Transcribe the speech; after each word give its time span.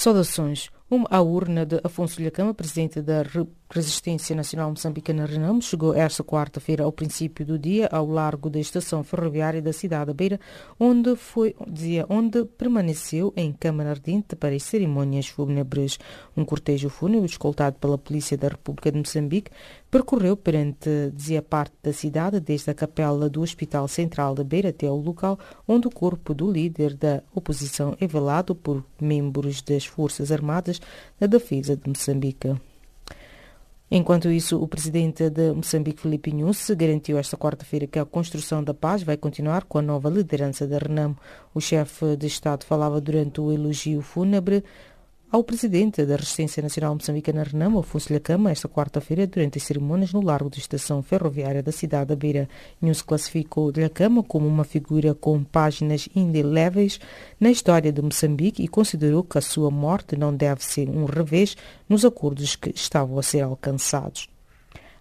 Saudações. 0.07 0.71
Uma 0.89 1.09
a 1.11 1.21
urna 1.21 1.67
de 1.67 1.81
Afonso 1.83 2.23
Lhacama, 2.23 2.55
presidente 2.55 3.03
da 3.03 3.25
Resistência 3.69 4.37
Nacional 4.37 4.71
Moçambicana 4.71 5.27
Renamo, 5.27 5.61
chegou 5.61 5.93
esta 5.93 6.23
quarta-feira 6.23 6.85
ao 6.85 6.93
princípio 6.93 7.45
do 7.45 7.59
dia 7.59 7.89
ao 7.91 8.07
largo 8.07 8.49
da 8.49 8.61
estação 8.61 9.03
ferroviária 9.03 9.61
da 9.61 9.73
cidade 9.73 10.07
da 10.07 10.15
Beira, 10.15 10.39
onde 10.79 11.17
foi 11.17 11.57
dizia, 11.67 12.07
onde 12.09 12.45
permaneceu 12.45 13.33
em 13.37 13.53
câmara 13.53 13.91
ardente 13.91 14.37
para 14.37 14.55
as 14.55 14.63
cerimônias 14.63 15.27
fúnebres. 15.27 15.99
Um 16.37 16.45
cortejo 16.45 16.89
fúnebre 16.89 17.29
escoltado 17.29 17.79
pela 17.81 17.99
Polícia 17.99 18.39
da 18.39 18.47
República 18.47 18.93
de 18.93 18.99
Moçambique 18.99 19.51
percorreu 19.91 20.37
perante 20.37 21.11
dizia 21.15 21.41
parte 21.43 21.75
da 21.83 21.93
cidade, 21.93 22.41
desde 22.41 22.71
a 22.71 22.75
capela 22.75 23.29
do 23.29 23.41
Hospital 23.41 23.89
Central 23.89 24.35
da 24.35 24.45
Beira 24.45 24.71
até 24.71 24.91
o 24.91 24.97
local 24.97 25.39
onde 25.67 25.87
o 25.87 25.91
corpo 25.91 26.35
do 26.35 26.51
líder 26.51 26.95
da 26.95 27.23
oposição 27.35 27.97
é 28.01 28.07
velado 28.07 28.55
por 28.55 28.85
membros 29.01 29.63
das 29.63 29.87
Forças 29.87 30.33
Armadas 30.33 30.81
da 31.19 31.27
Defesa 31.27 31.77
de 31.77 31.89
Moçambique. 31.89 32.55
Enquanto 33.89 34.29
isso, 34.29 34.61
o 34.61 34.67
presidente 34.67 35.31
de 35.31 35.53
Moçambique, 35.53 36.03
Filipe 36.03 36.33
Nunes, 36.33 36.69
garantiu 36.71 37.17
esta 37.19 37.37
quarta-feira 37.37 37.87
que 37.87 38.01
a 38.01 38.05
construção 38.05 38.65
da 38.65 38.75
paz 38.75 39.05
vai 39.05 39.17
continuar 39.17 39.63
com 39.63 39.79
a 39.79 39.83
nova 39.83 40.11
liderança 40.11 40.67
da 40.67 40.79
Renamo. 40.79 41.17
O 41.55 41.61
chefe 41.61 42.17
de 42.17 42.27
Estado 42.27 42.65
falava 42.65 43.01
durante 43.01 43.41
o 43.41 43.53
elogio 43.53 44.03
fúnebre 44.03 44.65
ao 45.31 45.43
presidente 45.43 46.05
da 46.07 46.17
Resistência 46.17 46.63
Nacional 46.63 46.95
Moçambicana 46.95 47.43
Renamo, 47.43 47.81
Afonso 47.81 48.13
Lhacama, 48.13 48.51
esta 48.51 48.69
quarta-feira, 48.69 49.27
durante 49.27 49.59
as 49.59 49.65
cerimônias 49.65 50.13
no 50.13 50.23
largo 50.23 50.49
da 50.49 50.57
estação 50.57 51.03
ferroviária 51.03 51.63
da 51.63 51.73
cidade 51.73 52.09
da 52.09 52.17
Beira. 52.17 52.49
News 52.81 53.03
classificou 53.03 53.71
Lhacama 53.71 54.23
como 54.23 54.47
uma 54.47 54.65
figura 54.65 55.15
com 55.15 55.43
páginas 55.43 56.09
indeléveis 56.15 57.01
na 57.41 57.51
história 57.51 57.93
de 57.93 58.01
Moçambique 58.01 58.63
e 58.63 58.69
considerou 58.69 59.25
que 59.25 59.39
a 59.39 59.43
sua 59.43 59.71
morte 59.71 60.17
não 60.17 60.35
deve 60.35 60.65
ser 60.65 60.89
um 60.89 61.05
revés 61.05 61.57
nos 61.89 62.05
acordos 62.05 62.55
que 62.55 62.71
estavam 62.71 63.19
a 63.19 63.23
ser 63.23 63.41
alcançados. 63.41 64.29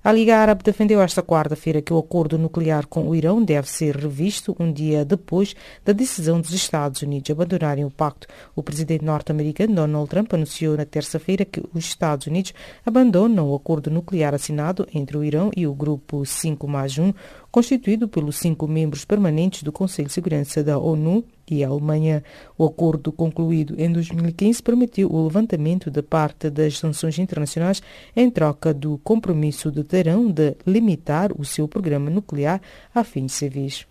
A 0.05 0.11
Liga 0.11 0.37
Árabe 0.37 0.61
defendeu 0.63 1.01
esta 1.01 1.23
quarta-feira 1.23 1.81
que 1.81 1.91
o 1.91 1.97
acordo 1.97 2.37
nuclear 2.37 2.85
com 2.85 3.09
o 3.09 3.15
Irão 3.15 3.43
deve 3.43 3.67
ser 3.67 3.95
revisto 3.95 4.55
um 4.59 4.71
dia 4.71 5.03
depois 5.03 5.55
da 5.83 5.93
decisão 5.93 6.39
dos 6.39 6.51
Estados 6.51 7.01
Unidos 7.01 7.31
abandonarem 7.31 7.83
o 7.83 7.89
pacto. 7.89 8.27
O 8.55 8.61
presidente 8.61 9.03
norte-americano 9.03 9.73
Donald 9.73 10.07
Trump 10.07 10.31
anunciou 10.31 10.77
na 10.77 10.85
terça-feira 10.85 11.43
que 11.43 11.59
os 11.73 11.85
Estados 11.85 12.27
Unidos 12.27 12.53
abandonam 12.85 13.49
o 13.49 13.55
acordo 13.55 13.89
nuclear 13.89 14.35
assinado 14.35 14.87
entre 14.93 15.17
o 15.17 15.23
Irão 15.23 15.49
e 15.57 15.65
o 15.65 15.73
grupo 15.73 16.23
5 16.23 16.67
mais 16.67 16.99
1, 16.99 17.11
constituído 17.49 18.07
pelos 18.07 18.35
cinco 18.35 18.67
membros 18.67 19.05
permanentes 19.05 19.63
do 19.63 19.71
Conselho 19.71 20.07
de 20.07 20.13
Segurança 20.13 20.63
da 20.63 20.77
ONU 20.77 21.23
e 21.49 21.63
a 21.63 21.67
Alemanha. 21.67 22.23
O 22.57 22.65
acordo 22.65 23.11
concluído 23.11 23.75
em 23.77 23.91
2015 23.91 24.61
permitiu 24.61 25.11
o 25.11 25.23
levantamento 25.23 25.89
da 25.89 26.03
parte 26.03 26.49
das 26.49 26.77
sanções 26.77 27.19
internacionais 27.19 27.81
em 28.15 28.29
troca 28.29 28.73
do 28.73 28.97
compromisso 28.99 29.71
de 29.71 29.83
Teherão 29.83 30.29
de 30.31 30.55
limitar 30.65 31.31
o 31.37 31.45
seu 31.45 31.67
programa 31.67 32.09
nuclear 32.09 32.61
a 32.93 33.03
fins 33.03 33.33
civis. 33.33 33.85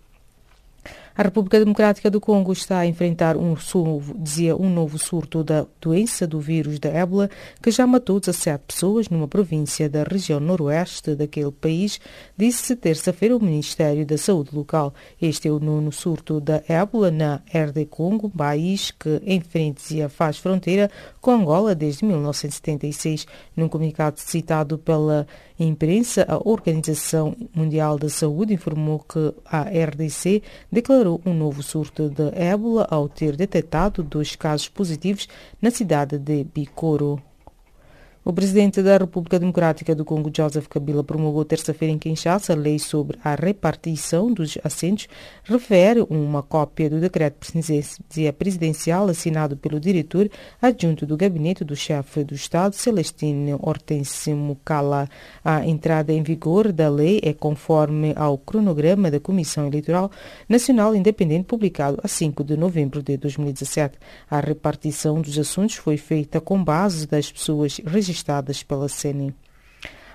A 1.16 1.22
República 1.22 1.60
Democrática 1.60 2.10
do 2.10 2.20
Congo 2.20 2.52
está 2.52 2.80
a 2.80 2.86
enfrentar 2.86 3.36
um, 3.36 3.54
dizia, 4.16 4.56
um 4.56 4.68
novo 4.68 4.98
surto 4.98 5.44
da 5.44 5.64
doença 5.80 6.26
do 6.26 6.40
vírus 6.40 6.80
da 6.80 6.88
ébola 6.88 7.30
que 7.62 7.70
já 7.70 7.86
matou 7.86 8.18
17 8.18 8.64
pessoas 8.66 9.08
numa 9.08 9.28
província 9.28 9.88
da 9.88 10.02
região 10.02 10.40
noroeste 10.40 11.14
daquele 11.14 11.52
país, 11.52 12.00
disse 12.36 12.74
terça-feira 12.74 13.36
o 13.36 13.40
Ministério 13.40 14.04
da 14.04 14.18
Saúde 14.18 14.50
local. 14.52 14.92
Este 15.22 15.46
é 15.46 15.52
o 15.52 15.60
nono 15.60 15.92
surto 15.92 16.40
da 16.40 16.60
ébola 16.66 17.12
na 17.12 17.40
RD 17.48 17.86
Congo, 17.86 18.28
país 18.28 18.90
que 18.90 19.22
enfrenta 19.24 20.08
faz 20.08 20.38
fronteira 20.38 20.90
com 21.20 21.30
Angola 21.30 21.76
desde 21.76 22.04
1976. 22.04 23.24
Num 23.56 23.68
comunicado 23.68 24.18
citado 24.18 24.78
pela 24.78 25.28
imprensa, 25.58 26.26
a 26.28 26.36
Organização 26.48 27.36
Mundial 27.54 27.98
da 27.98 28.08
Saúde 28.08 28.54
informou 28.54 28.98
que 28.98 29.32
a 29.44 29.62
RDC 29.62 30.42
declarou 30.72 31.03
um 31.24 31.34
novo 31.34 31.62
surto 31.62 32.08
de 32.08 32.30
ébola 32.34 32.86
ao 32.90 33.08
ter 33.08 33.36
detectado 33.36 34.02
dois 34.02 34.34
casos 34.34 34.68
positivos 34.68 35.28
na 35.60 35.70
cidade 35.70 36.18
de 36.18 36.44
Bicoro. 36.44 37.22
O 38.26 38.32
presidente 38.32 38.80
da 38.80 38.96
República 38.96 39.38
Democrática 39.38 39.94
do 39.94 40.02
Congo, 40.02 40.30
Joseph 40.34 40.66
Kabila, 40.66 41.04
promulgou 41.04 41.44
terça-feira 41.44 41.92
em 41.92 41.98
Kinshasa 41.98 42.54
a 42.54 42.56
lei 42.56 42.78
sobre 42.78 43.18
a 43.22 43.34
repartição 43.34 44.32
dos 44.32 44.56
assentos, 44.64 45.08
refere 45.42 46.00
uma 46.08 46.42
cópia 46.42 46.88
do 46.88 46.98
decreto 46.98 47.36
presidencial 48.38 49.08
assinado 49.08 49.58
pelo 49.58 49.78
diretor 49.78 50.30
adjunto 50.62 51.04
do 51.04 51.18
gabinete 51.18 51.64
do 51.64 51.76
chefe 51.76 52.24
do 52.24 52.34
Estado, 52.34 52.74
Celestino 52.74 53.60
Hortêncio 53.60 54.34
Mukala. 54.34 55.06
A 55.44 55.66
entrada 55.66 56.10
em 56.10 56.22
vigor 56.22 56.72
da 56.72 56.88
lei 56.88 57.20
é 57.22 57.34
conforme 57.34 58.14
ao 58.16 58.38
cronograma 58.38 59.10
da 59.10 59.20
Comissão 59.20 59.66
Eleitoral 59.66 60.10
Nacional 60.48 60.94
Independente 60.94 61.44
publicado 61.44 62.00
a 62.02 62.08
5 62.08 62.42
de 62.42 62.56
novembro 62.56 63.02
de 63.02 63.18
2017. 63.18 63.98
A 64.30 64.40
repartição 64.40 65.20
dos 65.20 65.38
assuntos 65.38 65.74
foi 65.74 65.98
feita 65.98 66.40
com 66.40 66.64
base 66.64 67.06
das 67.06 67.30
pessoas 67.30 67.82
registradas 67.84 68.13
registradas 68.14 68.62
pela. 68.62 68.86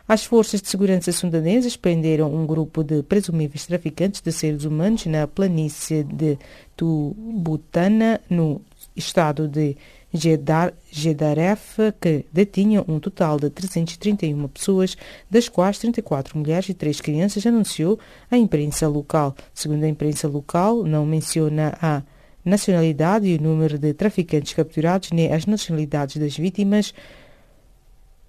As 0.08 0.26
forças 0.26 0.62
de 0.62 0.70
segurança 0.70 1.12
sudanesas 1.12 1.76
prenderam 1.76 2.34
um 2.34 2.46
grupo 2.48 2.84
de 2.84 3.04
presumíveis 3.04 3.68
traficantes 3.68 4.22
de 4.22 4.32
seres 4.32 4.64
humanos 4.64 5.06
na 5.06 5.28
planície 5.28 6.04
de 6.04 6.38
Tubutana, 6.76 8.20
no 8.28 8.62
estado 8.96 9.48
de 9.48 9.78
Jedar, 10.12 10.74
Jedaref, 10.90 11.78
que 12.02 12.26
detinham 12.34 12.84
um 12.88 13.00
total 13.00 13.38
de 13.38 13.52
331 13.52 14.48
pessoas, 14.48 14.98
das 15.30 15.48
quais 15.48 15.78
34 15.78 16.36
mulheres 16.40 16.70
e 16.70 16.74
3 16.74 17.00
crianças, 17.02 17.46
anunciou 17.46 18.00
a 18.32 18.38
imprensa 18.38 18.88
local. 18.88 19.36
Segundo 19.54 19.84
a 19.84 19.88
imprensa 19.88 20.28
local, 20.28 20.84
não 20.84 21.06
menciona 21.06 21.78
a 21.80 22.02
nacionalidade 22.44 23.28
e 23.28 23.36
o 23.36 23.42
número 23.42 23.78
de 23.78 23.94
traficantes 23.94 24.54
capturados, 24.54 25.12
nem 25.12 25.32
as 25.32 25.46
nacionalidades 25.46 26.18
das 26.18 26.36
vítimas, 26.36 26.94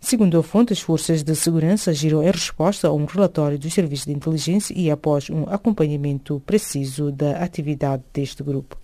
Segundo 0.00 0.38
a 0.38 0.42
fonte, 0.42 0.72
as 0.72 0.80
forças 0.80 1.22
de 1.22 1.36
segurança 1.36 1.90
agiram 1.90 2.22
em 2.22 2.30
resposta 2.30 2.88
a 2.88 2.92
um 2.92 3.04
relatório 3.04 3.58
dos 3.58 3.72
serviços 3.72 4.06
de 4.06 4.12
inteligência 4.12 4.74
e 4.74 4.90
após 4.90 5.28
um 5.28 5.44
acompanhamento 5.44 6.42
preciso 6.46 7.12
da 7.12 7.32
atividade 7.42 8.02
deste 8.12 8.42
grupo. 8.42 8.79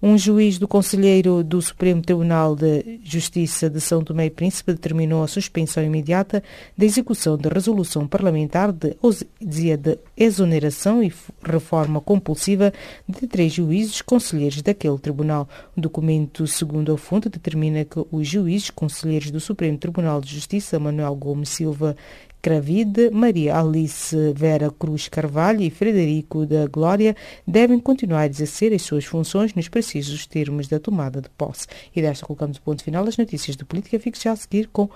Um 0.00 0.16
juiz 0.16 0.60
do 0.60 0.68
Conselheiro 0.68 1.42
do 1.42 1.60
Supremo 1.60 2.00
Tribunal 2.00 2.54
de 2.54 3.00
Justiça 3.02 3.68
de 3.68 3.80
São 3.80 4.00
Tomé 4.00 4.26
e 4.26 4.30
Príncipe 4.30 4.72
determinou 4.72 5.24
a 5.24 5.26
suspensão 5.26 5.82
imediata 5.82 6.40
da 6.76 6.84
execução 6.84 7.36
da 7.36 7.50
resolução 7.50 8.06
parlamentar 8.06 8.70
de, 8.70 8.96
de 9.40 9.98
exoneração 10.16 11.02
e 11.02 11.12
reforma 11.42 12.00
compulsiva 12.00 12.72
de 13.08 13.26
três 13.26 13.52
juízes 13.52 14.00
conselheiros 14.00 14.62
daquele 14.62 14.98
tribunal. 14.98 15.48
O 15.76 15.80
documento, 15.80 16.46
segundo 16.46 16.92
a 16.92 16.96
fonte, 16.96 17.28
determina 17.28 17.84
que 17.84 17.98
os 18.12 18.28
juízes 18.28 18.70
conselheiros 18.70 19.32
do 19.32 19.40
Supremo 19.40 19.78
Tribunal 19.78 20.20
de 20.20 20.32
Justiça, 20.32 20.78
Manuel 20.78 21.16
Gomes 21.16 21.48
Silva 21.48 21.96
Cravide, 22.40 23.10
Maria 23.10 23.58
Alice 23.58 24.16
Vera 24.34 24.70
Cruz 24.70 25.08
Carvalho 25.08 25.60
e 25.62 25.70
Frederico 25.70 26.46
da 26.46 26.66
Glória 26.66 27.16
devem 27.46 27.78
continuar 27.78 28.20
a 28.20 28.26
exercer 28.26 28.72
as 28.72 28.82
suas 28.82 29.04
funções 29.04 29.54
nos 29.54 29.68
precisos 29.68 30.26
termos 30.26 30.68
da 30.68 30.78
tomada 30.78 31.20
de 31.20 31.28
posse. 31.30 31.66
E 31.94 32.00
desta 32.00 32.26
colocamos 32.26 32.58
o 32.58 32.62
ponto 32.62 32.82
final 32.82 33.06
às 33.06 33.16
notícias 33.16 33.56
de 33.56 33.64
política. 33.64 33.98
Fique 33.98 34.22
já 34.22 34.32
a 34.32 34.36
seguir 34.36 34.68
com 34.68 34.88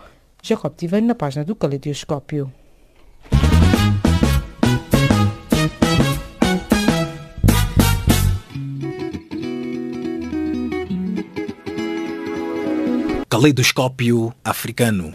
Jacob 0.43 0.73
Tivani 0.77 1.07
na 1.07 1.15
página 1.15 1.45
do 1.45 1.55
Caleidoscópio. 1.55 2.53
Caleidoscópio 13.29 14.35
africano. 14.45 15.15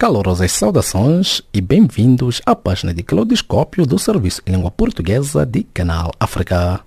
Calorosas 0.00 0.52
saudações 0.52 1.42
e 1.52 1.60
bem-vindos 1.60 2.40
à 2.46 2.56
página 2.56 2.94
de 2.94 3.02
Caleidoscópio 3.02 3.84
do 3.84 3.98
Serviço 3.98 4.40
em 4.46 4.52
Língua 4.52 4.70
Portuguesa 4.70 5.44
de 5.44 5.62
Canal 5.62 6.10
África. 6.18 6.80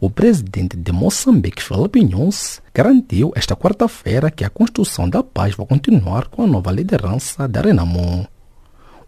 O 0.00 0.10
presidente 0.10 0.76
de 0.76 0.90
Moçambique, 0.90 1.62
Felipe 1.62 2.04
Nunes, 2.04 2.60
garantiu 2.74 3.32
esta 3.36 3.54
quarta-feira 3.54 4.28
que 4.28 4.44
a 4.44 4.50
construção 4.50 5.08
da 5.08 5.22
paz 5.22 5.54
vai 5.54 5.64
continuar 5.68 6.26
com 6.26 6.42
a 6.42 6.48
nova 6.48 6.72
liderança 6.72 7.46
da 7.46 7.60
Renamo. 7.60 8.26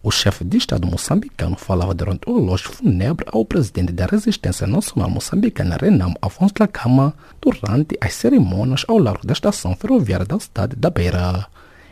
O 0.01 0.11
chefe 0.11 0.45
de 0.45 0.55
Estado 0.55 0.87
moçambicano 0.87 1.57
falava 1.57 1.93
durante 1.93 2.21
o 2.25 2.37
elogio 2.37 2.71
fúnebre 2.71 3.25
ao 3.33 3.43
presidente 3.43 3.91
da 3.91 4.05
Resistência 4.05 4.65
Nacional 4.65 5.09
Moçambicana, 5.09 5.75
Renamo 5.75 6.15
Afonso 6.21 6.53
Lacama, 6.57 7.13
durante 7.41 7.97
as 7.99 8.13
cerimônias 8.13 8.85
ao 8.87 8.97
largo 8.97 9.27
da 9.27 9.33
estação 9.33 9.75
ferroviária 9.75 10.25
da 10.25 10.39
cidade 10.39 10.77
da 10.77 10.89
Beira. 10.89 11.49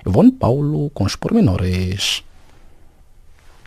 Ivone 0.07 0.31
Paulo 0.31 0.89
com 0.91 1.03
os 1.03 1.15
pormenores. 1.15 2.23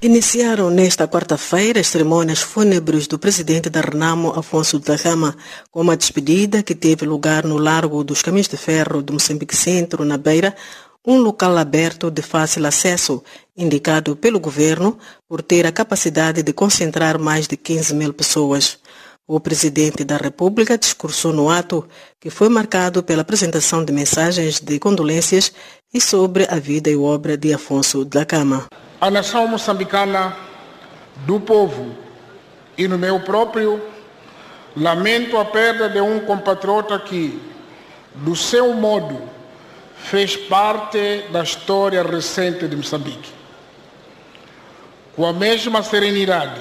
Iniciaram 0.02 0.70
nesta 0.70 1.06
quarta-feira 1.06 1.78
as 1.78 1.88
cerimônias 1.88 2.40
fúnebres 2.40 3.06
do 3.06 3.18
presidente 3.18 3.68
da 3.68 3.82
Renamo, 3.82 4.30
Afonso 4.30 4.78
da 4.78 4.96
Gama, 4.96 5.36
com 5.70 5.82
uma 5.82 5.98
despedida 5.98 6.62
que 6.62 6.74
teve 6.74 7.04
lugar 7.04 7.44
no 7.44 7.58
Largo 7.58 8.02
dos 8.02 8.22
Caminhos 8.22 8.48
de 8.48 8.56
Ferro 8.56 9.02
do 9.02 9.12
Moçambique 9.12 9.54
Centro, 9.54 10.02
na 10.02 10.16
Beira, 10.16 10.56
um 11.06 11.18
local 11.18 11.58
aberto 11.58 12.10
de 12.10 12.22
fácil 12.22 12.66
acesso, 12.66 13.22
indicado 13.54 14.16
pelo 14.16 14.40
governo 14.40 14.96
por 15.28 15.42
ter 15.42 15.66
a 15.66 15.72
capacidade 15.72 16.42
de 16.42 16.52
concentrar 16.54 17.18
mais 17.18 17.46
de 17.46 17.58
15 17.58 17.94
mil 17.94 18.14
pessoas. 18.14 18.78
O 19.26 19.38
presidente 19.38 20.02
da 20.02 20.16
República 20.16 20.76
discursou 20.76 21.32
no 21.32 21.48
ato, 21.48 21.86
que 22.18 22.30
foi 22.30 22.48
marcado 22.48 23.02
pela 23.02 23.22
apresentação 23.22 23.84
de 23.84 23.92
mensagens 23.92 24.60
de 24.60 24.78
condolências 24.78 25.52
e 25.92 26.00
sobre 26.00 26.46
a 26.48 26.56
vida 26.60 26.88
e 26.88 26.96
obra 26.96 27.36
de 27.36 27.52
Afonso 27.52 28.04
da 28.04 28.24
Cama. 28.24 28.68
A 29.00 29.10
nação 29.10 29.48
moçambicana 29.48 30.36
do 31.26 31.40
povo 31.40 31.96
e 32.78 32.86
no 32.86 32.96
meu 32.96 33.18
próprio 33.20 33.82
lamento 34.76 35.36
a 35.36 35.44
perda 35.44 35.88
de 35.88 36.00
um 36.00 36.20
compatriota 36.20 36.96
que, 37.00 37.42
do 38.14 38.36
seu 38.36 38.72
modo, 38.72 39.20
fez 39.96 40.36
parte 40.36 41.24
da 41.32 41.42
história 41.42 42.04
recente 42.04 42.68
de 42.68 42.76
Moçambique. 42.76 43.32
Com 45.16 45.26
a 45.26 45.32
mesma 45.32 45.82
serenidade, 45.82 46.60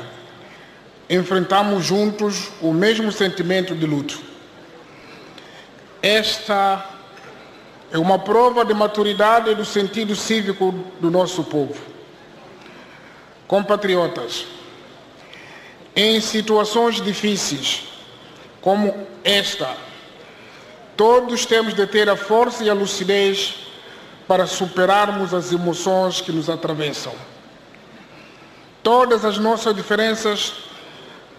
enfrentamos 1.07 1.85
juntos 1.85 2.49
o 2.61 2.73
mesmo 2.73 3.11
sentimento 3.11 3.75
de 3.75 3.85
luto. 3.85 4.19
Esta 6.01 6.98
é 7.91 7.97
uma 7.97 8.19
prova 8.19 8.63
de 8.63 8.73
maturidade 8.73 9.55
do 9.55 9.65
sentido 9.65 10.15
cívico 10.15 10.71
do 10.99 11.09
nosso 11.09 11.43
povo. 11.43 11.75
Compatriotas, 13.47 14.45
em 15.95 16.21
situações 16.21 17.01
difíceis 17.01 17.83
como 18.61 19.07
esta, 19.23 19.75
todos 20.95 21.45
temos 21.45 21.73
de 21.73 21.87
ter 21.87 22.09
a 22.09 22.15
força 22.15 22.63
e 22.63 22.69
a 22.69 22.73
lucidez 22.73 23.55
para 24.27 24.45
superarmos 24.45 25.33
as 25.33 25.51
emoções 25.51 26.21
que 26.21 26.31
nos 26.31 26.49
atravessam. 26.49 27.13
Todas 28.83 29.25
as 29.25 29.37
nossas 29.39 29.75
diferenças 29.75 30.53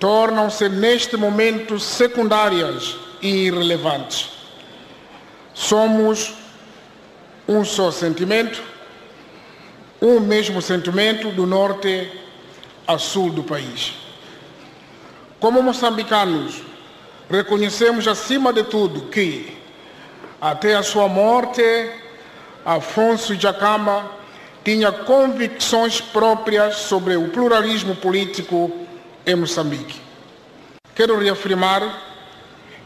tornam-se 0.01 0.69
neste 0.69 1.17
momento 1.17 1.79
secundárias 1.79 2.97
e 3.23 3.47
irrelevantes. 3.47 4.31
Somos 5.55 6.40
um 7.51 7.65
só 7.65 7.91
sentimento, 7.91 8.63
um 10.01 10.21
mesmo 10.21 10.63
sentimento 10.63 11.33
do 11.33 11.45
norte 11.47 12.09
a 12.87 12.97
sul 12.97 13.33
do 13.33 13.43
país. 13.43 13.95
Como 15.41 15.61
moçambicanos, 15.61 16.63
reconhecemos 17.29 18.07
acima 18.07 18.53
de 18.53 18.63
tudo 18.63 19.09
que, 19.09 19.59
até 20.41 20.77
a 20.77 20.83
sua 20.85 21.09
morte, 21.09 21.91
Afonso 22.65 23.35
Jacama 23.35 24.09
tinha 24.63 24.93
convicções 24.93 26.01
próprias 26.01 26.77
sobre 26.77 27.17
o 27.17 27.31
pluralismo 27.31 27.97
político 27.97 28.87
em 29.27 29.35
Moçambique. 29.35 30.01
Quero 30.95 31.19
reafirmar 31.19 32.01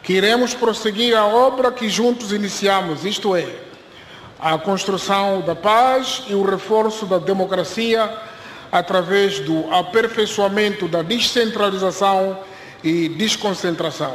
que 0.03 0.15
iremos 0.15 0.55
prosseguir 0.55 1.15
a 1.15 1.27
obra 1.27 1.71
que 1.71 1.87
juntos 1.91 2.33
iniciamos, 2.33 3.05
isto 3.05 3.37
é, 3.37 3.74
a 4.39 4.59
construção 4.59 5.41
da 5.41 5.55
paz 5.55 6.25
e 6.29 6.35
o 6.35 6.43
reforço 6.43 7.07
da 7.07 7.19
democracia 7.19 8.11
através 8.71 9.39
do 9.39 9.73
aperfeiçoamento 9.73 10.89
da 10.89 11.03
descentralização 11.03 12.39
e 12.83 13.09
desconcentração. 13.09 14.15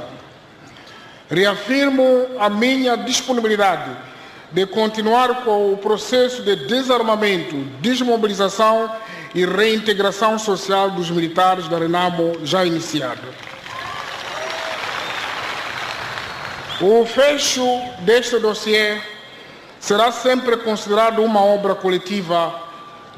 Reafirmo 1.29 2.27
a 2.39 2.49
minha 2.49 2.95
disponibilidade 2.95 3.91
de 4.51 4.65
continuar 4.65 5.43
com 5.43 5.71
o 5.71 5.77
processo 5.77 6.41
de 6.41 6.55
desarmamento, 6.67 7.55
desmobilização 7.79 8.91
e 9.33 9.45
reintegração 9.45 10.39
social 10.39 10.91
dos 10.91 11.09
militares 11.09 11.67
da 11.67 11.77
Renamo 11.77 12.39
já 12.43 12.65
iniciado. 12.65 13.21
O 16.81 17.05
fecho 17.05 17.63
deste 17.99 18.39
dossiê 18.39 18.99
será 19.79 20.11
sempre 20.11 20.57
considerado 20.57 21.21
uma 21.21 21.43
obra 21.43 21.75
coletiva 21.75 22.53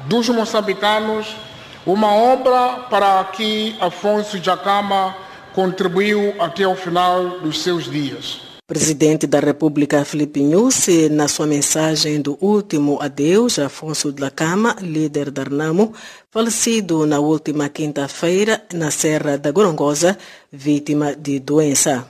dos 0.06 0.28
moçambicanos, 0.28 1.36
uma 1.84 2.14
obra 2.14 2.84
para 2.88 3.22
que 3.24 3.76
Afonso 3.80 4.38
Jacama 4.38 5.14
contribuiu 5.54 6.34
até 6.40 6.66
o 6.66 6.74
final 6.74 7.40
dos 7.40 7.62
seus 7.62 7.90
dias. 7.90 8.40
Presidente 8.66 9.26
da 9.26 9.38
República 9.38 10.02
Filipe 10.04 10.40
Nyusi, 10.40 11.10
na 11.10 11.28
sua 11.28 11.46
mensagem 11.46 12.22
do 12.22 12.38
último 12.40 12.98
adeus, 13.02 13.58
Afonso 13.58 14.10
da 14.10 14.30
Cama, 14.30 14.76
líder 14.80 15.30
da 15.30 15.42
Renamo, 15.42 15.92
falecido 16.30 17.04
na 17.04 17.18
última 17.18 17.68
quinta-feira 17.68 18.62
na 18.72 18.90
Serra 18.90 19.36
da 19.36 19.50
Gorongosa, 19.50 20.16
vítima 20.50 21.14
de 21.14 21.38
doença. 21.38 22.06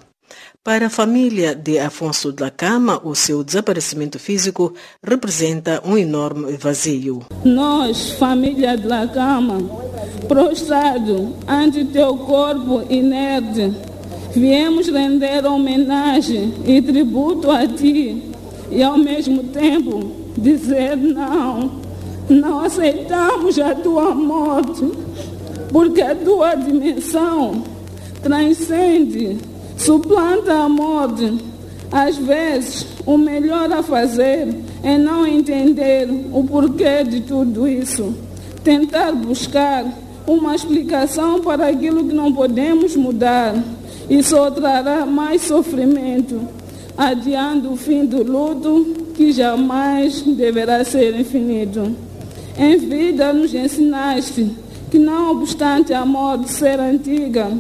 Para 0.65 0.87
a 0.87 0.91
família 0.91 1.57
de 1.57 1.81
Afonso 1.81 2.31
da 2.31 2.49
Cama, 2.49 3.01
o 3.03 3.17
seu 3.17 3.43
desaparecimento 3.43 4.17
físico 4.17 4.73
representa 5.03 5.83
um 5.85 5.99
enorme 5.99 6.57
vazio. 6.57 7.27
Nós, 7.45 8.13
família 8.13 8.77
de 8.77 8.87
La 8.87 9.09
Cama, 9.09 9.59
prostrado 10.29 11.35
ante 11.49 11.85
teu 11.87 12.17
corpo 12.17 12.81
inerte, 12.89 13.75
viemos 14.37 14.87
render 14.87 15.45
homenagem 15.45 16.55
e 16.65 16.81
tributo 16.81 17.51
a 17.51 17.67
ti 17.67 18.31
e 18.71 18.85
ao 18.85 18.97
mesmo 18.97 19.43
tempo 19.49 20.13
dizer 20.39 20.97
não, 20.97 21.81
não 22.29 22.61
aceitamos 22.61 23.59
a 23.59 23.75
tua 23.75 24.15
morte, 24.15 24.85
porque 25.73 26.03
a 26.03 26.15
tua 26.15 26.55
dimensão 26.55 27.65
transcende, 28.23 29.51
suplanta 29.83 30.53
a 30.55 30.69
morte. 30.69 31.39
Às 31.91 32.17
vezes, 32.17 32.87
o 33.05 33.19
melhor 33.19 33.71
a 33.73 33.83
fazer 33.83 34.49
é 34.83 34.97
não 34.97 35.27
entender 35.27 36.09
o 36.33 36.45
porquê 36.45 37.05
de 37.05 37.21
tudo 37.21 37.69
isso. 37.69 38.15
tentar 38.65 39.11
buscar 39.11 39.85
uma 40.25 40.55
explicação 40.55 41.41
para 41.41 41.67
aquilo 41.67 42.05
que 42.05 42.15
não 42.15 42.33
podemos 42.33 42.95
mudar 42.95 43.55
só 44.23 44.51
trará 44.51 45.05
mais 45.05 45.43
sofrimento, 45.43 46.41
adiando 46.97 47.73
o 47.73 47.77
fim 47.77 48.05
do 48.05 48.23
luto 48.23 48.95
que 49.15 49.33
jamais 49.33 50.23
deverá 50.23 50.85
ser 50.85 51.19
infinito. 51.19 51.97
Em 52.57 52.77
vida 52.77 53.33
nos 53.33 53.55
ensinaste 53.55 54.51
que 54.91 54.99
não 54.99 55.33
obstante 55.33 55.95
a 55.95 56.05
morte 56.05 56.51
ser 56.51 56.79
antiga, 56.79 57.51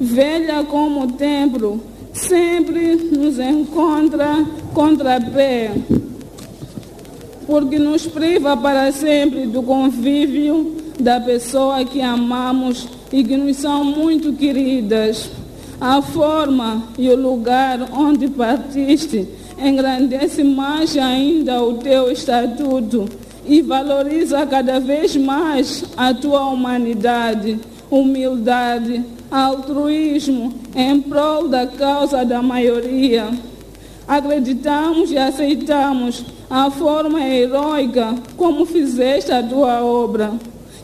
velha 0.00 0.64
como 0.64 1.02
o 1.04 1.12
templo, 1.12 1.78
sempre 2.12 2.94
nos 2.96 3.38
encontra 3.38 4.46
contra 4.72 5.20
pé, 5.20 5.72
porque 7.46 7.78
nos 7.78 8.06
priva 8.06 8.56
para 8.56 8.90
sempre 8.92 9.46
do 9.46 9.62
convívio 9.62 10.76
da 10.98 11.20
pessoa 11.20 11.84
que 11.84 12.00
amamos 12.00 12.88
e 13.12 13.22
que 13.22 13.36
nos 13.36 13.58
são 13.58 13.84
muito 13.84 14.32
queridas. 14.32 15.30
A 15.80 16.02
forma 16.02 16.84
e 16.98 17.08
o 17.08 17.16
lugar 17.16 17.88
onde 17.92 18.28
partiste 18.28 19.26
engrandece 19.58 20.44
mais 20.44 20.96
ainda 20.96 21.62
o 21.62 21.74
teu 21.74 22.10
estatuto 22.10 23.06
e 23.46 23.62
valoriza 23.62 24.46
cada 24.46 24.78
vez 24.78 25.16
mais 25.16 25.84
a 25.96 26.12
tua 26.12 26.46
humanidade, 26.46 27.58
humildade, 27.90 29.02
altruísmo 29.30 30.52
em 30.74 31.00
prol 31.00 31.48
da 31.48 31.66
causa 31.66 32.24
da 32.24 32.42
maioria. 32.42 33.30
Acreditamos 34.06 35.12
e 35.12 35.18
aceitamos 35.18 36.24
a 36.48 36.70
forma 36.70 37.24
heroica 37.24 38.14
como 38.36 38.66
fizeste 38.66 39.30
a 39.30 39.42
tua 39.42 39.84
obra 39.84 40.32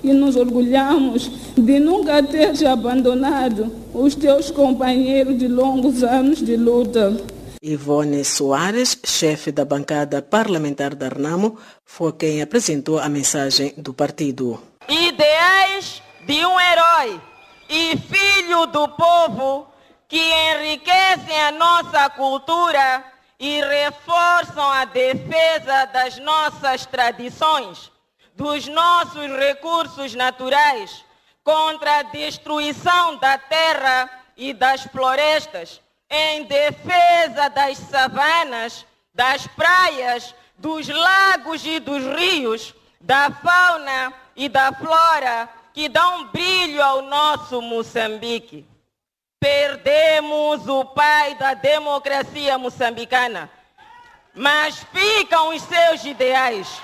e 0.03 0.13
nos 0.13 0.37
orgulhamos 0.37 1.29
de 1.57 1.81
nunca 1.81 2.23
teres 2.23 2.63
abandonado 2.63 3.73
os 3.93 4.15
teus 4.15 4.51
companheiros 4.51 5.37
de 5.37 5.49
longos 5.49 6.05
anos 6.05 6.39
de 6.39 6.57
luta. 6.57 7.17
Ivone 7.61 8.25
Soares, 8.25 8.97
chefe 9.05 9.51
da 9.51 9.65
bancada 9.65 10.23
parlamentar 10.23 10.95
da 10.95 11.09
Renamo, 11.09 11.57
foi 11.85 12.13
quem 12.13 12.41
apresentou 12.41 13.01
a 13.01 13.09
mensagem 13.09 13.75
do 13.77 13.93
partido. 13.93 14.61
Ideais 14.89 16.01
de 16.25 16.47
um 16.47 16.61
herói 16.61 17.21
e 17.69 17.97
filho 17.97 18.67
do 18.67 18.89
povo 18.89 19.67
que 20.09 20.21
enriquecem 20.21 21.41
a 21.43 21.53
nossa 21.53 22.09
cultura 22.11 23.05
e 23.39 23.61
reforçam 23.61 24.71
a 24.71 24.85
defesa 24.85 25.87
das 25.87 26.19
nossas 26.19 26.87
tradições, 26.87 27.91
dos 28.35 28.67
nossos 28.67 29.27
recursos 29.37 30.15
naturais, 30.15 31.05
contra 31.43 31.99
a 31.99 32.03
destruição 32.03 33.17
da 33.17 33.39
terra 33.39 34.11
e 34.37 34.53
das 34.53 34.83
florestas 34.85 35.81
em 36.09 36.45
defesa 36.45 37.49
das 37.51 37.79
savanas, 37.79 38.87
das 39.15 39.47
praias, 39.49 40.35
dos 40.57 40.89
lagos 40.89 41.65
e 41.65 41.81
dos 41.81 42.03
rios, 42.17 42.75
da 43.01 43.31
fauna 43.31 44.13
e 44.35 44.49
da 44.49 44.73
flora 44.73 45.49
que 45.77 45.91
dão 45.91 46.25
brilho 46.29 46.83
ao 46.83 47.03
nosso 47.03 47.61
Moçambique. 47.61 48.67
Perdemos 49.39 50.67
o 50.67 50.87
pai 50.87 51.35
da 51.35 51.53
democracia 51.53 52.57
moçambicana, 52.57 53.51
mas 54.35 54.83
ficam 54.91 55.55
os 55.55 55.61
seus 55.61 56.03
ideais. 56.07 56.81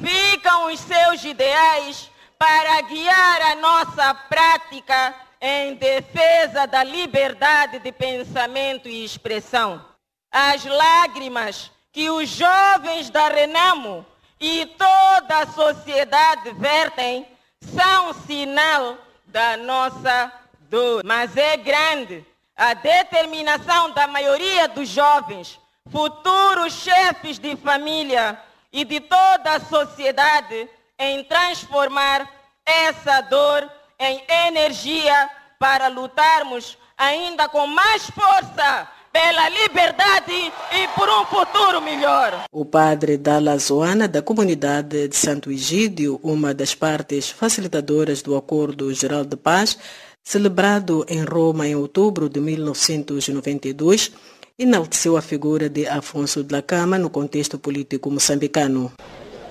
Ficam 0.00 0.72
os 0.72 0.78
seus 0.78 1.24
ideais 1.24 2.08
para 2.38 2.80
guiar 2.82 3.42
a 3.42 3.56
nossa 3.56 4.14
prática 4.14 5.16
em 5.40 5.74
defesa 5.74 6.64
da 6.64 6.84
liberdade 6.84 7.80
de 7.80 7.90
pensamento 7.90 8.88
e 8.88 9.04
expressão. 9.04 9.84
As 10.30 10.64
lágrimas 10.64 11.72
que 11.90 12.08
os 12.08 12.28
jovens 12.28 13.10
da 13.10 13.26
Renamo 13.26 14.06
e 14.38 14.64
toda 14.64 15.38
a 15.40 15.46
sociedade 15.48 16.52
vertem 16.52 17.31
são 17.74 18.12
sinal 18.12 18.98
da 19.26 19.56
nossa 19.56 20.32
dor. 20.68 21.02
Mas 21.04 21.36
é 21.36 21.56
grande 21.56 22.24
a 22.56 22.74
determinação 22.74 23.90
da 23.90 24.06
maioria 24.06 24.68
dos 24.68 24.88
jovens, 24.88 25.58
futuros 25.90 26.72
chefes 26.74 27.38
de 27.38 27.56
família 27.56 28.40
e 28.72 28.84
de 28.84 29.00
toda 29.00 29.54
a 29.54 29.60
sociedade 29.60 30.68
em 30.98 31.24
transformar 31.24 32.28
essa 32.64 33.20
dor 33.22 33.70
em 33.98 34.24
energia 34.46 35.30
para 35.58 35.88
lutarmos 35.88 36.78
ainda 36.96 37.48
com 37.48 37.66
mais 37.66 38.08
força 38.10 38.88
pela 39.12 39.48
liberdade 39.48 40.32
e 40.32 40.88
por 40.96 41.08
um 41.08 41.24
futuro 41.26 41.82
melhor. 41.82 42.44
O 42.50 42.64
padre 42.64 43.16
Dalla 43.16 43.58
Zoana, 43.58 44.08
da 44.08 44.22
comunidade 44.22 45.08
de 45.08 45.16
Santo 45.16 45.50
Egídio, 45.50 46.18
uma 46.22 46.54
das 46.54 46.74
partes 46.74 47.30
facilitadoras 47.30 48.22
do 48.22 48.36
Acordo 48.36 48.92
Geral 48.94 49.24
de 49.24 49.36
Paz, 49.36 49.78
celebrado 50.24 51.04
em 51.08 51.24
Roma 51.24 51.66
em 51.66 51.74
outubro 51.74 52.28
de 52.28 52.40
1992, 52.40 54.12
enalteceu 54.58 55.16
a 55.16 55.22
figura 55.22 55.68
de 55.68 55.86
Afonso 55.86 56.42
de 56.42 56.52
la 56.54 56.62
Cama 56.62 56.98
no 56.98 57.10
contexto 57.10 57.58
político 57.58 58.10
moçambicano. 58.10 58.92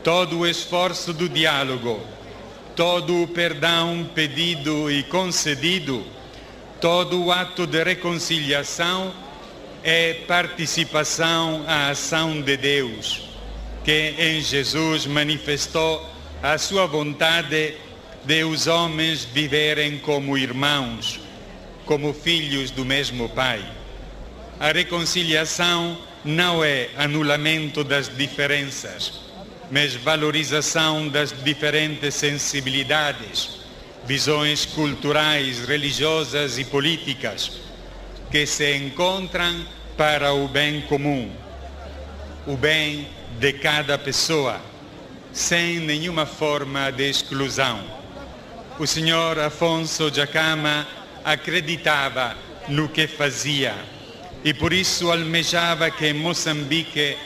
Todo 0.03 0.39
o 0.39 0.47
esforço 0.47 1.13
do 1.13 1.29
diálogo 1.29 1.99
todo 2.75 3.21
o 3.21 3.27
perdão 3.27 4.09
pedido 4.15 4.89
e 4.89 5.03
concedido, 5.03 6.03
todo 6.79 7.25
o 7.25 7.31
ato 7.31 7.67
de 7.67 7.83
reconciliação 7.83 9.13
é 9.83 10.13
participação 10.27 11.63
à 11.67 11.89
ação 11.89 12.41
de 12.41 12.55
Deus, 12.55 13.23
que 13.83 14.13
em 14.17 14.41
Jesus 14.41 15.05
manifestou 15.05 16.07
a 16.41 16.57
sua 16.57 16.85
vontade 16.85 17.75
de 18.23 18.43
os 18.43 18.67
homens 18.67 19.25
viverem 19.25 19.97
como 19.97 20.37
irmãos, 20.37 21.19
como 21.85 22.13
filhos 22.13 22.69
do 22.69 22.85
mesmo 22.85 23.27
Pai. 23.29 23.63
A 24.59 24.71
reconciliação 24.71 25.97
não 26.23 26.63
é 26.63 26.89
anulamento 26.95 27.83
das 27.83 28.07
diferenças, 28.15 29.13
mas 29.71 29.95
valorização 29.95 31.07
das 31.07 31.31
diferentes 31.43 32.13
sensibilidades, 32.13 33.61
visões 34.05 34.63
culturais, 34.63 35.65
religiosas 35.65 36.59
e 36.59 36.65
políticas 36.65 37.70
que 38.31 38.45
se 38.45 38.77
encontram 38.77 39.65
para 39.97 40.33
o 40.33 40.47
bem 40.47 40.81
comum, 40.81 41.29
o 42.47 42.55
bem 42.55 43.09
de 43.39 43.51
cada 43.53 43.97
pessoa, 43.97 44.61
sem 45.33 45.79
nenhuma 45.79 46.25
forma 46.25 46.89
de 46.91 47.09
exclusão. 47.09 47.81
O 48.79 48.87
senhor 48.87 49.37
Afonso 49.37 50.09
Jacama 50.09 50.87
acreditava 51.25 52.35
no 52.69 52.87
que 52.87 53.05
fazia 53.05 53.75
e 54.43 54.53
por 54.53 54.71
isso 54.71 55.11
almejava 55.11 55.91
que 55.91 56.13
Moçambique 56.13 57.17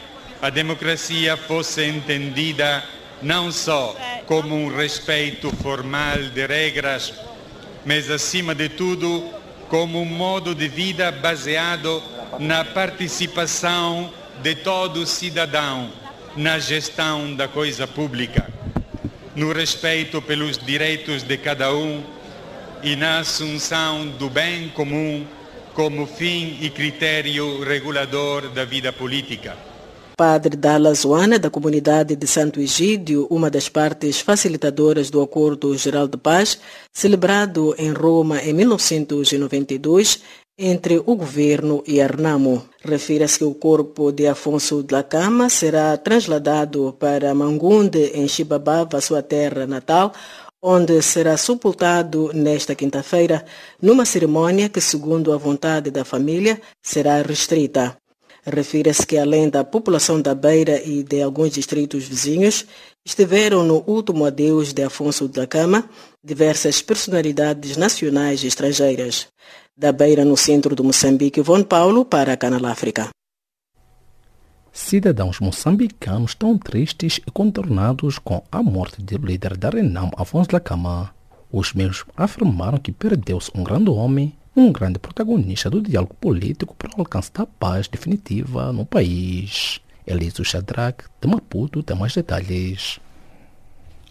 a 0.41 0.49
democracia 0.49 1.37
fosse 1.37 1.83
entendida 1.85 2.83
não 3.21 3.51
só 3.51 3.95
como 4.25 4.55
um 4.55 4.75
respeito 4.75 5.49
formal 5.57 6.17
de 6.33 6.45
regras, 6.45 7.13
mas 7.85 8.09
acima 8.09 8.53
de 8.55 8.69
tudo 8.69 9.44
como 9.69 10.01
um 10.01 10.05
modo 10.05 10.53
de 10.53 10.67
vida 10.67 11.11
baseado 11.11 12.01
na 12.39 12.63
participação 12.63 14.11
de 14.41 14.55
todo 14.55 15.05
cidadão 15.05 15.89
na 16.35 16.59
gestão 16.59 17.33
da 17.33 17.47
coisa 17.47 17.87
pública, 17.87 18.49
no 19.35 19.53
respeito 19.53 20.21
pelos 20.21 20.57
direitos 20.57 21.23
de 21.23 21.37
cada 21.37 21.73
um 21.73 22.03
e 22.83 22.95
na 22.95 23.19
assunção 23.19 24.07
do 24.07 24.29
bem 24.29 24.67
comum 24.69 25.25
como 25.73 26.05
fim 26.05 26.57
e 26.61 26.69
critério 26.69 27.63
regulador 27.63 28.49
da 28.49 28.65
vida 28.65 28.91
política. 28.91 29.55
Padre 30.17 30.55
Dalla 30.55 30.93
Zoana, 30.93 31.37
da 31.37 31.49
comunidade 31.49 32.15
de 32.15 32.25
Santo 32.25 32.61
Egídio, 32.61 33.27
uma 33.29 33.49
das 33.49 33.67
partes 33.67 34.21
facilitadoras 34.21 35.09
do 35.09 35.21
Acordo 35.21 35.77
Geral 35.77 36.07
de 36.07 36.17
Paz, 36.17 36.57
celebrado 36.93 37.75
em 37.77 37.91
Roma 37.91 38.41
em 38.41 38.53
1992, 38.53 40.21
entre 40.57 41.03
o 41.05 41.15
governo 41.15 41.83
e 41.85 41.99
a 41.99 42.07
Renamo. 42.07 42.63
Refere-se 42.81 43.39
que 43.39 43.43
o 43.43 43.53
corpo 43.53 44.09
de 44.09 44.25
Afonso 44.25 44.81
de 44.81 44.93
la 44.93 45.03
Cama 45.03 45.49
será 45.49 45.97
trasladado 45.97 46.95
para 46.97 47.35
Mangunde, 47.35 48.11
em 48.13 48.25
Chibabava, 48.25 49.01
sua 49.01 49.21
terra 49.21 49.67
natal, 49.67 50.13
onde 50.63 51.01
será 51.01 51.35
sepultado 51.35 52.31
nesta 52.33 52.73
quinta-feira, 52.73 53.45
numa 53.81 54.05
cerimônia 54.05 54.69
que, 54.69 54.79
segundo 54.79 55.33
a 55.33 55.37
vontade 55.37 55.91
da 55.91 56.05
família, 56.05 56.61
será 56.81 57.21
restrita. 57.21 57.97
Refere-se 58.45 59.07
que 59.07 59.17
além 59.17 59.49
da 59.49 59.63
população 59.63 60.21
da 60.21 60.35
Beira 60.35 60.79
e 60.83 61.01
de 61.01 61.21
alguns 61.21 61.51
distritos 61.51 62.03
vizinhos, 62.03 62.65
estiveram 63.03 63.63
no 63.63 63.83
último 63.87 64.23
adeus 64.23 64.71
de 64.71 64.83
Afonso 64.83 65.27
da 65.27 65.47
Cama 65.47 65.89
diversas 66.23 66.79
personalidades 66.81 67.75
nacionais 67.75 68.43
e 68.43 68.47
estrangeiras. 68.47 69.27
Da 69.75 69.91
Beira, 69.91 70.23
no 70.23 70.37
centro 70.37 70.75
do 70.75 70.83
Moçambique, 70.83 71.41
Von 71.41 71.63
Paulo 71.63 72.05
para 72.05 72.33
a 72.33 72.37
Canal 72.37 72.65
África. 72.67 73.09
Cidadãos 74.71 75.39
moçambicanos 75.39 76.31
estão 76.31 76.57
tristes 76.57 77.19
e 77.25 77.31
contornados 77.31 78.19
com 78.19 78.43
a 78.51 78.61
morte 78.61 79.01
do 79.01 79.25
líder 79.25 79.57
da 79.57 79.69
Renam, 79.69 80.11
Afonso 80.17 80.51
da 80.51 80.59
Cama. 80.59 81.15
Os 81.51 81.73
mesmos 81.73 82.05
afirmaram 82.15 82.77
que 82.77 82.91
perdeu-se 82.91 83.49
um 83.55 83.63
grande 83.63 83.89
homem, 83.89 84.35
um 84.55 84.71
grande 84.71 84.97
protagonista 84.99 85.69
do 85.69 85.81
diálogo 85.81 86.15
político 86.15 86.73
para 86.75 86.95
o 86.95 87.01
alcance 87.01 87.31
da 87.33 87.45
paz 87.45 87.87
definitiva 87.87 88.71
no 88.71 88.85
país. 88.85 89.81
Eliso 90.07 90.45
Shadrach, 90.45 91.03
de 91.19 91.27
Maputo, 91.27 91.83
tem 91.83 91.97
mais 91.97 92.13
detalhes. 92.13 92.99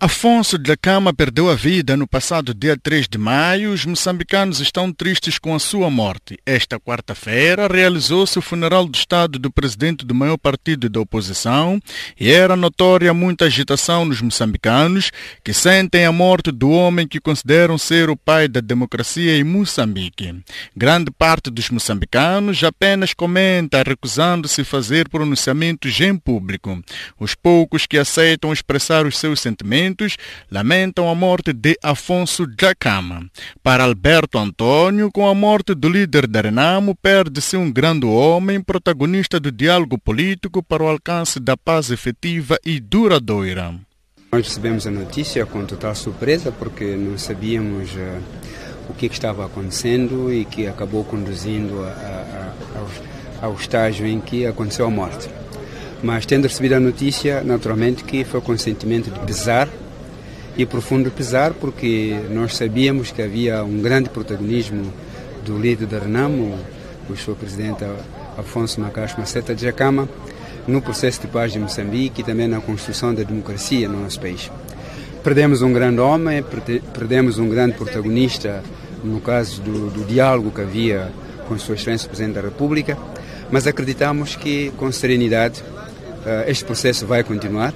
Afonso 0.01 0.59
de 0.59 0.77
Cama 0.77 1.15
perdeu 1.15 1.49
a 1.49 1.55
vida 1.55 1.97
no 1.97 2.07
passado 2.07 2.53
dia 2.53 2.77
3 2.77 3.09
de 3.09 3.17
maio. 3.17 3.73
Os 3.73 3.87
moçambicanos 3.87 4.61
estão 4.61 4.93
tristes 4.93 5.39
com 5.39 5.55
a 5.55 5.59
sua 5.59 5.89
morte. 5.89 6.37
Esta 6.45 6.79
quarta-feira 6.79 7.69
realizou-se 7.69 8.39
o 8.39 8.43
funeral 8.43 8.87
do 8.87 8.97
Estado 8.97 9.39
do 9.39 9.51
presidente 9.51 10.05
do 10.05 10.15
maior 10.15 10.37
partido 10.37 10.91
da 10.91 11.01
oposição 11.01 11.81
e 12.19 12.31
era 12.31 12.57
notória 12.57 13.15
muita 13.15 13.47
agitação 13.47 14.05
nos 14.05 14.21
moçambicanos 14.21 15.11
que 15.43 15.55
sentem 15.55 16.05
a 16.05 16.13
morte 16.13 16.51
do 16.51 16.71
homem 16.71 17.07
que 17.07 17.21
consideram 17.21 17.79
ser 17.79 18.11
o 18.11 18.17
pai 18.17 18.49
da 18.49 18.61
democracia 18.61 19.39
em 19.39 19.45
Moçambique. 19.45 20.35
Grande 20.77 21.11
parte 21.11 21.51
dos 21.51 21.71
moçambicanos 21.71 22.63
apenas 22.65 23.15
comenta 23.15 23.83
recusando-se 23.83 24.65
fazer 24.65 25.09
pronunciamentos 25.09 25.99
em 26.01 26.17
público. 26.17 26.83
Os 27.19 27.35
poucos 27.35 27.87
que 27.87 27.97
aceitam 27.97 28.53
expressar 28.53 29.07
os 29.07 29.17
seus 29.17 29.41
sentimentos 29.41 29.84
lamentam 30.51 31.09
a 31.09 31.15
morte 31.15 31.53
de 31.53 31.77
Afonso 31.83 32.47
Jacama. 32.59 33.29
Para 33.63 33.85
Alberto 33.85 34.39
Antônio, 34.39 35.11
com 35.13 35.27
a 35.27 35.35
morte 35.35 35.75
do 35.75 35.89
líder 35.89 36.27
da 36.27 36.41
Renamo, 36.41 36.95
perde-se 36.95 37.57
um 37.57 37.71
grande 37.71 38.07
homem, 38.07 38.61
protagonista 38.61 39.41
do 39.41 39.51
diálogo 39.51 39.99
político 39.99 40.63
para 40.63 40.83
o 40.83 40.89
alcance 40.89 41.41
da 41.41 41.57
paz 41.57 41.91
efetiva 41.91 42.59
e 42.65 42.81
duradoura. 42.81 43.75
Nós 44.33 44.49
recebemos 44.49 44.87
a 44.87 44.91
notícia 44.91 45.47
com 45.47 45.65
total 45.65 45.95
surpresa 45.95 46.51
porque 46.51 46.97
não 46.97 47.17
sabíamos 47.17 47.95
uh, 47.95 48.23
o 48.89 48.95
que, 48.95 49.09
que, 49.09 49.15
estava 49.15 49.47
acontecendo 49.47 50.33
e 50.33 50.45
que 50.45 50.67
acabou 50.67 51.05
conduzindo 51.05 51.83
a, 51.85 51.89
a, 51.89 52.53
ao, 53.41 53.51
ao 53.51 53.55
estágio 53.55 54.07
em 54.07 54.21
que 54.21 54.47
aconteceu 54.47 54.87
a 54.87 54.91
morte. 54.91 55.29
Mas 56.05 56.27
tendo 56.27 56.47
recebido 56.47 56.75
a 56.75 56.81
notícia, 56.81 57.43
naturalmente 57.43 58.05
que 58.05 58.25
foi 58.25 58.39
com 58.43 58.55
sentimento 58.59 59.11
de 59.11 59.19
pesar 59.21 59.67
e 60.55 60.67
profundo 60.67 61.11
pesar, 61.11 61.55
porque 61.55 62.15
nós 62.29 62.55
sabíamos 62.59 63.11
que 63.11 63.23
havia 63.23 63.65
um 63.65 63.81
grande 63.81 64.11
protagonismo 64.11 64.93
do 65.47 65.57
líder 65.57 65.87
da 65.87 66.01
Renamo, 66.01 66.59
o 67.09 67.17
seu 67.17 67.35
presidente 67.35 67.87
Afonso 68.37 68.83
Macacho 68.83 69.19
Maceta 69.19 69.55
de 69.55 69.63
Jacama, 69.63 70.07
no 70.69 70.83
processo 70.83 71.23
de 71.23 71.27
paz 71.27 71.55
de 71.55 71.59
Moçambique 71.59 72.21
e 72.21 72.25
também 72.25 72.49
na 72.49 72.61
construção 72.61 73.15
da 73.15 73.23
democracia 73.23 73.89
no 73.89 74.03
nosso 74.03 74.21
país. 74.21 74.51
Perdemos 75.23 75.63
um 75.63 75.73
grande 75.73 76.01
homem, 76.01 76.45
perdemos 76.93 77.39
um 77.39 77.49
grande 77.49 77.77
protagonista 77.77 78.63
no 79.03 79.23
caso 79.23 79.63
do, 79.63 79.89
do 79.89 80.05
diálogo 80.05 80.51
que 80.51 80.61
havia 80.61 81.11
com 81.49 81.59
Sua 81.59 81.77
Excelência 81.77 82.07
Presidente 82.07 82.35
da 82.35 82.43
República, 82.43 82.99
mas 83.51 83.67
acreditamos 83.67 84.37
que 84.37 84.71
com 84.77 84.93
serenidade 84.93 85.65
este 86.47 86.65
processo 86.65 87.07
vai 87.07 87.23
continuar 87.23 87.75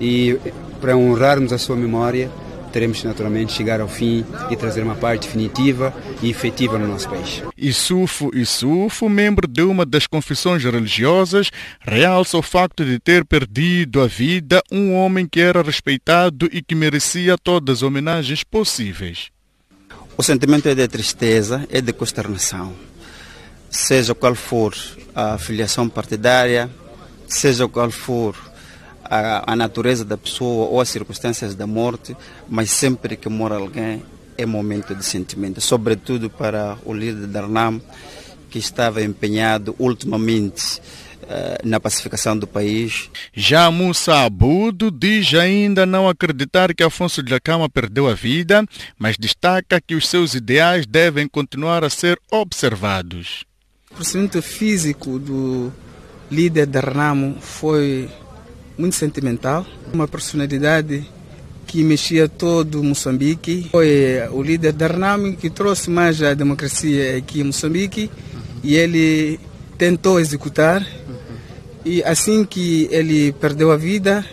e 0.00 0.38
para 0.80 0.96
honrarmos 0.96 1.52
a 1.52 1.58
sua 1.58 1.76
memória 1.76 2.30
teremos 2.72 3.02
naturalmente 3.02 3.52
chegar 3.52 3.80
ao 3.80 3.88
fim 3.88 4.24
e 4.50 4.56
trazer 4.56 4.82
uma 4.82 4.94
paz 4.94 5.18
definitiva 5.20 5.92
e 6.22 6.30
efetiva 6.30 6.78
no 6.78 6.86
nosso 6.86 7.08
país. 7.08 7.42
Isufo 7.56 8.30
Isufo, 8.34 9.08
membro 9.08 9.48
de 9.48 9.62
uma 9.62 9.84
das 9.84 10.06
confissões 10.06 10.62
religiosas, 10.62 11.50
realça 11.80 12.36
o 12.36 12.42
facto 12.42 12.84
de 12.84 12.98
ter 12.98 13.24
perdido 13.24 14.00
a 14.00 14.06
vida 14.06 14.62
um 14.70 14.94
homem 14.94 15.26
que 15.26 15.40
era 15.40 15.62
respeitado 15.62 16.48
e 16.52 16.62
que 16.62 16.74
merecia 16.74 17.36
todas 17.38 17.78
as 17.78 17.82
homenagens 17.82 18.44
possíveis. 18.44 19.30
O 20.16 20.22
sentimento 20.22 20.68
é 20.68 20.74
de 20.74 20.86
tristeza, 20.88 21.66
é 21.70 21.80
de 21.80 21.92
consternação. 21.92 22.74
Seja 23.70 24.14
qual 24.14 24.34
for 24.34 24.74
a 25.14 25.38
filiação 25.38 25.88
partidária, 25.88 26.70
seja 27.28 27.68
qual 27.68 27.90
for 27.90 28.34
a, 29.04 29.52
a, 29.52 29.56
natureza 29.56 30.04
da 30.04 30.16
pessoa 30.16 30.68
ou 30.68 30.80
as 30.80 30.88
circunstâncias 30.88 31.54
da 31.54 31.66
morte, 31.66 32.16
mas 32.48 32.70
sempre 32.70 33.16
que 33.16 33.28
mora 33.28 33.56
alguém 33.56 34.02
é 34.36 34.46
momento 34.46 34.94
de 34.94 35.04
sentimento, 35.04 35.60
sobretudo 35.60 36.30
para 36.30 36.78
o 36.84 36.92
líder 36.92 37.26
da 37.26 37.40
RNAM, 37.40 37.80
que 38.50 38.58
estava 38.58 39.02
empenhado 39.02 39.74
ultimamente 39.78 40.80
uh, 41.24 41.66
na 41.68 41.80
pacificação 41.80 42.38
do 42.38 42.46
país. 42.46 43.10
Já 43.34 43.70
Musa 43.70 44.24
Abudo 44.24 44.90
diz 44.90 45.34
ainda 45.34 45.84
não 45.84 46.08
acreditar 46.08 46.72
que 46.74 46.82
Afonso 46.82 47.22
de 47.22 47.38
Cama 47.40 47.68
perdeu 47.68 48.08
a 48.08 48.14
vida, 48.14 48.64
mas 48.98 49.16
destaca 49.18 49.80
que 49.80 49.94
os 49.94 50.08
seus 50.08 50.34
ideais 50.34 50.86
devem 50.86 51.28
continuar 51.28 51.84
a 51.84 51.90
ser 51.90 52.18
observados. 52.30 53.44
O 53.90 53.96
procedimento 53.96 54.40
físico 54.40 55.18
do 55.18 55.72
líder 56.30 56.66
da 56.66 56.80
Renamo 56.80 57.36
foi 57.40 58.08
muito 58.76 58.94
sentimental, 58.94 59.66
uma 59.92 60.06
personalidade 60.06 61.06
que 61.66 61.84
mexia 61.84 62.28
todo 62.28 62.82
Moçambique. 62.82 63.68
Foi 63.70 64.20
o 64.32 64.42
líder 64.42 64.72
da 64.72 64.86
Renamo 64.86 65.36
que 65.36 65.50
trouxe 65.50 65.90
mais 65.90 66.22
a 66.22 66.34
democracia 66.34 67.16
aqui 67.16 67.40
em 67.40 67.44
Moçambique 67.44 68.10
e 68.62 68.74
ele 68.74 69.38
tentou 69.76 70.18
executar. 70.18 70.84
E 71.84 72.02
assim 72.02 72.44
que 72.44 72.88
ele 72.90 73.32
perdeu 73.32 73.70
a 73.70 73.76
vida, 73.76 74.24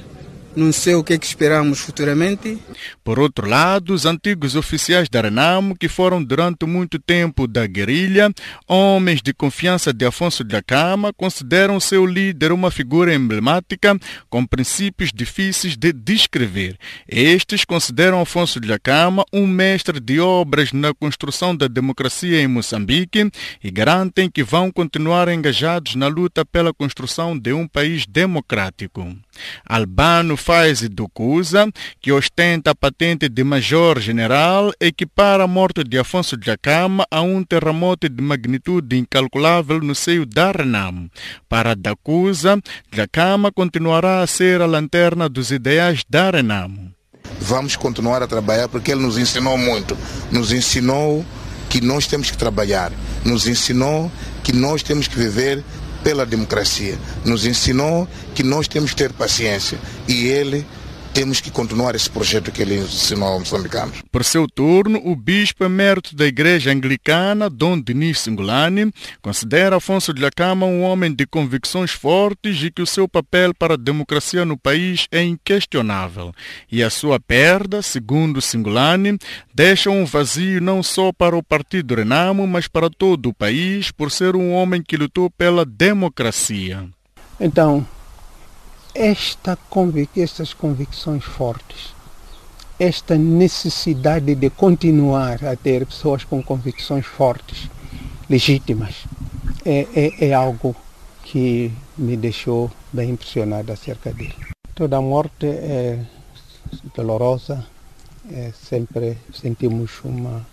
não 0.56 0.72
sei 0.72 0.96
o 0.96 1.04
que, 1.04 1.14
é 1.14 1.18
que 1.18 1.26
esperamos 1.26 1.80
futuramente. 1.80 2.58
Por 3.04 3.20
outro 3.20 3.48
lado, 3.48 3.94
os 3.94 4.06
antigos 4.06 4.56
oficiais 4.56 5.10
da 5.10 5.22
Renamo, 5.22 5.76
que 5.76 5.88
foram 5.88 6.24
durante 6.24 6.66
muito 6.66 6.98
tempo 6.98 7.48
da 7.48 7.68
guerrilha, 7.68 8.32
homens 8.68 9.22
de 9.22 9.34
confiança 9.34 9.94
de 9.94 10.06
Afonso 10.06 10.44
da 10.44 10.62
Cama, 10.62 11.14
consideram 11.14 11.80
seu 11.80 12.06
líder 12.06 12.52
uma 12.52 12.72
figura 12.72 13.14
emblemática 13.14 13.98
com 14.30 14.46
princípios 14.46 15.12
difíceis 15.14 15.76
de 15.76 15.92
descrever. 15.92 16.78
Estes 17.08 17.66
consideram 17.66 18.22
Afonso 18.22 18.60
da 18.60 18.80
Cama 18.80 19.26
um 19.34 19.46
mestre 19.46 20.00
de 20.00 20.20
obras 20.20 20.72
na 20.72 20.94
construção 20.94 21.56
da 21.56 21.68
democracia 21.68 22.42
em 22.42 22.48
Moçambique 22.48 23.30
e 23.64 23.72
garantem 23.72 24.30
que 24.30 24.44
vão 24.44 24.72
continuar 24.72 25.28
engajados 25.28 25.96
na 25.96 26.08
luta 26.08 26.46
pela 26.46 26.74
construção 26.74 27.38
de 27.38 27.54
um 27.54 27.68
país 27.68 28.06
democrático. 28.06 29.16
Albano 29.68 30.38
faz 30.38 30.88
do 30.90 31.08
CUSA, 31.10 31.70
que 32.02 32.12
ostenta 32.12 32.72
a 32.72 32.76
patente 32.76 33.28
de 33.30 33.44
Major-General, 33.44 34.72
equipara 34.80 35.44
a 35.44 35.48
morte 35.48 35.84
de 35.84 35.98
Afonso 35.98 36.38
de 36.38 36.52
Acama 36.52 37.06
a 37.10 37.22
um 37.22 37.44
terremoto 37.44 38.10
de 38.10 38.22
magnitude 38.22 38.98
incalculável 38.98 39.80
no 39.80 39.96
seio 39.96 40.26
da 40.26 40.52
Renam. 40.52 41.10
Para 41.50 41.76
Dacusa, 41.76 42.60
Jacama 42.92 43.52
continuará 43.52 44.22
a 44.22 44.28
ser 44.28 44.62
a 44.62 44.66
lanterna 44.66 45.28
dos 45.30 45.52
ideais 45.52 46.04
da 46.10 46.32
Renam. 46.32 46.92
Vamos 47.40 47.76
continuar 47.76 48.22
a 48.22 48.28
trabalhar 48.28 48.68
porque 48.68 48.92
ele 48.92 49.02
nos 49.02 49.18
ensinou 49.18 49.58
muito. 49.58 49.98
Nos 50.32 50.52
ensinou 50.52 51.26
que 51.70 51.82
nós 51.82 52.08
temos 52.08 52.32
que 52.32 52.38
trabalhar. 52.38 52.92
Nos 53.24 53.48
ensinou 53.48 54.12
que 54.44 54.54
nós 54.54 54.84
temos 54.84 55.08
que 55.08 55.18
viver 55.18 55.64
pela 56.06 56.24
democracia. 56.24 57.00
Nos 57.26 57.48
ensinou 57.48 58.08
que 58.36 58.44
nós 58.44 58.68
temos 58.68 58.92
que 58.92 58.98
ter 58.98 59.12
paciência 59.12 59.80
e 60.08 60.28
ele 60.28 60.64
temos 61.16 61.40
que 61.40 61.50
continuar 61.50 61.96
esse 61.96 62.10
projeto 62.10 62.52
que 62.52 62.62
ele 62.62 62.76
ensinou 62.76 63.30
aos 63.30 63.40
moçambicanos. 63.40 64.04
Por 64.12 64.26
seu 64.26 64.46
turno, 64.50 65.02
o 65.02 65.16
bispo 65.16 65.64
emérito 65.64 66.14
da 66.14 66.28
Igreja 66.28 66.74
Anglicana, 66.74 67.50
Dom 67.50 67.80
Denis 67.80 68.20
Singolani, 68.20 68.92
considera 69.22 69.78
Afonso 69.78 70.14
de 70.14 70.22
Lacama 70.22 70.66
um 70.66 70.84
homem 70.84 71.16
de 71.16 71.26
convicções 71.26 71.92
fortes 71.92 72.62
e 72.62 72.70
que 72.70 72.82
o 72.82 72.86
seu 72.86 73.08
papel 73.08 73.56
para 73.56 73.76
a 73.76 73.78
democracia 73.78 74.44
no 74.44 74.58
país 74.58 75.08
é 75.10 75.24
inquestionável. 75.24 76.34
E 76.70 76.84
a 76.84 76.90
sua 76.90 77.18
perda, 77.18 77.82
segundo 77.82 78.42
Singolani, 78.42 79.18
deixa 79.54 79.90
um 79.90 80.04
vazio 80.04 80.60
não 80.60 80.84
só 80.84 81.14
para 81.14 81.38
o 81.38 81.42
Partido 81.42 81.96
Renamo, 81.96 82.46
mas 82.46 82.68
para 82.68 82.90
todo 82.90 83.30
o 83.30 83.34
país, 83.34 83.90
por 83.90 84.12
ser 84.12 84.36
um 84.36 84.52
homem 84.52 84.84
que 84.84 84.98
lutou 84.98 85.30
pela 85.30 85.64
democracia. 85.64 86.84
Então, 87.40 87.88
esta 88.96 89.58
convic 89.70 90.22
estas 90.22 90.54
convicções 90.54 91.24
fortes, 91.24 91.94
esta 92.80 93.18
necessidade 93.18 94.34
de 94.34 94.50
continuar 94.50 95.44
a 95.46 95.56
ter 95.56 95.86
pessoas 95.86 96.24
com 96.24 96.42
convicções 96.42 97.06
fortes, 97.06 97.70
legítimas, 98.30 99.04
é, 99.66 99.86
é, 99.94 100.28
é 100.30 100.34
algo 100.34 100.74
que 101.24 101.72
me 101.98 102.16
deixou 102.16 102.72
bem 102.92 103.12
impressionado 103.12 103.72
acerca 103.72 104.14
dele. 104.14 104.36
Toda 104.74 105.02
morte 105.02 105.46
é 105.46 106.00
dolorosa, 106.96 107.66
é, 108.32 108.52
sempre 108.54 109.18
sentimos 109.34 109.92
uma 110.04 110.46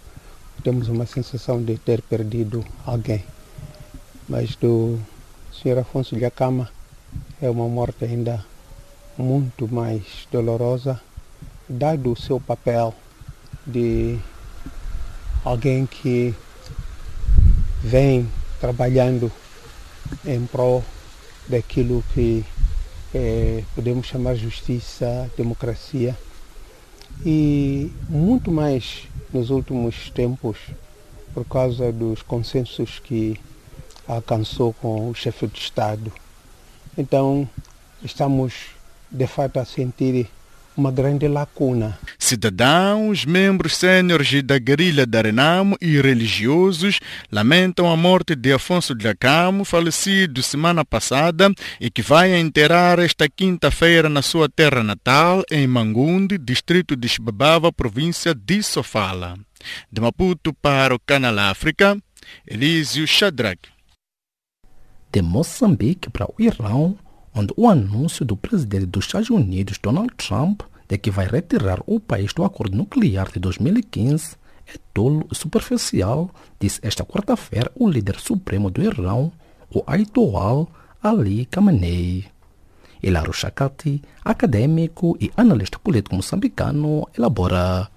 temos 0.63 0.89
uma 0.89 1.07
sensação 1.07 1.61
de 1.61 1.77
ter 1.77 2.03
perdido 2.03 2.65
alguém. 2.87 3.25
Mas 4.29 4.55
do 4.55 4.97
Sr. 5.53 5.79
Afonso 5.79 6.15
de 6.15 6.25
Acama 6.25 6.71
é 7.43 7.51
uma 7.51 7.69
morte 7.69 8.05
ainda 8.05 8.45
muito 9.19 9.67
mais 9.67 10.29
dolorosa, 10.31 11.01
dado 11.69 12.13
o 12.13 12.17
seu 12.17 12.39
papel 12.39 12.95
de 13.67 14.17
alguém 15.45 15.85
que 15.85 16.33
vem 17.83 18.29
trabalhando 18.61 19.31
em 20.25 20.47
prol 20.47 20.85
daquilo 21.49 22.05
que 22.15 22.45
é, 23.13 23.65
podemos 23.75 24.07
chamar 24.07 24.37
justiça, 24.37 25.29
democracia 25.37 26.17
e 27.27 27.91
muito 28.09 28.53
mais 28.53 29.09
nos 29.33 29.51
últimos 29.51 30.11
tempos 30.11 30.59
por 31.35 31.45
causa 31.45 31.91
dos 31.91 32.23
consensos 32.23 33.01
que 33.01 33.37
alcançou 34.07 34.73
com 34.75 35.11
o 35.11 35.15
chefe 35.15 35.49
de 35.49 35.59
Estado. 35.59 36.22
Então, 36.97 37.49
estamos 38.03 38.53
de 39.11 39.27
fato 39.27 39.59
a 39.59 39.65
sentir 39.65 40.29
uma 40.77 40.91
grande 40.91 41.29
lacuna. 41.29 41.99
Cidadãos, 42.19 43.25
membros 43.25 43.77
sêniores 43.77 44.43
da 44.43 44.59
guerrilha 44.59 45.07
da 45.07 45.21
Renamo 45.21 45.77
e 45.81 46.01
religiosos 46.01 46.99
lamentam 47.31 47.91
a 47.91 47.97
morte 47.97 48.35
de 48.35 48.53
Afonso 48.53 48.95
de 48.95 49.07
Acamo, 49.07 49.65
falecido 49.65 50.43
semana 50.43 50.85
passada 50.85 51.53
e 51.81 51.91
que 51.91 52.03
vai 52.03 52.35
enterrar 52.35 52.99
esta 52.99 53.29
quinta-feira 53.29 54.09
na 54.09 54.23
sua 54.23 54.49
terra 54.49 54.83
natal, 54.83 55.43
em 55.51 55.67
Mangundi, 55.67 56.39
distrito 56.39 56.97
de 56.97 57.09
Xibabava, 57.09 57.73
província 57.73 58.35
de 58.35 58.63
Sofala. 58.63 59.39
De 59.91 60.01
Maputo 60.01 60.53
para 60.55 60.95
o 60.95 60.99
Canal 60.99 61.39
África, 61.39 61.97
Elísio 62.47 63.07
Shadrach. 63.07 63.61
De 65.13 65.21
Moçambique 65.21 66.09
para 66.09 66.27
o 66.27 66.35
Irão, 66.39 66.97
onde 67.35 67.53
o 67.55 67.69
anúncio 67.69 68.25
do 68.25 68.35
presidente 68.35 68.87
dos 68.87 69.05
Estados 69.05 69.29
Unidos, 69.29 69.79
Donald 69.79 70.13
Trump, 70.17 70.63
de 70.89 70.97
que 70.97 71.11
vai 71.11 71.27
retirar 71.27 71.83
o 71.87 72.01
país 72.01 72.33
do 72.33 72.43
acordo 72.45 72.77
nuclear 72.77 73.31
de 73.31 73.39
2015 73.39 74.37
é 74.67 74.79
tolo 74.95 75.27
e 75.31 75.35
superficial, 75.35 76.31
disse 76.59 76.81
esta 76.83 77.05
quarta-feira 77.05 77.71
o 77.75 77.89
líder 77.89 78.19
supremo 78.19 78.71
do 78.71 78.83
Irão, 78.83 79.31
o 79.75 79.83
Ayatollah 79.87 80.67
Ali 81.03 81.47
Khamenei. 81.47 82.25
Hilaro 83.03 83.33
Shakati, 83.33 84.01
acadêmico 84.25 85.17
e 85.21 85.31
analista 85.37 85.79
político 85.79 86.15
moçambicano, 86.15 87.07
elabora. 87.19 87.91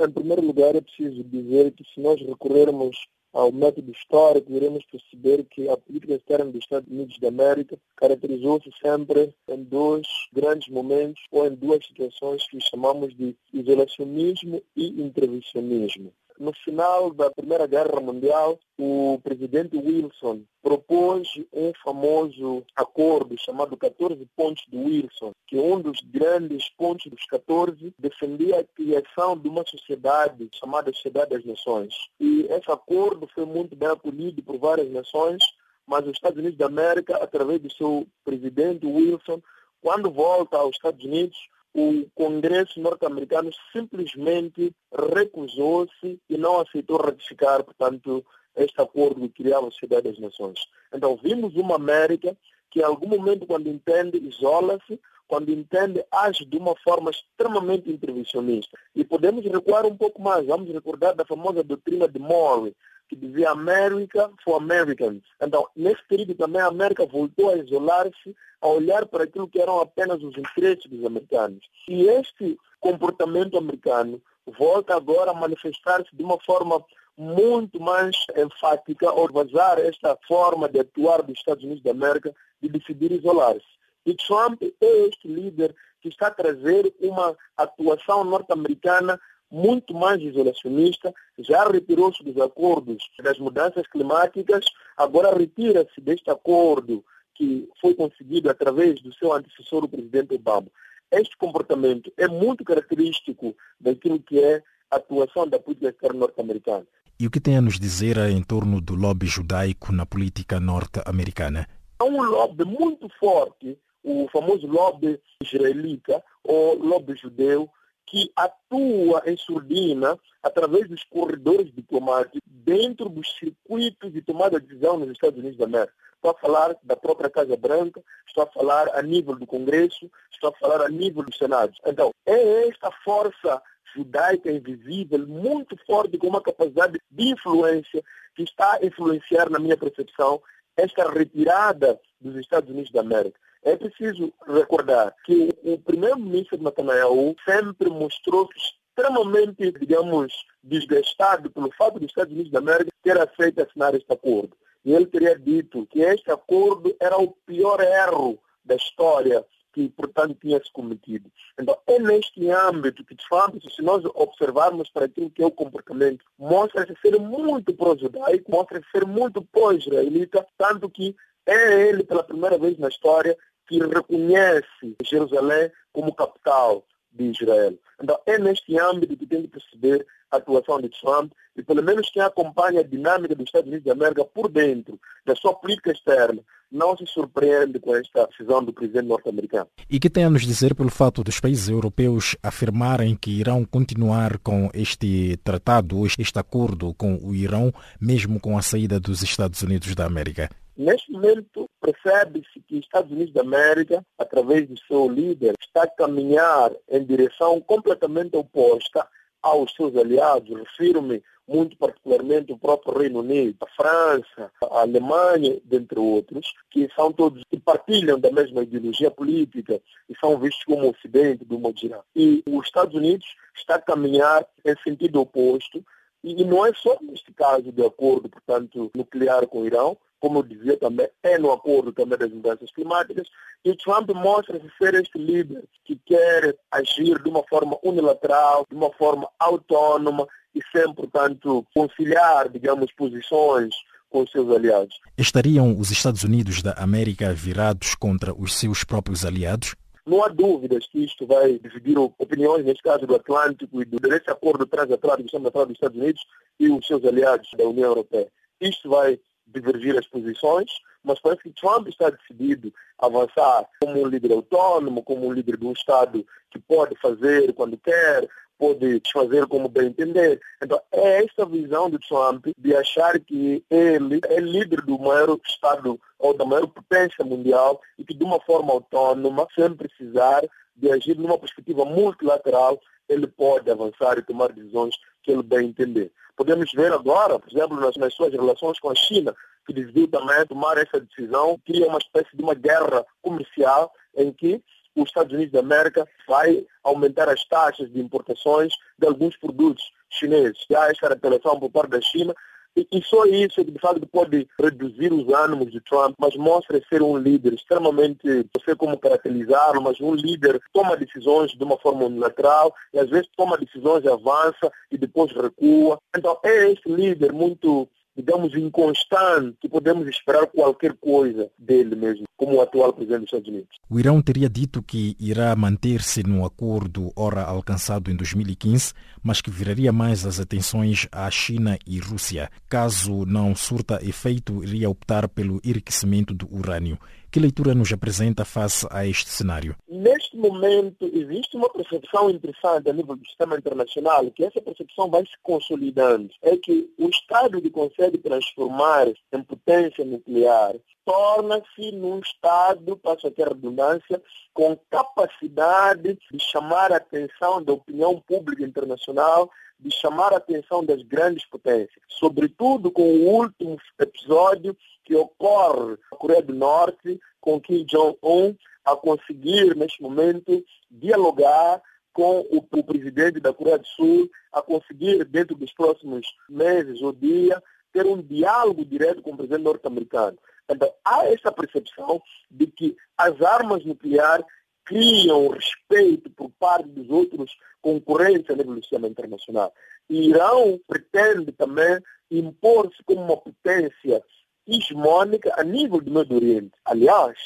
Em 0.00 0.10
primeiro 0.10 0.46
lugar, 0.46 0.74
é 0.76 0.80
preciso 0.80 1.24
dizer 1.24 1.72
que 1.72 1.84
se 1.92 2.00
nós 2.00 2.20
recorrermos 2.20 2.96
ao 3.34 3.50
método 3.50 3.90
histórico, 3.90 4.52
iremos 4.52 4.84
perceber 4.86 5.44
que 5.44 5.68
a 5.68 5.76
política 5.76 6.14
externa 6.14 6.52
dos 6.52 6.62
Estados 6.62 6.88
Unidos 6.88 7.18
da 7.18 7.28
América 7.28 7.76
caracterizou-se 7.96 8.70
sempre 8.80 9.34
em 9.48 9.62
dois 9.64 10.06
grandes 10.32 10.68
momentos 10.68 11.20
ou 11.32 11.44
em 11.44 11.54
duas 11.54 11.84
situações 11.84 12.46
que 12.48 12.60
chamamos 12.60 13.14
de 13.16 13.36
isolacionismo 13.52 14.62
e 14.76 15.02
intervencionismo. 15.02 16.12
No 16.38 16.52
final 16.52 17.10
da 17.10 17.30
Primeira 17.30 17.66
Guerra 17.66 18.00
Mundial, 18.00 18.58
o 18.76 19.20
presidente 19.22 19.76
Wilson 19.76 20.42
propôs 20.60 21.28
um 21.52 21.72
famoso 21.84 22.64
acordo 22.74 23.36
chamado 23.38 23.76
14 23.76 24.26
pontos 24.36 24.64
de 24.68 24.76
Wilson, 24.76 25.32
que 25.46 25.56
um 25.56 25.80
dos 25.80 26.00
grandes 26.00 26.68
pontos 26.70 27.06
dos 27.06 27.24
14 27.26 27.94
defendia 27.96 28.60
a 28.60 28.64
criação 28.64 29.38
de 29.38 29.48
uma 29.48 29.64
sociedade 29.64 30.48
chamada 30.52 30.92
Sociedade 30.92 31.30
das 31.30 31.44
Nações. 31.44 31.94
E 32.18 32.46
esse 32.50 32.70
acordo 32.70 33.28
foi 33.32 33.44
muito 33.44 33.76
bem 33.76 33.88
acolhido 33.88 34.42
por 34.42 34.58
várias 34.58 34.90
nações, 34.90 35.44
mas 35.86 36.04
os 36.04 36.14
Estados 36.14 36.38
Unidos 36.38 36.58
da 36.58 36.66
América, 36.66 37.16
através 37.18 37.60
do 37.60 37.72
seu 37.72 38.08
presidente 38.24 38.86
Wilson, 38.86 39.40
quando 39.80 40.10
volta 40.10 40.56
aos 40.56 40.74
Estados 40.74 41.04
Unidos, 41.04 41.36
o 41.74 42.06
Congresso 42.14 42.80
norte-americano 42.80 43.50
simplesmente 43.72 44.72
recusou-se 45.12 46.20
e 46.30 46.38
não 46.38 46.60
aceitou 46.60 46.98
ratificar, 46.98 47.64
portanto, 47.64 48.24
este 48.56 48.80
acordo 48.80 49.28
que 49.28 49.42
criava 49.42 49.66
a 49.66 49.70
Sociedade 49.72 50.08
das 50.08 50.18
Nações. 50.20 50.60
Então, 50.94 51.18
vimos 51.20 51.56
uma 51.56 51.74
América 51.74 52.36
que, 52.70 52.78
em 52.78 52.84
algum 52.84 53.08
momento, 53.08 53.44
quando 53.44 53.68
entende, 53.68 54.18
isola-se, 54.18 55.00
quando 55.26 55.50
entende, 55.50 56.04
age 56.12 56.44
de 56.44 56.56
uma 56.56 56.76
forma 56.76 57.10
extremamente 57.10 57.90
intervencionista. 57.90 58.78
E 58.94 59.04
podemos 59.04 59.44
recuar 59.44 59.84
um 59.84 59.96
pouco 59.96 60.22
mais. 60.22 60.46
Vamos 60.46 60.70
recordar 60.72 61.14
da 61.14 61.24
famosa 61.24 61.64
doutrina 61.64 62.06
de 62.06 62.20
Monroe, 62.20 62.74
que 63.08 63.16
dizia 63.16 63.50
America 63.50 64.30
for 64.44 64.56
Americans. 64.56 65.22
Então, 65.40 65.68
nesse 65.76 66.02
período 66.08 66.34
também 66.34 66.60
a 66.60 66.66
América 66.66 67.06
voltou 67.06 67.50
a 67.50 67.56
isolar-se, 67.56 68.34
a 68.60 68.68
olhar 68.68 69.06
para 69.06 69.24
aquilo 69.24 69.48
que 69.48 69.60
eram 69.60 69.80
apenas 69.80 70.22
os 70.22 70.36
interesses 70.36 70.86
dos 70.86 71.04
americanos. 71.04 71.64
E 71.88 72.06
este 72.08 72.58
comportamento 72.80 73.56
americano 73.56 74.20
volta 74.58 74.94
agora 74.94 75.30
a 75.30 75.34
manifestar-se 75.34 76.14
de 76.14 76.22
uma 76.22 76.38
forma 76.40 76.84
muito 77.16 77.80
mais 77.80 78.16
enfática 78.36 79.08
ao 79.08 79.28
vazar 79.32 79.78
esta 79.78 80.18
forma 80.26 80.68
de 80.68 80.80
atuar 80.80 81.22
dos 81.22 81.38
Estados 81.38 81.62
Unidos 81.62 81.82
da 81.82 81.92
América 81.92 82.34
de 82.60 82.68
decidir 82.68 83.12
isolar-se. 83.12 83.74
E 84.04 84.14
Trump 84.14 84.60
é 84.62 85.06
este 85.06 85.28
líder 85.28 85.74
que 86.02 86.08
está 86.08 86.26
a 86.26 86.30
trazer 86.30 86.92
uma 87.00 87.34
atuação 87.56 88.24
norte-americana 88.24 89.18
muito 89.50 89.94
mais 89.94 90.20
isolacionista, 90.20 91.14
já 91.38 91.68
retirou-se 91.68 92.22
dos 92.24 92.36
acordos 92.40 92.98
das 93.22 93.38
mudanças 93.38 93.86
climáticas, 93.86 94.64
agora 94.96 95.36
retira-se 95.36 96.00
deste 96.00 96.30
acordo 96.30 97.04
que 97.34 97.68
foi 97.80 97.94
conseguido 97.94 98.48
através 98.48 99.00
do 99.00 99.12
seu 99.14 99.32
antecessor, 99.32 99.84
o 99.84 99.88
presidente 99.88 100.34
Obama. 100.34 100.68
Este 101.10 101.36
comportamento 101.36 102.12
é 102.16 102.26
muito 102.26 102.64
característico 102.64 103.54
daquilo 103.80 104.20
que 104.20 104.38
é 104.38 104.62
a 104.90 104.96
atuação 104.96 105.46
da 105.48 105.58
política 105.58 105.90
externa 105.90 106.20
norte-americana. 106.20 106.86
E 107.18 107.26
o 107.26 107.30
que 107.30 107.40
tem 107.40 107.56
a 107.56 107.60
nos 107.60 107.78
dizer 107.78 108.16
em 108.18 108.42
torno 108.42 108.80
do 108.80 108.94
lobby 108.94 109.26
judaico 109.26 109.92
na 109.92 110.04
política 110.04 110.58
norte-americana? 110.58 111.68
Há 111.98 112.04
um 112.04 112.22
lobby 112.22 112.64
muito 112.64 113.08
forte, 113.20 113.78
o 114.02 114.28
famoso 114.32 114.66
lobby 114.66 115.20
israelita 115.40 116.22
ou 116.42 116.76
lobby 116.76 117.14
judeu, 117.16 117.68
que 118.06 118.30
atua 118.36 119.22
em 119.26 119.36
surdina 119.36 120.18
através 120.42 120.88
dos 120.88 121.02
corredores 121.04 121.72
diplomáticos 121.72 122.40
dentro 122.46 123.08
dos 123.08 123.34
circuitos 123.36 124.12
de 124.12 124.22
tomada 124.22 124.60
de 124.60 124.66
decisão 124.66 124.98
nos 124.98 125.10
Estados 125.10 125.38
Unidos 125.38 125.58
da 125.58 125.64
América. 125.64 125.94
Estou 126.14 126.30
a 126.30 126.38
falar 126.38 126.76
da 126.82 126.96
própria 126.96 127.28
Casa 127.28 127.56
Branca, 127.56 128.02
estou 128.26 128.44
a 128.44 128.46
falar 128.46 128.88
a 128.94 129.02
nível 129.02 129.36
do 129.36 129.46
Congresso, 129.46 130.10
estou 130.32 130.50
a 130.50 130.58
falar 130.58 130.82
a 130.82 130.88
nível 130.88 131.22
do 131.22 131.36
Senado. 131.36 131.74
Então, 131.86 132.12
é 132.24 132.68
esta 132.68 132.90
força 133.04 133.62
judaica 133.94 134.50
invisível, 134.50 135.26
muito 135.26 135.76
forte, 135.86 136.18
com 136.18 136.28
uma 136.28 136.40
capacidade 136.40 136.98
de 137.10 137.28
influência, 137.28 138.02
que 138.34 138.42
está 138.42 138.78
a 138.80 138.86
influenciar, 138.86 139.48
na 139.50 139.58
minha 139.58 139.76
percepção, 139.76 140.40
esta 140.76 141.08
retirada 141.10 142.00
dos 142.20 142.34
Estados 142.36 142.70
Unidos 142.70 142.90
da 142.90 143.00
América. 143.00 143.38
É 143.64 143.74
preciso 143.76 144.30
recordar 144.46 145.14
que 145.24 145.48
o 145.64 145.78
primeiro-ministro 145.78 146.62
Netanyahu 146.62 147.34
sempre 147.48 147.88
mostrou-se 147.88 148.52
extremamente, 148.56 149.72
digamos, 149.72 150.32
desgastado 150.62 151.50
pelo 151.50 151.72
fato 151.72 151.98
dos 151.98 152.10
Estados 152.10 152.32
Unidos 152.32 152.52
da 152.52 152.58
América 152.58 152.92
ter 153.02 153.18
aceito 153.18 153.62
assinar 153.62 153.94
este 153.94 154.12
acordo. 154.12 154.54
E 154.84 154.92
ele 154.92 155.06
teria 155.06 155.38
dito 155.38 155.86
que 155.86 156.00
este 156.00 156.30
acordo 156.30 156.94
era 157.00 157.16
o 157.16 157.32
pior 157.46 157.80
erro 157.80 158.38
da 158.62 158.74
história 158.74 159.44
que, 159.72 159.88
portanto, 159.88 160.36
tinha 160.40 160.62
se 160.62 160.70
cometido. 160.70 161.30
Então, 161.58 161.76
é 161.86 161.98
neste 161.98 162.48
âmbito 162.50 163.04
que, 163.04 163.14
de 163.14 163.26
fato, 163.26 163.58
se 163.70 163.82
nós 163.82 164.04
observarmos 164.14 164.88
para 164.90 165.06
aquilo 165.06 165.30
que 165.30 165.42
é 165.42 165.46
o 165.46 165.50
comportamento, 165.50 166.24
mostra-se 166.38 166.94
ser 167.00 167.18
muito 167.18 167.74
pró-judaico, 167.74 168.50
mostra-se 168.50 168.86
ser 168.92 169.04
muito 169.04 169.42
pró-israelita, 169.42 170.46
tanto 170.56 170.88
que 170.88 171.16
é 171.46 171.88
ele, 171.88 172.04
pela 172.04 172.22
primeira 172.22 172.56
vez 172.56 172.78
na 172.78 172.88
história, 172.88 173.36
que 173.66 173.78
reconhece 173.78 174.96
Jerusalém 175.02 175.70
como 175.92 176.14
capital 176.14 176.84
de 177.12 177.30
Israel. 177.30 177.78
Então, 178.02 178.18
é 178.26 178.38
neste 178.38 178.78
âmbito 178.78 179.16
que 179.16 179.26
tem 179.26 179.42
que 179.42 179.48
perceber 179.48 180.06
a 180.30 180.36
atuação 180.36 180.80
de 180.80 180.88
Trump 180.88 181.32
e, 181.56 181.62
pelo 181.62 181.82
menos, 181.82 182.10
quem 182.10 182.22
acompanha 182.22 182.80
a 182.80 182.84
dinâmica 182.84 183.34
dos 183.34 183.46
Estados 183.46 183.68
Unidos 183.68 183.86
da 183.86 183.92
América 183.92 184.24
por 184.24 184.48
dentro 184.48 184.98
da 185.24 185.34
sua 185.36 185.54
política 185.54 185.92
externa 185.92 186.42
não 186.70 186.96
se 186.96 187.06
surpreende 187.06 187.78
com 187.78 187.94
esta 187.94 188.26
decisão 188.26 188.64
do 188.64 188.72
presidente 188.72 189.06
norte-americano. 189.06 189.68
E 189.88 190.00
que 190.00 190.10
tem 190.10 190.24
a 190.24 190.30
nos 190.30 190.42
dizer 190.42 190.74
pelo 190.74 190.90
fato 190.90 191.22
dos 191.22 191.38
países 191.38 191.68
europeus 191.68 192.36
afirmarem 192.42 193.14
que 193.14 193.30
irão 193.30 193.64
continuar 193.64 194.38
com 194.38 194.68
este 194.74 195.36
tratado, 195.44 196.04
este 196.04 196.36
acordo 196.36 196.92
com 196.94 197.16
o 197.22 197.32
Irão, 197.32 197.72
mesmo 198.00 198.40
com 198.40 198.58
a 198.58 198.62
saída 198.62 198.98
dos 198.98 199.22
Estados 199.22 199.62
Unidos 199.62 199.94
da 199.94 200.04
América? 200.04 200.50
Neste 200.76 201.12
momento, 201.12 201.70
percebe-se 201.80 202.60
que 202.66 202.74
os 202.74 202.80
Estados 202.80 203.12
Unidos 203.12 203.32
da 203.32 203.42
América, 203.42 204.04
através 204.18 204.68
do 204.68 204.78
seu 204.86 205.08
líder, 205.08 205.54
está 205.60 205.84
a 205.84 205.90
caminhar 205.90 206.72
em 206.90 207.04
direção 207.04 207.60
completamente 207.60 208.36
oposta 208.36 209.06
aos 209.40 209.72
seus 209.74 209.96
aliados. 209.96 210.58
Refiro-me 210.58 211.22
muito 211.46 211.76
particularmente 211.76 212.52
o 212.52 212.58
próprio 212.58 212.98
Reino 212.98 213.20
Unido, 213.20 213.56
a 213.60 213.66
França, 213.68 214.50
a 214.62 214.80
Alemanha, 214.80 215.60
dentre 215.64 215.98
outros, 215.98 216.52
que 216.70 216.88
são 216.96 217.12
todos 217.12 217.44
que 217.48 217.60
partilham 217.60 218.18
da 218.18 218.32
mesma 218.32 218.62
ideologia 218.62 219.10
política 219.10 219.80
e 220.08 220.18
são 220.18 220.38
vistos 220.38 220.64
como 220.64 220.90
Ocidente 220.90 221.44
do 221.44 221.58
modo 221.58 221.78
geral. 221.78 222.04
E 222.16 222.42
os 222.48 222.66
Estados 222.66 222.94
Unidos 222.94 223.26
está 223.54 223.76
a 223.76 223.82
caminhar 223.82 224.44
em 224.64 224.74
sentido 224.82 225.20
oposto, 225.20 225.84
e 226.24 226.42
não 226.42 226.66
é 226.66 226.72
só 226.72 226.96
neste 227.02 227.32
caso 227.32 227.70
de 227.70 227.84
acordo, 227.84 228.30
portanto, 228.30 228.90
nuclear 228.94 229.46
com 229.46 229.60
o 229.60 229.66
Irão, 229.66 229.96
como 230.20 230.38
eu 230.38 230.42
dizia 230.42 230.76
também, 230.78 231.08
é 231.22 231.38
no 231.38 231.52
acordo 231.52 231.92
também 231.92 232.18
das 232.18 232.32
mudanças 232.32 232.70
climáticas, 232.72 233.28
e 233.64 233.74
Trump 233.76 234.10
mostra-se 234.10 234.66
ser 234.78 234.94
este 234.94 235.18
líder 235.18 235.64
que 235.84 235.96
quer 236.06 236.56
agir 236.70 237.22
de 237.22 237.28
uma 237.28 237.42
forma 237.44 237.78
unilateral, 237.82 238.66
de 238.70 238.76
uma 238.76 238.92
forma 238.92 239.28
autônoma 239.38 240.26
e 240.54 240.60
sem, 240.70 240.92
portanto, 240.94 241.66
conciliar, 241.74 242.48
digamos, 242.48 242.92
posições 242.92 243.74
com 244.08 244.22
os 244.22 244.30
seus 244.30 244.48
aliados. 244.54 244.96
Estariam 245.18 245.76
os 245.76 245.90
Estados 245.90 246.22
Unidos 246.22 246.62
da 246.62 246.72
América 246.74 247.32
virados 247.32 247.94
contra 247.94 248.32
os 248.32 248.54
seus 248.54 248.84
próprios 248.84 249.24
aliados? 249.24 249.74
Não 250.06 250.22
há 250.22 250.28
dúvidas 250.28 250.86
que 250.86 251.02
isto 251.02 251.26
vai 251.26 251.58
dividir 251.58 251.98
opiniões, 251.98 252.64
neste 252.64 252.82
caso 252.82 253.06
do 253.06 253.14
Atlântico 253.16 253.80
e 253.80 253.84
do, 253.84 253.98
desse 253.98 254.30
acordo 254.30 254.66
transatlântico, 254.66 255.26
estamos 255.26 255.48
a 255.48 255.50
falar 255.50 255.64
dos 255.64 255.74
Estados 255.74 255.96
Unidos 255.96 256.22
e 256.60 256.70
os 256.70 256.86
seus 256.86 257.04
aliados 257.04 257.48
da 257.56 257.64
União 257.64 257.88
Europeia. 257.88 258.28
Isto 258.60 258.90
vai 258.90 259.18
divergir 259.46 259.96
as 259.98 260.06
posições, 260.06 260.70
mas 261.02 261.20
parece 261.20 261.42
que 261.42 261.50
Trump 261.50 261.88
está 261.88 262.10
decidido 262.10 262.72
a 262.98 263.06
avançar 263.06 263.68
como 263.80 264.00
um 264.00 264.06
líder 264.06 264.32
autônomo, 264.32 265.02
como 265.02 265.26
um 265.26 265.32
líder 265.32 265.56
de 265.56 265.66
um 265.66 265.72
Estado 265.72 266.26
que 266.50 266.58
pode 266.58 266.94
fazer 266.96 267.52
quando 267.52 267.76
quer, 267.76 268.28
pode 268.58 269.02
fazer 269.12 269.46
como 269.46 269.68
bem 269.68 269.88
entender. 269.88 270.40
Então, 270.62 270.80
é 270.92 271.24
esta 271.24 271.44
visão 271.44 271.90
de 271.90 271.98
Trump 271.98 272.46
de 272.56 272.74
achar 272.74 273.18
que 273.20 273.64
ele 273.68 274.20
é 274.28 274.40
líder 274.40 274.80
do 274.82 274.98
maior 274.98 275.38
Estado 275.46 276.00
ou 276.18 276.34
da 276.34 276.44
maior 276.44 276.66
potência 276.68 277.24
mundial 277.24 277.80
e 277.98 278.04
que 278.04 278.14
de 278.14 278.24
uma 278.24 278.40
forma 278.40 278.72
autônoma, 278.72 279.46
sem 279.54 279.74
precisar 279.74 280.42
de 280.76 280.90
agir 280.90 281.16
numa 281.16 281.38
perspectiva 281.38 281.84
multilateral, 281.84 282.80
ele 283.08 283.26
pode 283.26 283.70
avançar 283.70 284.18
e 284.18 284.22
tomar 284.22 284.52
decisões 284.52 284.96
que 285.22 285.30
ele 285.30 285.42
bem 285.42 285.68
entender. 285.68 286.10
Podemos 286.36 286.70
ver 286.72 286.92
agora, 286.92 287.38
por 287.38 287.50
exemplo, 287.50 287.78
nas, 287.78 287.96
nas 287.96 288.14
suas 288.14 288.32
relações 288.32 288.78
com 288.80 288.90
a 288.90 288.94
China, 288.94 289.34
que 289.66 289.72
decidiu 289.72 290.08
também 290.08 290.46
tomar 290.46 290.76
essa 290.78 291.00
decisão, 291.00 291.58
cria 291.64 291.86
uma 291.86 291.98
espécie 291.98 292.36
de 292.36 292.42
uma 292.42 292.54
guerra 292.54 293.04
comercial 293.22 293.92
em 294.16 294.32
que 294.32 294.62
os 294.94 295.08
Estados 295.08 295.32
Unidos 295.32 295.52
da 295.52 295.60
América 295.60 296.08
vai 296.28 296.64
aumentar 296.82 297.28
as 297.28 297.44
taxas 297.44 297.90
de 297.90 298.00
importações 298.00 298.74
de 298.98 299.06
alguns 299.06 299.36
produtos 299.36 299.84
chineses. 300.08 300.64
Já 300.70 300.90
esta 300.90 301.08
retaliação 301.08 301.58
por 301.58 301.70
parte 301.70 301.90
da 301.90 302.00
China 302.00 302.34
e, 302.76 303.02
só 303.02 303.24
isso, 303.26 303.64
de 303.64 303.78
facto, 303.78 304.06
pode 304.06 304.48
reduzir 304.58 305.12
os 305.12 305.32
ânimos 305.32 305.70
de 305.70 305.80
Trump, 305.80 306.14
mas 306.18 306.34
mostra 306.36 306.82
ser 306.88 307.02
um 307.02 307.16
líder 307.16 307.54
extremamente, 307.54 308.26
não 308.26 308.64
sei 308.64 308.74
como 308.74 308.98
caracterizá-lo, 308.98 309.80
mas 309.80 310.00
um 310.00 310.14
líder 310.14 310.60
toma 310.72 310.96
decisões 310.96 311.52
de 311.52 311.62
uma 311.62 311.78
forma 311.78 312.04
unilateral 312.04 312.74
e 312.92 312.98
às 312.98 313.08
vezes 313.08 313.28
toma 313.36 313.56
decisões, 313.56 314.04
avança 314.06 314.72
e 314.90 314.98
depois 314.98 315.32
recua. 315.32 315.98
Então 316.16 316.36
é 316.42 316.70
esse 316.72 316.88
líder 316.88 317.32
muito 317.32 317.88
digamos, 318.16 318.54
inconstante, 318.54 319.68
podemos 319.68 320.06
esperar 320.06 320.46
qualquer 320.46 320.94
coisa 320.94 321.50
dele 321.58 321.96
mesmo, 321.96 322.24
como 322.36 322.56
o 322.56 322.60
atual 322.60 322.92
presidente 322.92 323.20
dos 323.20 323.28
Estados 323.28 323.48
Unidos. 323.48 323.68
O 323.90 323.98
Irão 323.98 324.22
teria 324.22 324.48
dito 324.48 324.82
que 324.82 325.16
irá 325.18 325.54
manter-se 325.56 326.22
no 326.22 326.44
acordo 326.44 327.12
ora 327.16 327.42
alcançado 327.42 328.10
em 328.10 328.16
2015, 328.16 328.92
mas 329.22 329.40
que 329.40 329.50
viraria 329.50 329.92
mais 329.92 330.24
as 330.24 330.38
atenções 330.38 331.08
à 331.10 331.30
China 331.30 331.78
e 331.86 331.98
Rússia. 331.98 332.50
Caso 332.68 333.24
não 333.26 333.54
surta 333.54 333.98
efeito, 334.02 334.62
iria 334.62 334.88
optar 334.88 335.28
pelo 335.28 335.60
enriquecimento 335.64 336.32
do 336.32 336.48
urânio. 336.54 336.98
Que 337.34 337.40
leitura 337.40 337.74
nos 337.74 337.92
apresenta 337.92 338.44
face 338.44 338.86
a 338.92 339.04
este 339.04 339.28
cenário? 339.28 339.74
Neste 339.88 340.36
momento, 340.36 341.04
existe 341.12 341.56
uma 341.56 341.68
percepção 341.68 342.30
interessante 342.30 342.88
a 342.88 342.92
nível 342.92 343.16
do 343.16 343.26
sistema 343.26 343.56
internacional, 343.56 344.30
que 344.30 344.44
essa 344.44 344.62
percepção 344.62 345.10
vai 345.10 345.22
se 345.22 345.36
consolidando. 345.42 346.30
É 346.40 346.56
que 346.56 346.88
o 346.96 347.08
Estado 347.08 347.60
que 347.60 347.70
consegue 347.70 348.18
transformar 348.18 349.08
em 349.08 349.42
potência 349.42 350.04
nuclear 350.04 350.76
torna-se 351.04 351.90
num 351.90 352.20
Estado, 352.20 352.96
passo 352.98 353.26
a 353.26 353.32
redundância, 353.36 354.22
com 354.52 354.78
capacidade 354.88 356.16
de 356.30 356.38
chamar 356.38 356.92
a 356.92 356.98
atenção 356.98 357.60
da 357.60 357.72
opinião 357.72 358.22
pública 358.28 358.62
internacional 358.62 359.50
de 359.78 359.90
chamar 359.90 360.32
a 360.32 360.36
atenção 360.36 360.84
das 360.84 361.02
grandes 361.02 361.44
potências, 361.46 362.02
sobretudo 362.08 362.90
com 362.90 363.02
o 363.02 363.28
último 363.28 363.78
episódio 363.98 364.76
que 365.04 365.14
ocorre 365.14 365.96
na 366.10 366.16
Coreia 366.16 366.42
do 366.42 366.54
Norte, 366.54 367.20
com 367.40 367.60
Kim 367.60 367.84
Jong-un 367.84 368.56
a 368.84 368.96
conseguir, 368.96 369.74
neste 369.76 370.02
momento, 370.02 370.64
dialogar 370.90 371.82
com 372.12 372.40
o, 372.50 372.58
o, 372.58 372.84
presidente 372.84 373.40
da 373.40 373.52
Coreia 373.52 373.78
do 373.78 373.86
Sul, 373.86 374.30
a 374.52 374.62
conseguir, 374.62 375.24
dentro 375.24 375.56
dos 375.56 375.72
próximos 375.72 376.26
meses 376.48 377.02
ou 377.02 377.12
dias, 377.12 377.60
ter 377.92 378.06
um 378.06 378.20
diálogo 378.20 378.84
direto 378.84 379.22
com 379.22 379.32
o 379.32 379.36
presidente 379.36 379.62
norte-americano. 379.62 380.38
Então, 380.68 380.90
há 381.04 381.26
essa 381.26 381.52
percepção 381.52 382.22
de 382.50 382.66
que 382.66 382.96
as 383.16 383.40
armas 383.42 383.84
nucleares 383.84 384.46
criam 384.84 385.48
respeito 385.48 386.30
por 386.30 386.50
parte 386.58 386.88
dos 386.88 387.08
outros 387.10 387.56
concorrentes 387.80 388.50
a 388.50 388.54
nível 388.54 388.74
do 388.74 388.80
sistema 388.80 389.08
internacional. 389.08 389.72
Irão 390.08 390.80
pretende 390.86 391.52
também 391.52 391.98
impor-se 392.30 393.02
como 393.04 393.22
uma 393.22 393.36
potência 393.36 394.22
hegemônica 394.66 395.52
a 395.56 395.64
nível 395.64 396.00
do 396.00 396.10
Médio 396.10 396.36
Oriente. 396.36 396.72
Aliás, 396.84 397.36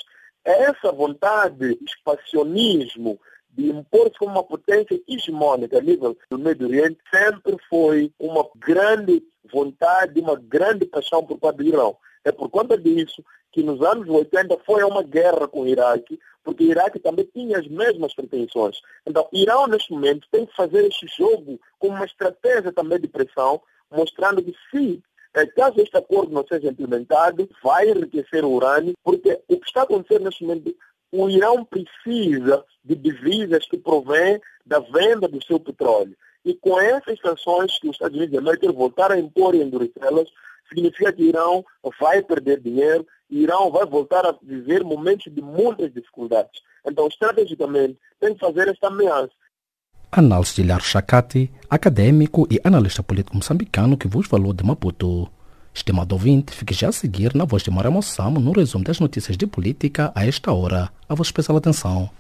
essa 0.45 0.93
vontade, 0.93 1.79
expansionismo, 1.85 3.21
de 3.51 3.71
impor-se 3.71 4.19
como 4.19 4.33
uma 4.33 4.45
potência 4.45 5.01
hegemônica 5.09 5.79
a 5.79 5.81
nível 5.81 6.17
do 6.31 6.39
Médio 6.39 6.69
Oriente 6.69 6.99
sempre 7.13 7.57
foi 7.69 8.13
uma 8.19 8.49
grande 8.57 9.23
vontade, 9.51 10.21
uma 10.21 10.37
grande 10.37 10.87
paixão 10.87 11.25
por 11.25 11.39
parte 11.39 11.57
do 11.59 11.65
Irão. 11.65 11.97
É 12.25 12.31
por 12.31 12.49
conta 12.51 12.77
disso 12.77 13.25
que 13.51 13.63
nos 13.63 13.81
anos 13.83 14.09
80 14.09 14.59
foi 14.65 14.83
uma 14.85 15.03
guerra 15.03 15.49
com 15.49 15.63
o 15.63 15.67
Iraque, 15.67 16.21
porque 16.49 16.65
o 16.65 16.71
Iraque 16.71 16.99
também 16.99 17.27
tinha 17.27 17.59
as 17.59 17.69
mesmas 17.69 18.15
pretensões. 18.15 18.81
Então, 19.07 19.29
o 19.31 19.37
Irão, 19.37 19.67
neste 19.67 19.93
momento, 19.93 20.27
tem 20.33 20.47
que 20.47 20.57
fazer 20.57 20.83
este 20.87 21.07
jogo 21.19 21.61
como 21.79 21.95
uma 21.95 22.07
estratégia 22.07 22.73
também 22.73 22.99
de 22.99 23.07
pressão, 23.07 23.61
mostrando 23.91 24.43
que 24.43 24.55
se 24.71 25.03
eh, 25.35 25.47
caso 25.49 25.79
este 25.79 25.95
acordo 25.99 26.33
não 26.33 26.43
seja 26.47 26.71
implementado, 26.71 27.47
vai 27.63 27.91
enriquecer 27.91 28.47
o 28.47 28.51
urânio, 28.51 28.95
porque 29.05 29.39
o 29.47 29.61
que 29.61 29.67
está 29.67 29.83
acontecendo 29.83 30.25
neste 30.25 30.43
momento, 30.43 30.75
o 31.13 31.29
Irão 31.29 31.67
precisa 31.67 32.65
de 32.83 32.95
divisas 32.95 33.67
que 33.67 33.77
provém 33.77 34.41
da 34.65 34.79
venda 34.79 35.29
do 35.29 35.45
seu 35.45 35.61
petróleo. 35.61 36.17
E 36.47 36.55
com 36.55 36.81
essas 36.81 37.21
sanções 37.21 37.79
que 37.79 37.91
os 37.91 37.97
Estados 37.97 38.17
Unidos 38.17 38.33
da 38.33 38.41
América 38.41 38.73
voltaram 38.73 39.17
a 39.17 39.19
impor 39.19 39.55
e 39.55 39.61
endurecê-las, 39.61 40.31
significa 40.67 41.13
que 41.13 41.25
Irão 41.25 41.63
vai 42.01 42.23
perder 42.23 42.59
dinheiro 42.59 43.07
e 43.07 43.18
Irão 43.31 43.71
vai 43.71 43.85
voltar 43.87 44.25
a 44.25 44.35
viver 44.43 44.83
momentos 44.83 45.33
de 45.33 45.43
muitas 45.43 45.93
dificuldades. 45.93 46.63
Então, 46.87 47.07
estrategicamente, 47.09 47.99
tem 48.21 48.35
que 48.35 48.41
fazer 48.41 48.69
esta 48.69 48.87
ameaça. 48.87 49.31
Análise 50.11 50.55
de 50.55 50.63
Lar 50.63 50.81
Chacati, 50.81 51.51
acadêmico 51.69 52.47
e 52.51 52.59
analista 52.65 53.03
político 53.03 53.37
moçambicano 53.37 53.97
que 53.97 54.09
vos 54.09 54.27
falou 54.27 54.55
de 54.55 54.65
Maputo. 54.65 55.31
Estimado 55.75 56.15
ouvinte, 56.15 56.53
fique 56.53 56.73
já 56.73 56.89
a 56.89 56.93
seguir 56.93 57.35
na 57.35 57.45
voz 57.45 57.63
de 57.63 57.71
Mara 57.71 57.91
no 57.91 58.53
resumo 58.53 58.85
das 58.85 58.99
notícias 58.99 59.37
de 59.37 59.47
política 59.47 60.11
a 60.15 60.27
esta 60.27 60.53
hora. 60.53 60.91
A 61.09 61.15
vossa 61.15 61.29
especial 61.29 61.59
atenção. 61.59 62.11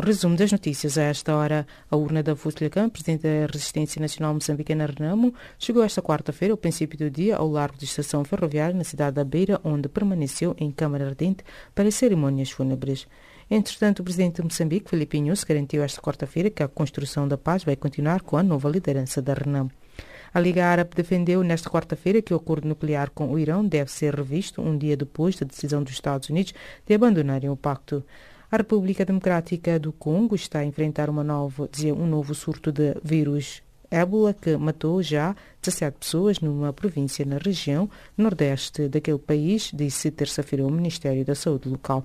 O 0.00 0.02
resumo 0.02 0.34
das 0.34 0.50
notícias 0.50 0.96
a 0.96 1.02
esta 1.02 1.36
hora. 1.36 1.66
A 1.90 1.94
urna 1.94 2.22
da 2.22 2.34
Futlacam, 2.34 2.88
presidente 2.88 3.20
da 3.20 3.46
Resistência 3.52 4.00
Nacional 4.00 4.32
Moçambicana 4.32 4.86
Renamo, 4.86 5.34
chegou 5.58 5.84
esta 5.84 6.00
quarta-feira, 6.00 6.54
ao 6.54 6.56
princípio 6.56 6.96
do 6.96 7.10
dia, 7.10 7.36
ao 7.36 7.46
largo 7.46 7.76
da 7.76 7.84
estação 7.84 8.24
ferroviária 8.24 8.74
na 8.74 8.82
cidade 8.82 9.16
da 9.16 9.24
Beira, 9.24 9.60
onde 9.62 9.90
permaneceu 9.90 10.56
em 10.58 10.70
câmara 10.70 11.06
ardente 11.06 11.44
para 11.74 11.86
as 11.86 11.96
cerimônias 11.96 12.50
fúnebres. 12.50 13.06
Entretanto, 13.50 14.00
o 14.00 14.02
presidente 14.02 14.36
de 14.36 14.42
Moçambique, 14.42 14.88
Felipe 14.88 15.20
Nunes, 15.20 15.44
garantiu 15.44 15.82
esta 15.82 16.00
quarta-feira 16.00 16.48
que 16.48 16.62
a 16.62 16.68
construção 16.68 17.28
da 17.28 17.36
paz 17.36 17.62
vai 17.62 17.76
continuar 17.76 18.22
com 18.22 18.38
a 18.38 18.42
nova 18.42 18.70
liderança 18.70 19.20
da 19.20 19.34
Renamo. 19.34 19.70
A 20.32 20.40
Liga 20.40 20.64
Árabe 20.64 20.92
defendeu 20.96 21.42
nesta 21.42 21.68
quarta-feira 21.68 22.22
que 22.22 22.32
o 22.32 22.38
acordo 22.38 22.66
nuclear 22.66 23.10
com 23.10 23.30
o 23.30 23.38
Irão 23.38 23.66
deve 23.66 23.92
ser 23.92 24.14
revisto 24.14 24.62
um 24.62 24.78
dia 24.78 24.96
depois 24.96 25.36
da 25.36 25.44
decisão 25.44 25.82
dos 25.82 25.92
Estados 25.92 26.30
Unidos 26.30 26.54
de 26.86 26.94
abandonarem 26.94 27.50
o 27.50 27.56
pacto. 27.56 28.02
A 28.52 28.56
República 28.56 29.04
Democrática 29.04 29.78
do 29.78 29.92
Congo 29.92 30.34
está 30.34 30.58
a 30.58 30.64
enfrentar 30.64 31.08
uma 31.08 31.22
nova, 31.22 31.70
um 31.96 32.04
novo 32.04 32.34
surto 32.34 32.72
de 32.72 32.96
vírus 33.00 33.62
ébola 33.88 34.34
que 34.34 34.56
matou 34.56 35.00
já 35.00 35.36
17 35.62 35.98
pessoas 36.00 36.40
numa 36.40 36.72
província 36.72 37.24
na 37.24 37.38
região 37.38 37.88
nordeste 38.18 38.88
daquele 38.88 39.20
país, 39.20 39.70
disse 39.72 40.10
terça-feira 40.10 40.66
o 40.66 40.70
Ministério 40.70 41.24
da 41.24 41.36
Saúde 41.36 41.68
local. 41.68 42.04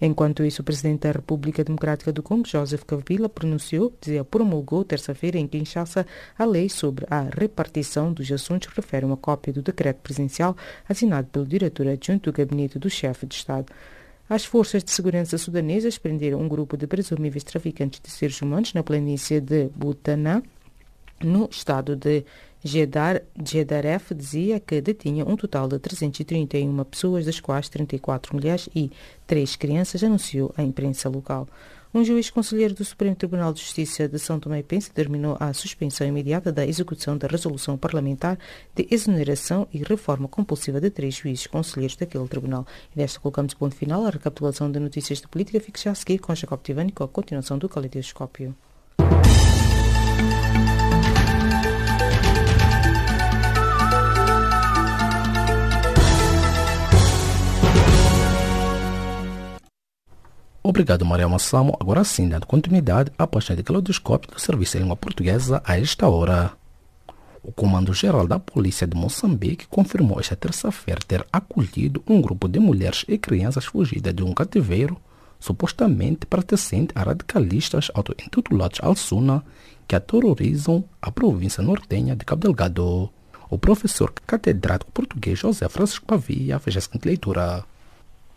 Enquanto 0.00 0.42
isso, 0.42 0.62
o 0.62 0.64
presidente 0.64 1.00
da 1.00 1.12
República 1.12 1.62
Democrática 1.62 2.10
do 2.10 2.22
Congo, 2.22 2.48
Joseph 2.48 2.84
Kabila, 2.84 3.28
pronunciou, 3.28 3.92
dizia, 4.00 4.24
promulgou 4.24 4.84
terça-feira 4.84 5.38
em 5.38 5.46
Kinshasa 5.46 6.06
a 6.38 6.46
lei 6.46 6.70
sobre 6.70 7.04
a 7.10 7.28
repartição 7.30 8.10
dos 8.10 8.32
assuntos, 8.32 8.68
refere 8.74 9.04
uma 9.04 9.18
cópia 9.18 9.52
do 9.52 9.60
decreto 9.60 9.98
presidencial 9.98 10.56
assinado 10.88 11.28
pelo 11.28 11.44
diretor 11.44 11.86
adjunto 11.88 12.32
do 12.32 12.36
gabinete 12.36 12.78
do 12.78 12.88
chefe 12.88 13.26
de 13.26 13.34
Estado. 13.34 13.66
As 14.28 14.44
forças 14.44 14.82
de 14.82 14.90
segurança 14.90 15.36
sudanesas 15.36 15.98
prenderam 15.98 16.40
um 16.40 16.48
grupo 16.48 16.76
de 16.76 16.86
presumíveis 16.86 17.44
traficantes 17.44 18.00
de 18.00 18.10
seres 18.10 18.40
humanos 18.40 18.72
na 18.72 18.82
planície 18.82 19.40
de 19.40 19.68
Butanã, 19.76 20.42
no 21.22 21.48
estado 21.50 21.94
de 21.94 22.24
Jedar, 22.62 23.20
Jedaref 23.44 24.14
dizia 24.14 24.58
que 24.58 24.80
detinha 24.80 25.26
um 25.26 25.36
total 25.36 25.68
de 25.68 25.78
331 25.78 26.84
pessoas, 26.84 27.26
das 27.26 27.38
quais 27.38 27.68
34 27.68 28.34
mulheres 28.34 28.70
e 28.74 28.90
3 29.26 29.56
crianças, 29.56 30.02
anunciou 30.02 30.54
a 30.56 30.62
imprensa 30.62 31.10
local. 31.10 31.46
Um 31.96 32.02
juiz 32.04 32.28
conselheiro 32.28 32.74
do 32.74 32.84
Supremo 32.84 33.14
Tribunal 33.14 33.52
de 33.52 33.60
Justiça 33.60 34.08
de 34.08 34.18
São 34.18 34.40
Tomé 34.40 34.58
e 34.58 34.62
Príncipe 34.64 34.96
determinou 34.96 35.36
a 35.38 35.52
suspensão 35.52 36.04
imediata 36.04 36.50
da 36.50 36.66
execução 36.66 37.16
da 37.16 37.28
resolução 37.28 37.78
parlamentar 37.78 38.36
de 38.74 38.88
exoneração 38.90 39.68
e 39.72 39.78
reforma 39.78 40.26
compulsiva 40.26 40.80
de 40.80 40.90
três 40.90 41.14
juízes 41.14 41.46
conselheiros 41.46 41.94
daquele 41.96 42.26
tribunal. 42.26 42.66
E 42.92 42.98
desta 42.98 43.20
colocamos 43.20 43.54
ponto 43.54 43.76
final 43.76 44.04
à 44.04 44.10
recapitulação 44.10 44.72
de 44.72 44.80
notícias 44.80 45.20
de 45.20 45.28
política. 45.28 45.60
Fique 45.60 45.80
já 45.80 45.92
a 45.92 45.94
seguir 45.94 46.18
com 46.18 46.34
Jacob 46.34 46.60
Tivani 46.64 46.90
com 46.90 47.04
a 47.04 47.08
continuação 47.08 47.58
do 47.58 47.68
caleidoscópio. 47.68 48.56
Obrigado, 60.66 61.04
Maria 61.04 61.28
Massamo. 61.28 61.76
Agora 61.78 62.02
sim, 62.04 62.26
dando 62.26 62.46
continuidade 62.46 63.12
à 63.18 63.26
página 63.26 63.54
de 63.54 63.62
Claudoscópio 63.62 64.30
do 64.30 64.40
Serviço 64.40 64.72
de 64.72 64.82
Língua 64.82 64.96
Portuguesa 64.96 65.60
a 65.62 65.78
esta 65.78 66.08
hora. 66.08 66.52
O 67.42 67.52
Comando-Geral 67.52 68.26
da 68.26 68.38
Polícia 68.38 68.86
de 68.86 68.96
Moçambique 68.96 69.66
confirmou 69.66 70.18
esta 70.18 70.34
terça-feira 70.34 71.02
ter 71.06 71.26
acolhido 71.30 72.02
um 72.08 72.18
grupo 72.18 72.48
de 72.48 72.58
mulheres 72.58 73.04
e 73.06 73.18
crianças 73.18 73.66
fugidas 73.66 74.14
de 74.14 74.22
um 74.24 74.32
cativeiro, 74.32 74.96
supostamente 75.38 76.24
pertencente 76.24 76.94
a 76.94 77.02
radicalistas 77.02 77.90
auto-intitulados 77.92 78.80
Al-Suna, 78.82 79.44
que 79.86 79.94
aterrorizam 79.94 80.82
a 81.02 81.12
província 81.12 81.62
nortenha 81.62 82.16
de 82.16 82.24
Cabo 82.24 82.40
Delgado. 82.40 83.10
O 83.50 83.58
professor 83.58 84.10
catedrático 84.26 84.90
português 84.92 85.38
José 85.38 85.68
Francisco 85.68 86.06
Pavia 86.06 86.58
fez 86.58 86.78
a 86.78 86.80
seguinte 86.80 87.04
leitura. 87.04 87.66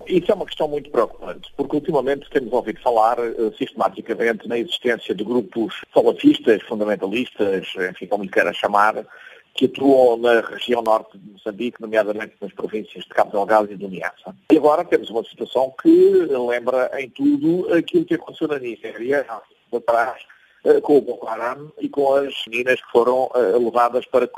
Isso 0.08 0.32
é 0.32 0.36
uma 0.36 0.46
questão 0.46 0.68
muito 0.68 0.90
preocupante, 0.90 1.52
porque 1.56 1.76
ultimamente 1.76 2.30
temos 2.30 2.52
ouvido 2.54 2.82
falar 2.82 3.20
uh, 3.20 3.56
sistematicamente 3.58 4.48
na 4.48 4.58
existência 4.58 5.14
de 5.14 5.24
grupos 5.24 5.82
salafistas, 5.94 6.62
fundamentalistas, 6.64 7.68
enfim, 7.92 8.08
como 8.08 8.24
lhe 8.24 8.30
queira 8.30 8.54
chamar, 8.54 9.06
que 9.54 9.66
atuam 9.66 10.18
na 10.18 10.42
região 10.42 10.82
norte 10.82 11.18
de 11.18 11.32
Moçambique, 11.32 11.82
nomeadamente 11.82 12.36
nas 12.40 12.54
províncias 12.54 13.04
de 13.04 13.10
Cabo 13.10 13.32
Delgado 13.32 13.72
e 13.72 13.76
do 13.76 13.90
Niassa. 13.90 14.36
E 14.52 14.58
agora 14.58 14.86
temos 14.86 15.10
uma 15.10 15.24
situação 15.24 15.74
que 15.82 15.90
lembra 15.90 16.92
em 17.00 17.10
tudo 17.10 17.74
aquilo 17.74 18.06
que 18.06 18.14
aconteceu 18.14 18.48
na 18.48 18.60
Nigéria, 18.60 19.26
há 19.28 19.42
atrás, 19.76 20.22
com 20.82 20.98
o 20.98 21.02
Boko 21.02 21.28
Haram 21.28 21.72
e 21.80 21.90
com 21.90 22.14
as 22.16 22.34
meninas 22.48 22.82
que 22.82 22.92
foram 22.92 23.26
uh, 23.34 23.64
levadas 23.64 24.06
para 24.06 24.30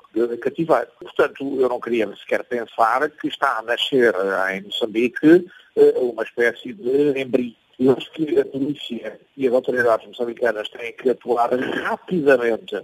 cativeiro. 0.42 0.88
Portanto, 1.00 1.58
eu 1.60 1.70
não 1.70 1.80
queria 1.80 2.14
sequer 2.16 2.44
pensar 2.44 3.10
que 3.10 3.28
está 3.28 3.60
a 3.60 3.62
nascer 3.62 4.14
em 4.52 4.64
Moçambique 4.64 5.46
uma 5.76 6.24
espécie 6.24 6.74
de 6.74 7.20
embrião. 7.20 7.56
Eu 7.80 7.94
acho 7.94 8.12
que 8.12 8.38
a 8.38 8.44
polícia 8.44 9.20
e 9.38 9.48
as 9.48 9.54
autoridades 9.54 10.06
moçambicanas 10.06 10.68
têm 10.68 10.92
que 10.92 11.10
atuar 11.10 11.50
rapidamente 11.54 12.76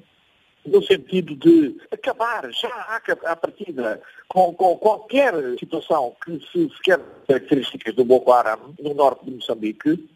no 0.66 0.82
sentido 0.82 1.36
de 1.36 1.78
acabar 1.92 2.50
já 2.52 3.02
à, 3.26 3.36
partida 3.36 4.02
com, 4.30 4.54
com, 4.54 4.78
qualquer 4.78 5.34
situação 5.60 6.16
que 6.24 6.40
se, 6.52 6.70
se 6.70 6.82
quer 6.82 7.00
características 7.28 7.94
do 7.94 8.06
Boko 8.06 8.32
Haram 8.32 8.74
no 8.80 8.94
norte 8.94 9.26
de 9.26 9.32
Moçambique 9.32 9.92
eh, 9.92 10.15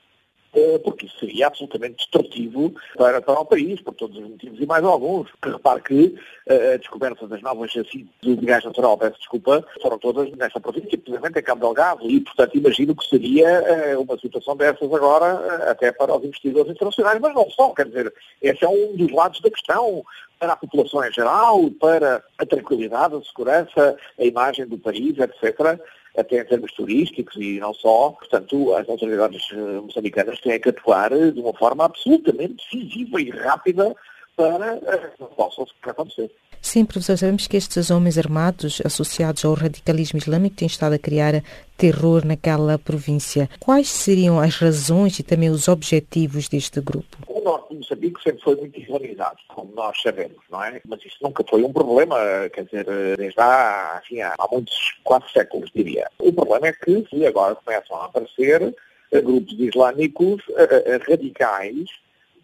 porque 0.83 1.05
isso 1.05 1.19
seria 1.19 1.47
absolutamente 1.47 1.97
destrutivo 1.97 2.73
para, 2.97 3.21
para 3.21 3.39
o 3.39 3.45
país, 3.45 3.81
por 3.81 3.93
todos 3.93 4.17
os 4.17 4.29
motivos 4.29 4.59
e 4.59 4.65
mais 4.65 4.83
alguns. 4.83 5.29
Que 5.41 5.49
repare 5.49 5.81
que 5.81 6.15
uh, 6.49 6.73
a 6.73 6.77
descoberta 6.77 7.27
das 7.27 7.41
novas 7.41 7.71
jacidas 7.71 8.09
de 8.21 8.35
gás 8.37 8.63
natural, 8.63 8.97
peço 8.97 9.17
desculpa, 9.17 9.65
foram 9.81 9.99
todas 9.99 10.31
nesta 10.31 10.59
província, 10.59 10.97
precisamente 10.97 11.39
em 11.39 11.43
Cabo 11.43 11.61
Delgado, 11.61 12.09
e 12.09 12.19
portanto 12.21 12.57
imagino 12.57 12.95
que 12.95 13.07
seria 13.07 13.95
uh, 13.97 14.01
uma 14.01 14.17
situação 14.17 14.55
dessas 14.55 14.91
agora, 14.91 15.69
até 15.69 15.91
para 15.91 16.15
os 16.15 16.23
investidores 16.23 16.71
internacionais, 16.71 17.19
mas 17.19 17.35
não 17.35 17.49
só, 17.49 17.69
quer 17.73 17.85
dizer, 17.85 18.13
esse 18.41 18.63
é 18.63 18.69
um 18.69 18.95
dos 18.95 19.11
lados 19.11 19.39
da 19.41 19.49
questão. 19.49 20.03
Para 20.39 20.53
a 20.53 20.55
população 20.55 21.03
em 21.05 21.11
geral, 21.11 21.69
para 21.81 22.23
a 22.37 22.45
tranquilidade, 22.45 23.13
a 23.13 23.21
segurança, 23.23 23.97
a 24.17 24.23
imagem 24.23 24.65
do 24.67 24.77
país, 24.77 25.19
etc 25.19 25.77
até 26.17 26.41
em 26.41 26.45
termos 26.45 26.71
turísticos 26.73 27.35
e 27.37 27.59
não 27.59 27.73
só. 27.73 28.11
Portanto, 28.11 28.73
as 28.75 28.87
autoridades 28.89 29.41
eh, 29.51 29.81
moçambicanas 29.81 30.39
têm 30.39 30.59
que 30.59 30.69
atuar 30.69 31.09
de 31.09 31.39
uma 31.39 31.53
forma 31.53 31.85
absolutamente 31.85 32.55
decisiva 32.71 33.21
e 33.21 33.29
rápida 33.29 33.95
para 34.39 34.75
eh, 34.75 35.09
que 35.09 35.21
não 35.21 35.27
possa 35.27 35.65
acontecer. 35.83 36.31
Sim, 36.61 36.85
professor, 36.85 37.17
sabemos 37.17 37.47
que 37.47 37.57
estes 37.57 37.89
homens 37.89 38.17
armados 38.17 38.81
associados 38.85 39.43
ao 39.43 39.53
radicalismo 39.53 40.17
islâmico 40.17 40.55
têm 40.55 40.65
estado 40.65 40.93
a 40.93 40.99
criar 40.99 41.41
terror 41.77 42.25
naquela 42.25 42.77
província. 42.77 43.49
Quais 43.59 43.89
seriam 43.89 44.39
as 44.39 44.55
razões 44.55 45.19
e 45.19 45.23
também 45.23 45.49
os 45.49 45.67
objetivos 45.67 46.47
deste 46.49 46.81
grupo? 46.81 47.17
O 47.27 47.41
norte 47.41 47.69
de 47.69 47.77
Moçambique 47.77 48.21
sempre 48.21 48.41
foi 48.43 48.55
muito 48.55 48.79
islamizado, 48.79 49.37
como 49.49 49.73
nós 49.73 50.01
sabemos, 50.01 50.37
não 50.49 50.63
é? 50.63 50.81
Mas 50.85 51.03
isso 51.05 51.17
nunca 51.21 51.43
foi 51.49 51.63
um 51.63 51.71
problema, 51.71 52.17
quer 52.53 52.65
dizer, 52.65 52.85
desde 53.17 53.39
há, 53.39 54.01
enfim, 54.03 54.21
há 54.21 54.35
muitos, 54.51 54.99
quase 55.03 55.31
séculos, 55.31 55.69
diria. 55.73 56.09
O 56.19 56.31
problema 56.31 56.67
é 56.67 56.73
que 56.73 57.25
agora 57.25 57.55
começam 57.55 57.97
a 57.97 58.05
aparecer 58.05 58.73
grupos 59.11 59.53
islâmicos 59.57 60.43
eh, 60.55 60.83
eh, 60.85 60.99
radicais 61.09 61.89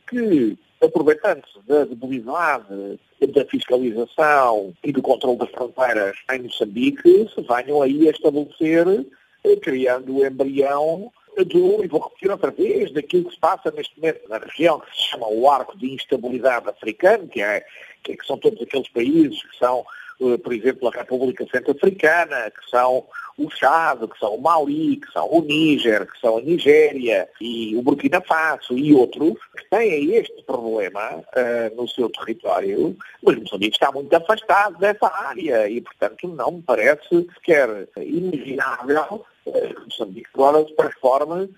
que 0.08 0.58
aproveitando-se 0.82 1.60
da 1.68 1.86
debilidade 1.86 3.00
da 3.28 3.46
fiscalização 3.46 4.74
e 4.84 4.92
do 4.92 5.02
controle 5.02 5.38
das 5.38 5.50
fronteiras 5.50 6.16
em 6.32 6.44
Moçambique, 6.44 7.30
se 7.34 7.42
venham 7.42 7.82
aí 7.82 8.08
a 8.08 8.12
estabelecer, 8.12 9.06
eh, 9.44 9.56
criando 9.58 10.18
o 10.18 10.26
embrião 10.26 11.12
do, 11.44 11.84
e 11.84 11.88
vou 11.88 12.02
repetir 12.02 12.32
outra 12.32 12.52
vez, 12.52 12.92
daquilo 12.92 13.26
que 13.26 13.34
se 13.34 13.40
passa 13.40 13.72
neste 13.72 14.00
momento 14.00 14.30
na 14.30 14.38
região 14.38 14.80
que 14.80 14.96
se 14.96 15.10
chama 15.10 15.28
o 15.28 15.50
arco 15.50 15.78
de 15.78 15.94
instabilidade 15.94 16.70
africano, 16.70 17.28
que, 17.28 17.42
é, 17.42 17.66
que, 18.04 18.14
é, 18.14 18.18
são 18.26 18.38
todos 18.38 18.62
aqueles 18.62 18.88
países 18.90 19.44
que 19.44 19.58
são 19.58 19.86
por 20.44 20.54
exemplo, 20.54 20.88
a 20.88 20.92
República 20.92 21.46
Centro-Africana, 21.52 22.52
que 22.52 22.70
são 22.70 23.06
o 23.38 23.50
Chad, 23.50 24.08
que 24.08 24.18
são 24.18 24.36
o 24.36 24.42
Mali, 24.42 24.98
que 24.98 25.12
são 25.12 25.28
o 25.30 25.42
Níger, 25.42 26.10
que 26.10 26.20
são 26.20 26.38
a 26.38 26.42
Nigéria 26.42 27.28
e 27.42 27.76
o 27.76 27.82
Burkina 27.82 28.22
Faso 28.22 28.78
e 28.78 28.94
outros, 28.94 29.34
que 29.58 29.70
têm 29.70 30.16
este 30.16 30.42
problema 30.44 31.18
uh, 31.18 31.76
no 31.76 31.88
seu 31.88 32.10
território, 32.10 32.96
mas 33.22 33.36
Moçambique 33.38 33.76
está 33.76 33.92
muito 33.92 34.14
afastado 34.14 34.78
dessa 34.78 35.08
área 35.08 35.68
e, 35.68 35.82
portanto, 35.82 36.28
não 36.30 36.52
me 36.54 36.62
parece 36.62 37.28
sequer 37.34 37.90
imaginável 37.98 39.26
uh, 39.46 39.52
que 39.52 39.82
Moçambique 39.82 40.30
agora 40.34 40.66
se 40.66 40.76
transforme 40.76 41.50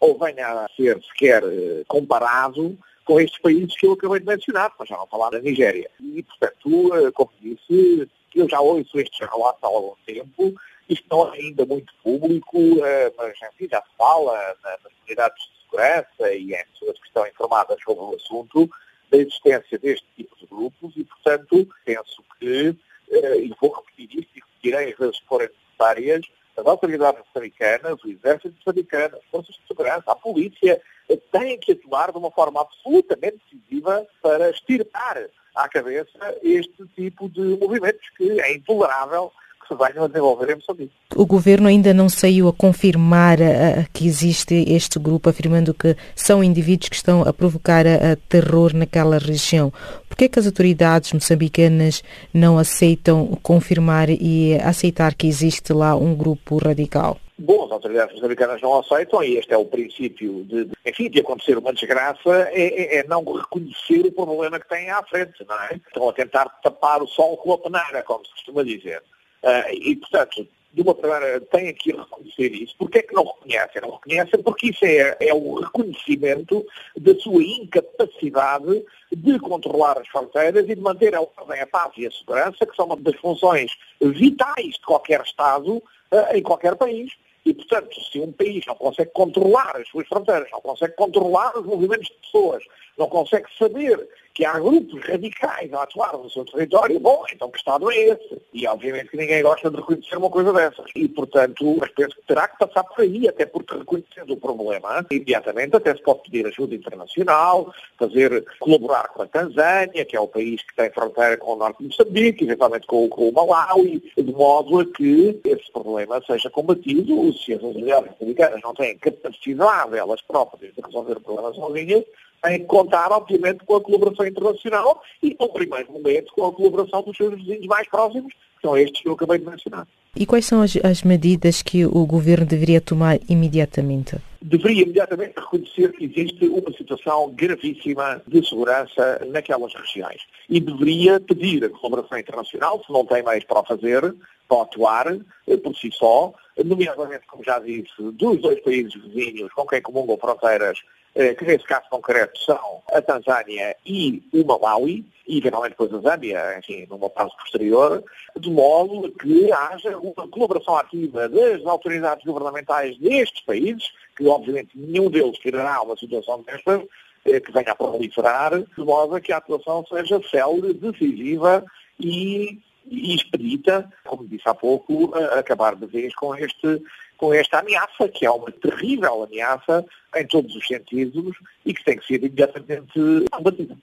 ou 0.00 0.18
venha 0.18 0.46
a 0.48 0.68
ser 0.76 1.00
sequer 1.04 1.42
comparado 1.88 2.76
com 3.10 3.18
estes 3.18 3.40
países 3.40 3.76
que 3.76 3.86
eu 3.88 3.92
acabei 3.94 4.20
de 4.20 4.26
mencionar, 4.26 4.70
para 4.76 4.86
já 4.86 4.96
não 4.96 5.06
falar 5.08 5.30
da 5.30 5.40
Nigéria. 5.40 5.90
E, 5.98 6.22
portanto, 6.22 6.94
eh, 6.94 7.10
como 7.10 7.32
disse, 7.40 8.08
eu 8.36 8.48
já 8.48 8.60
ouço 8.60 9.00
estes 9.00 9.18
relatos 9.18 9.58
há 9.64 9.66
algum 9.66 9.96
tempo, 10.06 10.54
isto 10.88 11.04
não 11.10 11.34
é 11.34 11.38
ainda 11.38 11.66
muito 11.66 11.92
público, 12.04 12.56
eh, 12.84 13.12
mas 13.18 13.36
enfim, 13.52 13.68
já 13.68 13.82
se 13.82 13.96
fala 13.98 14.56
nas 14.62 14.78
unidades 15.04 15.42
de 15.42 15.64
segurança 15.64 16.32
e 16.32 16.54
em 16.54 16.64
pessoas 16.72 17.00
que 17.00 17.06
estão 17.08 17.26
informadas 17.26 17.82
sobre 17.82 18.04
o 18.04 18.14
assunto 18.14 18.70
da 19.10 19.18
existência 19.18 19.76
deste 19.76 20.06
tipo 20.16 20.36
de 20.38 20.46
grupos 20.46 20.92
e, 20.96 21.02
portanto, 21.02 21.68
penso 21.84 22.22
que, 22.38 22.76
eh, 23.10 23.38
e 23.40 23.52
vou 23.60 23.72
repetir 23.72 24.20
isto 24.20 24.30
e 24.36 24.40
repetirei 24.40 24.92
as 24.92 24.96
vezes 24.96 25.18
que 25.18 25.26
forem 25.26 25.48
necessárias, 25.48 26.22
as 26.56 26.64
autoridades 26.64 27.20
moçambicanas, 27.26 28.04
o 28.04 28.08
exército 28.08 28.54
moçambicano, 28.54 29.16
as 29.16 29.24
forças 29.32 29.56
de 29.56 29.66
segurança, 29.66 30.04
a 30.06 30.14
polícia, 30.14 30.80
têm 31.16 31.58
que 31.58 31.72
atuar 31.72 32.12
de 32.12 32.18
uma 32.18 32.30
forma 32.30 32.60
absolutamente 32.60 33.38
decisiva 33.50 34.06
para 34.22 34.50
extirpar 34.50 35.18
à 35.54 35.68
cabeça 35.68 36.38
este 36.42 36.86
tipo 36.94 37.28
de 37.28 37.40
movimentos 37.60 38.08
que 38.16 38.40
é 38.40 38.54
intolerável 38.54 39.32
que 39.60 39.68
se 39.68 39.74
venham 39.74 40.04
a 40.04 40.08
desenvolver 40.08 40.50
em 40.50 40.54
Moçambique. 40.56 40.92
O 41.14 41.26
governo 41.26 41.68
ainda 41.68 41.92
não 41.92 42.08
saiu 42.08 42.48
a 42.48 42.52
confirmar 42.52 43.38
uh, 43.40 43.86
que 43.92 44.06
existe 44.06 44.64
este 44.68 44.98
grupo, 44.98 45.28
afirmando 45.28 45.74
que 45.74 45.96
são 46.14 46.42
indivíduos 46.42 46.88
que 46.88 46.96
estão 46.96 47.22
a 47.22 47.32
provocar 47.32 47.84
uh, 47.86 48.16
terror 48.28 48.74
naquela 48.74 49.18
região. 49.18 49.72
Por 50.08 50.16
que, 50.16 50.24
é 50.24 50.28
que 50.28 50.38
as 50.38 50.46
autoridades 50.46 51.12
moçambicanas 51.12 52.02
não 52.32 52.58
aceitam 52.58 53.38
confirmar 53.42 54.08
e 54.10 54.54
aceitar 54.62 55.14
que 55.14 55.26
existe 55.26 55.72
lá 55.72 55.94
um 55.94 56.14
grupo 56.14 56.58
radical? 56.58 57.18
Bom, 57.42 57.64
as 57.64 57.72
autoridades 57.72 58.14
moçambicanas 58.16 58.60
não 58.60 58.78
aceitam 58.78 59.24
e 59.24 59.38
este 59.38 59.54
é 59.54 59.56
o 59.56 59.64
princípio 59.64 60.44
de, 60.44 60.66
de 60.66 60.72
enfim, 60.84 61.08
de 61.08 61.20
acontecer 61.20 61.56
uma 61.56 61.72
desgraça, 61.72 62.50
é, 62.52 62.96
é, 62.96 62.96
é, 62.98 63.04
não 63.04 63.24
reconhecer 63.24 64.04
o 64.04 64.12
problema 64.12 64.60
que 64.60 64.68
têm 64.68 64.90
à 64.90 65.02
frente, 65.04 65.42
não 65.48 65.58
é? 65.62 65.76
Estão 65.76 66.06
a 66.06 66.12
tentar 66.12 66.50
tapar 66.62 67.02
o 67.02 67.06
sol 67.06 67.38
com 67.38 67.54
a 67.54 67.58
peneira, 67.58 68.02
como 68.02 68.26
se 68.26 68.32
costuma 68.32 68.62
dizer. 68.62 69.02
Uh, 69.42 69.72
e, 69.72 69.96
portanto, 69.96 70.46
de 70.74 70.82
uma 70.82 70.94
primeira, 70.94 71.40
têm 71.40 71.72
que 71.72 71.92
reconhecer 71.92 72.52
isso. 72.52 72.74
Porquê 72.76 72.98
é 72.98 73.02
que 73.02 73.14
não 73.14 73.24
reconhecem? 73.24 73.80
Não 73.80 73.92
reconhecem 73.92 74.42
porque 74.42 74.68
isso 74.68 74.84
é, 74.84 75.16
é 75.18 75.32
o 75.32 75.54
reconhecimento 75.54 76.66
da 76.94 77.14
sua 77.20 77.42
incapacidade 77.42 78.84
de 79.10 79.38
controlar 79.38 79.98
as 79.98 80.08
fronteiras 80.08 80.68
e 80.68 80.74
de 80.74 80.80
manter 80.82 81.14
a 81.14 81.22
ordem, 81.22 81.58
a 81.58 81.66
paz 81.66 81.92
e 81.96 82.06
a 82.06 82.10
segurança, 82.10 82.66
que 82.66 82.76
são 82.76 82.84
uma 82.84 82.96
das 82.96 83.16
funções 83.16 83.72
vitais 83.98 84.74
de 84.74 84.84
qualquer 84.84 85.22
Estado 85.22 85.76
uh, 85.76 86.36
em 86.36 86.42
qualquer 86.42 86.76
país. 86.76 87.10
E, 87.44 87.54
portanto, 87.54 88.00
se 88.00 88.20
um 88.20 88.32
país 88.32 88.64
não 88.66 88.74
consegue 88.74 89.10
controlar 89.12 89.76
as 89.76 89.88
suas 89.88 90.06
fronteiras, 90.06 90.50
não 90.50 90.60
consegue 90.60 90.94
controlar 90.94 91.56
os 91.58 91.64
movimentos 91.64 92.08
de 92.08 92.14
pessoas, 92.14 92.62
não 93.00 93.08
consegue 93.08 93.46
saber 93.58 94.06
que 94.34 94.44
há 94.44 94.58
grupos 94.60 95.02
radicais 95.04 95.72
a 95.72 95.82
atuar 95.82 96.16
no 96.16 96.30
seu 96.30 96.44
território, 96.44 97.00
bom, 97.00 97.24
então 97.32 97.50
que 97.50 97.58
Estado 97.58 97.90
é 97.90 97.96
esse? 97.96 98.40
E 98.54 98.66
obviamente 98.66 99.08
que 99.08 99.16
ninguém 99.16 99.42
gosta 99.42 99.68
de 99.70 99.76
reconhecer 99.76 100.16
uma 100.16 100.30
coisa 100.30 100.52
dessas. 100.52 100.86
E, 100.94 101.08
portanto, 101.08 101.76
mas 101.80 101.90
penso 101.90 102.14
que 102.14 102.22
terá 102.26 102.46
que 102.46 102.58
passar 102.58 102.84
por 102.84 103.02
aí, 103.02 103.28
até 103.28 103.44
porque 103.44 103.76
reconhecendo 103.76 104.32
o 104.32 104.36
problema, 104.36 105.04
imediatamente 105.10 105.76
até 105.76 105.94
se 105.94 106.02
pode 106.02 106.22
pedir 106.22 106.46
ajuda 106.46 106.74
internacional, 106.74 107.74
fazer, 107.98 108.44
colaborar 108.60 109.08
com 109.08 109.22
a 109.22 109.26
Tanzânia, 109.26 110.04
que 110.04 110.16
é 110.16 110.20
o 110.20 110.28
país 110.28 110.62
que 110.62 110.76
tem 110.76 110.90
fronteira 110.90 111.36
com 111.36 111.54
o 111.54 111.56
norte 111.56 111.78
de 111.78 111.88
Moçambique, 111.88 112.44
eventualmente 112.44 112.86
com, 112.86 113.08
com 113.08 113.28
o 113.28 113.32
Malawi, 113.32 114.12
de 114.16 114.32
modo 114.32 114.80
a 114.80 114.86
que 114.86 115.40
esse 115.44 115.72
problema 115.72 116.22
seja 116.24 116.48
combatido. 116.50 117.32
Se 117.32 117.54
as 117.54 117.64
autoridades 117.64 118.12
americanas 118.20 118.60
não 118.62 118.74
têm 118.74 118.96
capacidade 118.98 119.96
elas 119.96 120.22
próprias 120.22 120.72
de 120.74 120.80
resolver 120.80 121.16
o 121.16 121.20
problema 121.20 121.52
sozinhas, 121.52 122.04
em 122.48 122.64
contar, 122.64 123.12
obviamente, 123.12 123.64
com 123.64 123.76
a 123.76 123.80
colaboração 123.80 124.26
internacional 124.26 125.02
e, 125.22 125.36
no 125.38 125.48
primeiro 125.48 125.92
momento, 125.92 126.32
com 126.32 126.46
a 126.46 126.52
colaboração 126.52 127.02
dos 127.02 127.16
seus 127.16 127.34
vizinhos 127.34 127.66
mais 127.66 127.88
próximos, 127.88 128.32
que 128.32 128.62
são 128.62 128.76
estes 128.76 129.02
que 129.02 129.08
eu 129.08 129.12
acabei 129.12 129.38
de 129.38 129.46
mencionar. 129.46 129.86
E 130.16 130.26
quais 130.26 130.44
são 130.44 130.60
as, 130.60 130.76
as 130.76 131.02
medidas 131.02 131.62
que 131.62 131.86
o 131.86 132.04
governo 132.04 132.44
deveria 132.44 132.80
tomar 132.80 133.18
imediatamente? 133.28 134.16
Deveria 134.42 134.82
imediatamente 134.82 135.34
reconhecer 135.36 135.92
que 135.92 136.04
existe 136.04 136.46
uma 136.46 136.72
situação 136.76 137.30
gravíssima 137.32 138.20
de 138.26 138.46
segurança 138.48 139.24
naquelas 139.28 139.72
regiões 139.74 140.22
e 140.48 140.58
deveria 140.58 141.20
pedir 141.20 141.64
a 141.64 141.68
colaboração 141.68 142.18
internacional, 142.18 142.82
se 142.84 142.92
não 142.92 143.04
tem 143.06 143.22
mais 143.22 143.44
para 143.44 143.62
fazer, 143.62 144.14
para 144.48 144.62
atuar 144.62 145.16
eh, 145.46 145.56
por 145.58 145.76
si 145.76 145.90
só, 145.92 146.32
nomeadamente, 146.64 147.26
como 147.28 147.44
já 147.44 147.60
disse, 147.60 147.92
dos 147.98 148.40
dois 148.40 148.60
países 148.60 148.92
vizinhos 148.94 149.52
com 149.52 149.64
quem 149.64 149.80
comungam 149.80 150.18
fronteiras 150.18 150.80
que 151.14 151.44
nesse 151.44 151.64
caso 151.64 151.88
concreto 151.90 152.38
são 152.38 152.82
a 152.92 153.02
Tanzânia 153.02 153.76
e 153.84 154.22
o 154.32 154.44
Malawi, 154.44 155.04
e 155.30 155.38
eventualmente 155.38 155.76
depois 155.78 155.94
a 155.94 156.10
Zâmbia, 156.10 156.58
enfim, 156.58 156.86
numa 156.90 157.08
fase 157.10 157.30
posterior, 157.36 158.02
de 158.36 158.50
modo 158.50 159.10
que 159.12 159.52
haja 159.52 159.96
uma 159.96 160.26
colaboração 160.28 160.76
ativa 160.76 161.28
das 161.28 161.64
autoridades 161.64 162.24
governamentais 162.24 162.98
destes 162.98 163.40
países, 163.42 163.92
que 164.16 164.26
obviamente 164.26 164.70
nenhum 164.74 165.08
deles 165.08 165.38
quererá 165.38 165.80
uma 165.82 165.96
situação 165.96 166.42
destas, 166.42 166.82
eh, 167.24 167.38
que 167.38 167.52
venha 167.52 167.70
a 167.70 167.76
proliferar, 167.76 168.58
de 168.58 168.84
modo 168.84 169.14
a 169.14 169.20
que 169.20 169.32
a 169.32 169.36
atuação 169.36 169.84
seja 169.86 170.20
célere, 170.28 170.74
decisiva 170.74 171.64
e, 171.98 172.58
e 172.86 173.14
expedita, 173.14 173.88
como 174.04 174.26
disse 174.26 174.48
há 174.48 174.54
pouco, 174.54 175.14
acabar 175.38 175.76
de 175.76 175.86
vez 175.86 176.14
com 176.14 176.34
este 176.34 176.82
com 177.20 177.34
esta 177.34 177.58
ameaça, 177.58 178.08
que 178.08 178.24
é 178.24 178.30
uma 178.30 178.50
terrível 178.50 179.24
ameaça 179.24 179.84
em 180.16 180.26
todos 180.26 180.56
os 180.56 180.66
sentidos 180.66 181.36
e 181.66 181.74
que 181.74 181.84
tem 181.84 181.98
que 181.98 182.06
ser 182.06 182.14
imediatamente 182.14 183.26
combatida. 183.30 183.76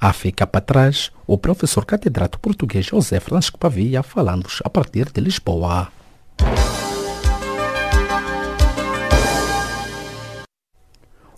A 0.00 0.12
fica 0.12 0.46
para 0.46 0.60
trás 0.60 1.10
o 1.26 1.36
professor 1.36 1.84
catedrático 1.84 2.40
português 2.40 2.86
José 2.86 3.18
Francisco 3.18 3.58
Pavia 3.58 4.04
falando 4.04 4.46
a 4.64 4.70
partir 4.70 5.10
de 5.10 5.20
Lisboa. 5.20 5.90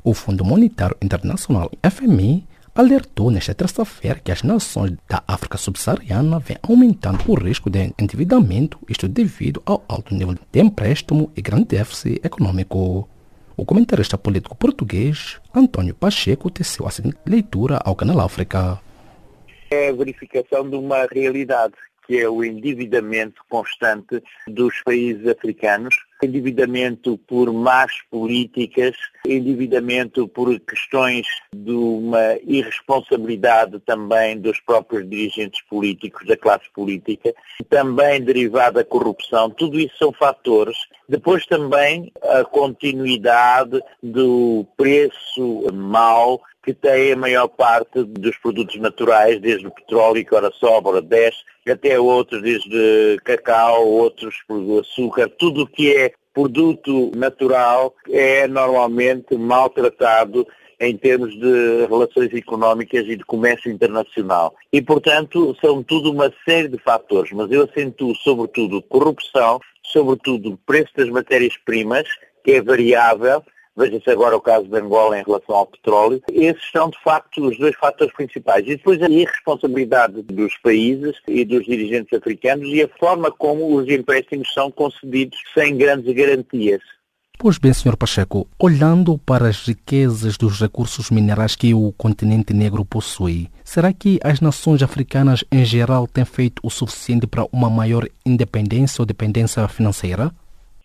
O 0.03 0.12
Fundo 0.12 0.45
Monetário 0.45 0.97
Internacional, 1.01 1.70
FMI, 1.82 2.47
alertou 2.74 3.30
nesta 3.30 3.54
terça-feira 3.54 4.18
que 4.18 4.32
as 4.32 4.42
nações 4.42 4.92
da 5.08 5.22
África 5.28 5.56
subsaariana 5.56 6.40
vêm 6.40 6.58
aumentando 6.62 7.20
o 7.28 7.34
risco 7.34 7.70
de 7.70 7.94
endividamento, 7.98 8.78
isto 8.88 9.06
devido 9.06 9.62
ao 9.64 9.84
alto 9.88 10.12
nível 10.12 10.34
de 10.34 10.60
empréstimo 10.60 11.30
e 11.36 11.40
grande 11.40 11.66
déficit 11.66 12.20
econômico. 12.24 13.08
O 13.56 13.64
comentarista 13.64 14.18
político 14.18 14.56
português 14.56 15.40
Antônio 15.54 15.94
Pacheco 15.94 16.50
teceu 16.50 16.86
a 16.86 16.90
seguinte 16.90 17.18
leitura 17.24 17.78
ao 17.84 17.94
Canal 17.94 18.20
África. 18.20 18.80
É 19.70 19.90
a 19.90 19.92
verificação 19.92 20.68
de 20.68 20.74
uma 20.74 21.06
realidade, 21.06 21.74
que 22.06 22.18
é 22.18 22.28
o 22.28 22.42
endividamento 22.42 23.40
constante 23.48 24.20
dos 24.48 24.82
países 24.82 25.26
africanos, 25.28 25.94
endividamento 26.24 27.18
por 27.26 27.52
más 27.52 27.92
políticas, 28.10 28.96
endividamento 29.26 30.26
por 30.28 30.58
questões 30.60 31.26
de 31.54 31.72
uma 31.72 32.36
irresponsabilidade 32.46 33.78
também 33.80 34.38
dos 34.38 34.60
próprios 34.60 35.08
dirigentes 35.08 35.62
políticos, 35.62 36.26
da 36.26 36.36
classe 36.36 36.68
política, 36.74 37.34
também 37.68 38.20
derivada 38.20 38.74
da 38.74 38.84
corrupção, 38.84 39.50
tudo 39.50 39.78
isso 39.78 39.96
são 39.98 40.12
fatores. 40.12 40.76
Depois 41.08 41.46
também 41.46 42.10
a 42.22 42.44
continuidade 42.44 43.80
do 44.02 44.66
preço 44.76 45.64
mau 45.72 46.40
que 46.64 46.72
tem 46.72 47.12
a 47.12 47.16
maior 47.16 47.48
parte 47.48 48.02
dos 48.02 48.36
produtos 48.38 48.76
naturais, 48.80 49.40
desde 49.40 49.66
o 49.66 49.70
petróleo, 49.70 50.24
que 50.24 50.34
ora 50.34 50.50
sobra 50.52 51.02
10, 51.02 51.34
até 51.68 52.00
outros, 52.00 52.40
desde 52.42 53.18
cacau, 53.24 53.86
outros 53.86 54.36
açúcar, 54.80 55.28
tudo 55.38 55.62
o 55.62 55.66
que 55.66 55.94
é 55.94 56.12
produto 56.32 57.12
natural 57.14 57.94
é 58.10 58.48
normalmente 58.48 59.36
maltratado 59.36 60.46
em 60.80 60.96
termos 60.96 61.32
de 61.38 61.86
relações 61.86 62.34
económicas 62.34 63.06
e 63.06 63.16
de 63.16 63.24
comércio 63.24 63.70
internacional. 63.70 64.54
E, 64.72 64.82
portanto, 64.82 65.56
são 65.60 65.82
tudo 65.82 66.10
uma 66.10 66.32
série 66.44 66.68
de 66.68 66.78
fatores, 66.78 67.30
mas 67.32 67.50
eu 67.50 67.62
acentuo 67.62 68.14
sobretudo 68.16 68.82
corrupção, 68.82 69.60
sobretudo 69.82 70.58
preço 70.66 70.90
das 70.96 71.08
matérias-primas, 71.08 72.08
que 72.42 72.52
é 72.52 72.60
variável, 72.60 73.42
Veja-se 73.76 74.08
agora 74.08 74.36
o 74.36 74.40
caso 74.40 74.68
de 74.68 74.78
Angola 74.78 75.18
em 75.18 75.24
relação 75.24 75.56
ao 75.56 75.66
petróleo. 75.66 76.22
Esses 76.32 76.70
são, 76.70 76.90
de 76.90 76.98
facto, 77.02 77.44
os 77.44 77.58
dois 77.58 77.74
fatores 77.76 78.14
principais. 78.14 78.64
E 78.66 78.76
depois 78.76 79.02
a 79.02 79.08
irresponsabilidade 79.08 80.22
dos 80.22 80.56
países 80.58 81.16
e 81.26 81.44
dos 81.44 81.64
dirigentes 81.64 82.16
africanos 82.16 82.68
e 82.68 82.82
a 82.82 82.88
forma 82.98 83.32
como 83.32 83.74
os 83.74 83.88
empréstimos 83.88 84.52
são 84.54 84.70
concedidos 84.70 85.38
sem 85.52 85.76
grandes 85.76 86.14
garantias. 86.14 86.80
Pois 87.36 87.58
bem, 87.58 87.72
Sr. 87.72 87.96
Pacheco, 87.96 88.46
olhando 88.58 89.18
para 89.18 89.48
as 89.48 89.66
riquezas 89.66 90.36
dos 90.36 90.60
recursos 90.60 91.10
minerais 91.10 91.56
que 91.56 91.74
o 91.74 91.92
continente 91.92 92.54
negro 92.54 92.84
possui, 92.84 93.50
será 93.64 93.92
que 93.92 94.20
as 94.22 94.40
nações 94.40 94.82
africanas 94.82 95.44
em 95.50 95.64
geral 95.64 96.06
têm 96.06 96.24
feito 96.24 96.60
o 96.62 96.70
suficiente 96.70 97.26
para 97.26 97.44
uma 97.52 97.68
maior 97.68 98.08
independência 98.24 99.02
ou 99.02 99.06
dependência 99.06 99.66
financeira? 99.66 100.32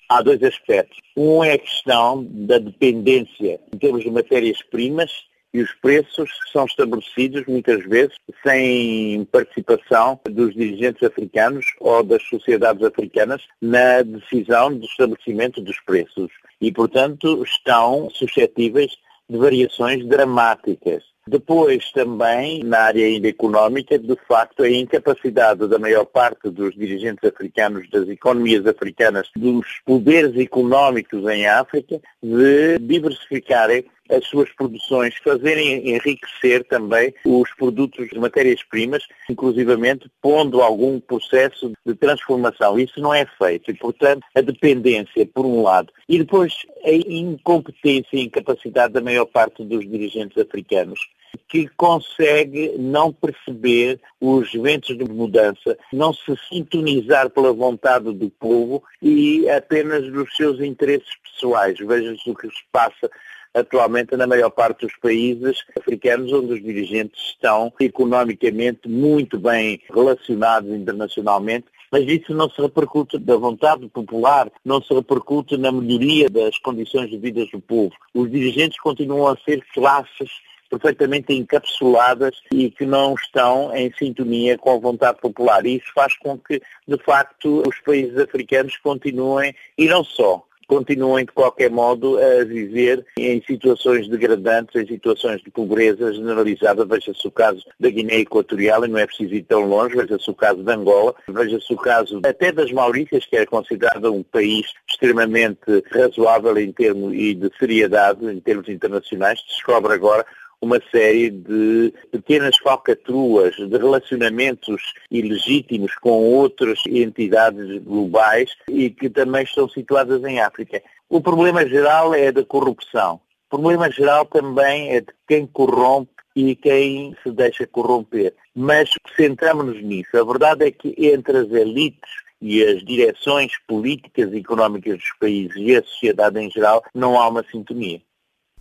Há 0.09 0.21
dois 0.21 0.41
aspectos. 0.43 0.97
Um 1.15 1.43
é 1.43 1.53
a 1.53 1.57
questão 1.57 2.25
da 2.29 2.57
dependência 2.57 3.59
em 3.71 3.77
termos 3.77 4.03
de 4.03 4.09
matérias-primas 4.09 5.11
e 5.53 5.61
os 5.61 5.71
preços 5.81 6.29
são 6.51 6.65
estabelecidos 6.65 7.45
muitas 7.47 7.83
vezes 7.85 8.15
sem 8.43 9.25
participação 9.31 10.19
dos 10.29 10.53
dirigentes 10.53 11.01
africanos 11.03 11.65
ou 11.79 12.03
das 12.03 12.23
sociedades 12.23 12.83
africanas 12.83 13.41
na 13.61 14.01
decisão 14.01 14.75
do 14.75 14.85
estabelecimento 14.85 15.61
dos 15.61 15.79
preços 15.81 16.31
e, 16.61 16.71
portanto, 16.71 17.43
estão 17.43 18.09
suscetíveis 18.11 18.91
de 19.29 19.37
variações 19.37 20.05
dramáticas. 20.05 21.03
Depois 21.29 21.91
também, 21.91 22.63
na 22.63 22.79
área 22.79 23.05
ainda 23.05 23.29
económica, 23.29 23.99
de 23.99 24.17
facto, 24.27 24.63
a 24.63 24.69
incapacidade 24.69 25.67
da 25.67 25.77
maior 25.77 26.03
parte 26.05 26.49
dos 26.49 26.73
dirigentes 26.73 27.23
africanos, 27.23 27.87
das 27.91 28.09
economias 28.09 28.65
africanas, 28.65 29.29
dos 29.35 29.67
poderes 29.85 30.35
económicos 30.35 31.23
em 31.29 31.45
África, 31.45 32.01
de 32.23 32.79
diversificarem 32.79 33.85
as 34.09 34.25
suas 34.25 34.49
produções, 34.53 35.15
fazerem 35.23 35.87
enriquecer 35.87 36.63
também 36.63 37.13
os 37.23 37.53
produtos 37.53 38.09
de 38.09 38.17
matérias-primas, 38.17 39.03
inclusivamente 39.29 40.09
pondo 40.19 40.63
algum 40.63 40.99
processo 40.99 41.71
de 41.85 41.93
transformação. 41.93 42.79
Isso 42.79 42.99
não 42.99 43.13
é 43.13 43.27
feito 43.37 43.69
e, 43.69 43.75
portanto, 43.75 44.25
a 44.33 44.41
dependência, 44.41 45.27
por 45.27 45.45
um 45.45 45.61
lado, 45.61 45.93
e 46.07 46.17
depois 46.17 46.65
a 46.83 46.91
incompetência 46.91 48.17
e 48.17 48.23
incapacidade 48.23 48.93
da 48.93 49.01
maior 49.01 49.25
parte 49.25 49.63
dos 49.63 49.87
dirigentes 49.87 50.35
africanos 50.39 50.99
que 51.47 51.67
consegue 51.69 52.75
não 52.77 53.11
perceber 53.11 53.99
os 54.19 54.53
eventos 54.53 54.97
de 54.97 55.03
mudança, 55.03 55.77
não 55.91 56.13
se 56.13 56.35
sintonizar 56.49 57.29
pela 57.29 57.53
vontade 57.53 58.13
do 58.13 58.29
povo 58.29 58.83
e 59.01 59.49
apenas 59.49 60.11
dos 60.11 60.35
seus 60.35 60.59
interesses 60.59 61.09
pessoais. 61.23 61.77
Veja-se 61.79 62.29
o 62.29 62.35
que 62.35 62.47
se 62.47 62.63
passa 62.71 63.09
atualmente 63.53 64.15
na 64.15 64.27
maior 64.27 64.51
parte 64.51 64.85
dos 64.85 64.95
países 64.97 65.63
africanos 65.77 66.31
onde 66.31 66.53
os 66.53 66.61
dirigentes 66.61 67.19
estão 67.31 67.73
economicamente 67.79 68.87
muito 68.87 69.39
bem 69.39 69.81
relacionados 69.91 70.69
internacionalmente 70.69 71.65
mas 71.91 72.07
isso 72.07 72.33
não 72.33 72.49
se 72.49 72.61
repercute 72.61 73.17
da 73.17 73.35
vontade 73.35 73.87
popular, 73.89 74.51
não 74.63 74.81
se 74.81 74.93
repercute 74.93 75.57
na 75.57 75.71
melhoria 75.71 76.29
das 76.29 76.57
condições 76.59 77.09
de 77.09 77.17
vida 77.17 77.45
do 77.47 77.59
povo. 77.59 77.93
Os 78.13 78.29
dirigentes 78.29 78.79
continuam 78.79 79.27
a 79.27 79.37
ser 79.37 79.65
classes 79.73 80.29
perfeitamente 80.69 81.33
encapsuladas 81.33 82.35
e 82.53 82.69
que 82.69 82.85
não 82.85 83.15
estão 83.15 83.75
em 83.75 83.91
sintonia 83.97 84.57
com 84.57 84.73
a 84.73 84.79
vontade 84.79 85.19
popular. 85.19 85.65
E 85.65 85.77
isso 85.77 85.91
faz 85.93 86.15
com 86.17 86.37
que, 86.37 86.61
de 86.87 86.97
facto, 86.97 87.63
os 87.67 87.79
países 87.81 88.17
africanos 88.17 88.77
continuem, 88.77 89.55
e 89.77 89.87
não 89.87 90.03
só, 90.03 90.45
continuem 90.69 91.25
de 91.25 91.31
qualquer 91.31 91.71
modo 91.71 92.19
a 92.19 92.43
viver 92.45 93.03
em 93.17 93.41
situações 93.41 94.07
degradantes, 94.07 94.79
em 94.79 94.85
situações 94.85 95.41
de 95.41 95.49
pobreza 95.49 96.13
generalizada. 96.13 96.85
Veja-se 96.85 97.27
o 97.27 97.31
caso 97.31 97.65
da 97.79 97.89
Guiné 97.89 98.19
Equatorial, 98.19 98.85
e 98.85 98.87
não 98.87 98.99
é 98.99 99.07
preciso 99.07 99.33
ir 99.33 99.43
tão 99.43 99.61
longe, 99.61 99.95
veja-se 99.95 100.29
o 100.29 100.35
caso 100.35 100.63
de 100.63 100.71
Angola, 100.71 101.15
veja-se 101.27 101.73
o 101.73 101.77
caso 101.77 102.21
até 102.23 102.51
das 102.51 102.71
Maurícias, 102.71 103.25
que 103.25 103.35
é 103.35 103.45
considerado 103.47 104.13
um 104.13 104.21
país 104.21 104.67
extremamente 104.87 105.83
razoável 105.91 106.55
em 106.59 106.71
termos 106.71 107.13
e 107.15 107.33
de 107.33 107.49
seriedade 107.57 108.23
em 108.25 108.39
termos 108.39 108.69
internacionais, 108.69 109.43
descobre 109.47 109.93
agora 109.93 110.23
uma 110.61 110.79
série 110.91 111.29
de 111.29 111.93
pequenas 112.11 112.57
falcatruas 112.57 113.55
de 113.55 113.77
relacionamentos 113.77 114.93
ilegítimos 115.09 115.95
com 115.95 116.23
outras 116.23 116.79
entidades 116.87 117.81
globais 117.83 118.51
e 118.67 118.89
que 118.89 119.09
também 119.09 119.43
estão 119.43 119.69
situadas 119.69 120.23
em 120.23 120.39
África. 120.39 120.81
O 121.07 121.21
problema 121.21 121.65
geral 121.67 122.13
é 122.13 122.31
da 122.31 122.43
corrupção. 122.43 123.21
O 123.47 123.57
problema 123.57 123.89
geral 123.89 124.25
também 124.25 124.91
é 124.91 125.01
de 125.01 125.13
quem 125.27 125.47
corrompe 125.47 126.11
e 126.35 126.55
quem 126.55 127.15
se 127.23 127.31
deixa 127.31 127.65
corromper. 127.65 128.33
Mas 128.53 128.91
centramos-nos 129.15 129.81
nisso. 129.81 130.15
A 130.15 130.23
verdade 130.23 130.65
é 130.65 130.71
que 130.71 130.93
entre 130.97 131.37
as 131.37 131.49
elites 131.51 132.09
e 132.41 132.63
as 132.63 132.83
direções 132.83 133.53
políticas 133.67 134.31
e 134.31 134.37
económicas 134.37 134.97
dos 134.97 135.11
países 135.19 135.55
e 135.57 135.75
a 135.75 135.83
sociedade 135.83 136.39
em 136.39 136.49
geral 136.49 136.83
não 136.93 137.19
há 137.19 137.27
uma 137.27 137.43
sintonia. 137.43 138.01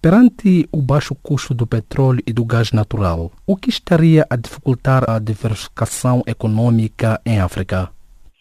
Perante 0.00 0.68
o 0.70 0.80
baixo 0.80 1.12
custo 1.12 1.52
do 1.52 1.66
petróleo 1.66 2.22
e 2.24 2.32
do 2.32 2.44
gás 2.44 2.70
natural, 2.70 3.32
o 3.44 3.56
que 3.56 3.68
estaria 3.68 4.24
a 4.30 4.36
dificultar 4.36 5.02
a 5.10 5.18
diversificação 5.18 6.22
econômica 6.24 7.20
em 7.26 7.40
África? 7.40 7.90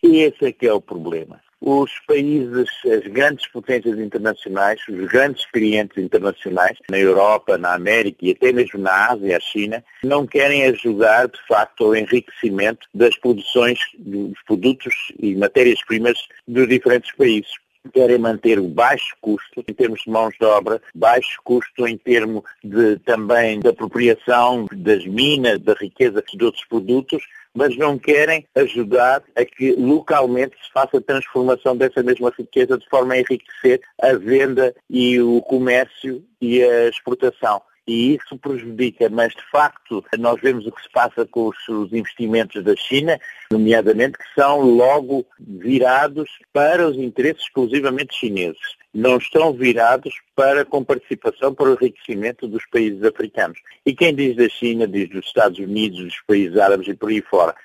Esse 0.04 0.46
é 0.46 0.52
que 0.52 0.68
é 0.68 0.74
o 0.74 0.80
problema. 0.80 1.42
Os 1.60 1.90
países, 2.08 2.70
as 2.86 3.12
grandes 3.12 3.48
potências 3.48 3.98
internacionais, 3.98 4.80
os 4.88 5.08
grandes 5.08 5.50
clientes 5.50 5.98
internacionais, 5.98 6.78
na 6.92 7.00
Europa, 7.00 7.58
na 7.58 7.74
América 7.74 8.20
e 8.22 8.30
até 8.30 8.52
mesmo 8.52 8.80
na 8.80 9.10
Ásia, 9.10 9.36
a 9.36 9.40
China, 9.40 9.84
não 10.04 10.28
querem 10.28 10.64
ajudar, 10.66 11.28
de 11.28 11.40
facto, 11.48 11.86
ao 11.86 11.96
enriquecimento 11.96 12.88
das 12.94 13.18
produções 13.18 13.80
dos 13.98 14.34
produtos 14.46 14.94
e 15.20 15.36
matérias-primas 15.36 16.20
dos 16.48 16.70
diferentes 16.70 17.12
países 17.16 17.50
querem 17.94 18.18
manter 18.18 18.60
o 18.60 18.68
baixo 18.68 19.16
custo 19.22 19.64
em 19.68 19.74
termos 19.74 20.02
de 20.02 20.10
mãos 20.10 20.34
de 20.40 20.46
obra, 20.46 20.82
baixo 20.94 21.40
custo 21.44 21.88
em 21.88 21.98
termos 21.98 22.44
de, 22.64 22.98
também 23.00 23.60
da 23.60 23.70
apropriação 23.70 24.66
das 24.72 25.06
minas, 25.06 25.60
da 25.60 25.74
riqueza 25.74 26.24
de 26.34 26.44
outros 26.44 26.66
produtos, 26.66 27.24
mas 27.54 27.76
não 27.76 27.98
querem 27.98 28.46
ajudar 28.56 29.24
a 29.36 29.44
que 29.44 29.74
localmente 29.74 30.56
se 30.64 30.72
faça 30.72 30.98
a 30.98 31.02
transformação 31.02 31.76
dessa 31.76 32.04
mesma 32.04 32.32
riqueza 32.38 32.78
de 32.78 32.88
forma 32.88 33.16
a 33.16 33.20
enriquecer 33.20 33.82
a 34.00 34.14
venda 34.14 34.76
e 34.90 35.20
o 35.20 35.42
comércio 35.42 36.24
e 36.40 36.62
a 36.62 36.88
exportação 36.88 37.62
e 37.88 38.16
isso 38.16 38.38
prejudica, 38.38 39.10
mas 39.10 39.34
de 39.34 39.42
facto 39.50 40.04
nós 40.20 40.40
vemos 40.42 40.68
o 40.68 40.72
que 40.72 40.82
se 40.82 40.90
passa 40.90 41.26
com 41.26 41.48
os 41.48 41.94
investimentos 41.94 42.62
da 42.64 42.76
China, 42.76 43.20
nomeadamente 43.50 44.18
que 44.18 44.34
são 44.36 44.60
logo 44.60 45.26
virados 45.40 46.30
para 46.52 46.88
os 46.88 46.98
interesses 46.98 47.44
exclusivamente 47.44 48.16
chineses. 48.16 48.78
Não 48.94 49.18
estão 49.18 49.54
virados 49.54 50.14
para 50.36 50.66
com 50.66 50.84
participação 50.84 51.54
para 51.54 51.70
o 51.70 51.74
enriquecimento 51.74 52.48
dos 52.48 52.66
países 52.66 53.02
africanos. 53.04 53.60
E 53.86 53.96
quem 53.96 54.14
diz 54.14 54.36
da 54.36 54.50
China, 54.50 54.88
diz 54.88 55.10
dos 55.10 55.26
Estados 55.26 55.60
Unidos, 55.60 56.00
dos 56.00 56.22
países 56.28 56.58
árabes 56.58 56.88
e 56.88 56.94
por 56.94 57.10
aí 57.10 57.22
fora. 57.22 57.56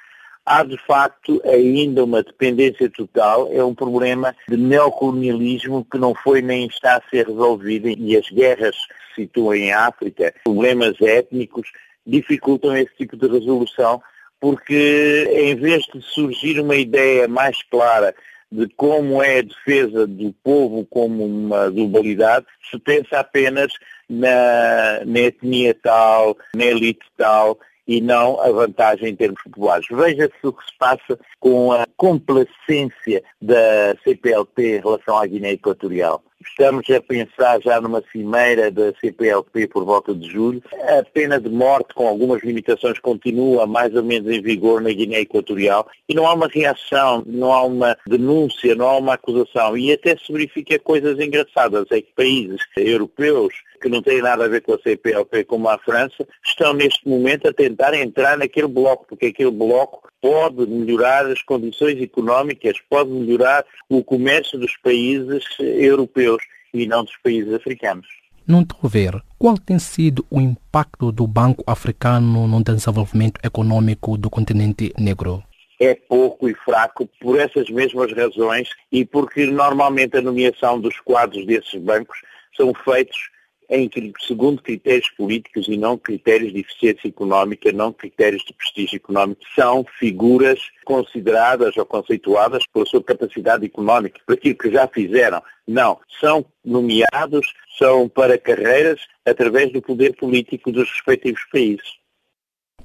Há, 0.44 0.64
de 0.64 0.76
facto, 0.76 1.40
ainda 1.44 2.02
uma 2.02 2.22
dependência 2.22 2.90
total, 2.90 3.48
é 3.52 3.62
um 3.62 3.74
problema 3.74 4.34
de 4.48 4.56
neocolonialismo 4.56 5.86
que 5.90 5.96
não 5.98 6.14
foi 6.14 6.42
nem 6.42 6.66
está 6.66 6.96
a 6.96 7.10
ser 7.10 7.28
resolvido 7.28 7.88
e 7.88 8.16
as 8.16 8.28
guerras 8.28 8.74
que 8.76 9.14
se 9.14 9.22
situam 9.22 9.54
em 9.54 9.72
África, 9.72 10.34
problemas 10.42 11.00
étnicos, 11.00 11.70
dificultam 12.04 12.76
esse 12.76 12.92
tipo 12.96 13.16
de 13.16 13.28
resolução, 13.28 14.02
porque 14.40 15.28
em 15.32 15.54
vez 15.54 15.84
de 15.84 16.02
surgir 16.02 16.58
uma 16.58 16.74
ideia 16.74 17.28
mais 17.28 17.62
clara 17.62 18.12
de 18.50 18.68
como 18.76 19.22
é 19.22 19.38
a 19.38 19.42
defesa 19.42 20.06
do 20.06 20.34
povo 20.42 20.84
como 20.86 21.24
uma 21.24 21.70
globalidade, 21.70 22.44
se 22.68 22.78
pensa 22.78 23.20
apenas 23.20 23.72
na, 24.08 25.04
na 25.06 25.20
etnia 25.20 25.74
tal, 25.80 26.36
na 26.54 26.64
elite 26.64 27.06
tal, 27.16 27.58
e 27.86 28.00
não 28.00 28.40
a 28.40 28.50
vantagem 28.50 29.10
em 29.10 29.16
termos 29.16 29.42
populares. 29.42 29.86
Veja-se 29.90 30.46
o 30.46 30.52
que 30.52 30.64
se 30.64 30.76
passa 30.78 31.18
com 31.40 31.72
a 31.72 31.86
complacência 31.96 33.22
da 33.40 33.96
CPLP 34.04 34.76
em 34.76 34.80
relação 34.80 35.16
à 35.16 35.26
Guiné 35.26 35.52
Equatorial. 35.52 36.22
Estamos 36.46 36.88
a 36.90 37.00
pensar 37.00 37.60
já 37.62 37.80
numa 37.80 38.02
cimeira 38.10 38.70
da 38.70 38.92
CPLP 39.00 39.68
por 39.68 39.84
volta 39.84 40.14
de 40.14 40.28
julho. 40.28 40.62
A 40.98 41.02
pena 41.04 41.40
de 41.40 41.48
morte, 41.48 41.94
com 41.94 42.06
algumas 42.06 42.42
limitações, 42.42 42.98
continua 42.98 43.66
mais 43.66 43.94
ou 43.94 44.02
menos 44.02 44.30
em 44.30 44.42
vigor 44.42 44.80
na 44.80 44.90
Guiné 44.90 45.20
Equatorial 45.20 45.88
e 46.08 46.14
não 46.14 46.26
há 46.26 46.34
uma 46.34 46.48
reação, 46.48 47.22
não 47.26 47.52
há 47.52 47.62
uma 47.62 47.96
denúncia, 48.06 48.74
não 48.74 48.88
há 48.88 48.98
uma 48.98 49.14
acusação. 49.14 49.76
E 49.76 49.92
até 49.92 50.16
se 50.16 50.32
verifica 50.32 50.78
coisas 50.78 51.18
engraçadas. 51.18 51.86
É 51.90 52.00
que 52.00 52.12
países 52.14 52.60
europeus 52.76 53.54
que 53.80 53.88
não 53.88 54.00
têm 54.00 54.22
nada 54.22 54.44
a 54.44 54.48
ver 54.48 54.62
com 54.62 54.74
a 54.74 54.78
CPLP, 54.78 55.44
como 55.44 55.68
a 55.68 55.78
França, 55.78 56.26
estão 56.44 56.72
neste 56.72 57.06
momento 57.08 57.48
a 57.48 57.52
tentar 57.52 57.94
entrar 57.94 58.38
naquele 58.38 58.68
bloco, 58.68 59.06
porque 59.08 59.26
aquele 59.26 59.50
bloco 59.50 60.11
pode 60.22 60.64
melhorar 60.66 61.26
as 61.26 61.42
condições 61.42 62.00
económicas, 62.00 62.76
pode 62.88 63.10
melhorar 63.10 63.64
o 63.88 64.02
comércio 64.02 64.58
dos 64.58 64.74
países 64.78 65.44
europeus 65.58 66.42
e 66.72 66.86
não 66.86 67.04
dos 67.04 67.16
países 67.18 67.52
africanos. 67.52 68.06
Estou 68.48 68.78
a 68.84 68.88
ver 68.88 69.22
qual 69.38 69.58
tem 69.58 69.78
sido 69.78 70.24
o 70.30 70.40
impacto 70.40 71.12
do 71.12 71.26
Banco 71.26 71.62
Africano 71.66 72.46
no 72.46 72.62
desenvolvimento 72.62 73.40
econômico 73.44 74.16
do 74.16 74.30
continente 74.30 74.92
negro 74.98 75.42
é 75.82 75.96
pouco 75.96 76.48
e 76.48 76.54
fraco 76.54 77.08
por 77.20 77.40
essas 77.40 77.68
mesmas 77.68 78.12
razões 78.12 78.68
e 78.92 79.04
porque 79.04 79.46
normalmente 79.46 80.16
a 80.16 80.22
nomeação 80.22 80.80
dos 80.80 81.00
quadros 81.00 81.44
desses 81.44 81.74
bancos 81.82 82.20
são 82.56 82.72
feitos 82.84 83.31
em, 83.72 83.90
segundo 84.20 84.62
critérios 84.62 85.08
políticos 85.16 85.66
e 85.66 85.78
não 85.78 85.96
critérios 85.96 86.52
de 86.52 86.60
eficiência 86.60 87.08
económica, 87.08 87.72
não 87.72 87.90
critérios 87.90 88.44
de 88.44 88.52
prestígio 88.52 88.96
económico, 88.96 89.40
são 89.54 89.84
figuras 89.98 90.60
consideradas 90.84 91.74
ou 91.78 91.86
conceituadas 91.86 92.64
pela 92.66 92.84
sua 92.84 93.02
capacidade 93.02 93.64
económica, 93.64 94.20
por 94.26 94.34
aquilo 94.34 94.56
que 94.56 94.70
já 94.70 94.86
fizeram. 94.86 95.42
Não, 95.66 95.98
são 96.20 96.44
nomeados, 96.62 97.54
são 97.78 98.08
para 98.10 98.36
carreiras 98.36 99.00
através 99.24 99.72
do 99.72 99.80
poder 99.80 100.14
político 100.16 100.70
dos 100.70 100.90
respectivos 100.90 101.42
países. 101.50 102.02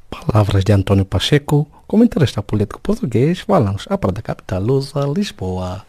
Palavras 0.09 0.63
de 0.63 0.71
António 0.71 1.03
Pacheco, 1.03 1.69
comentarista 1.85 2.41
político 2.41 2.79
português, 2.79 3.41
falamos 3.41 3.85
para 3.85 4.11
da 4.13 4.21
capital 4.21 4.61
lusa, 4.61 5.01
Lisboa. 5.01 5.85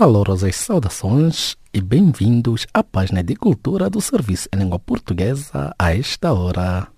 Calorosas 0.00 0.56
saudações 0.56 1.58
e 1.74 1.78
bem-vindos 1.82 2.66
à 2.72 2.82
página 2.82 3.22
de 3.22 3.36
cultura 3.36 3.90
do 3.90 4.00
Serviço 4.00 4.48
em 4.50 4.60
Língua 4.60 4.78
Portuguesa 4.78 5.74
a 5.78 5.94
esta 5.94 6.32
hora. 6.32 6.88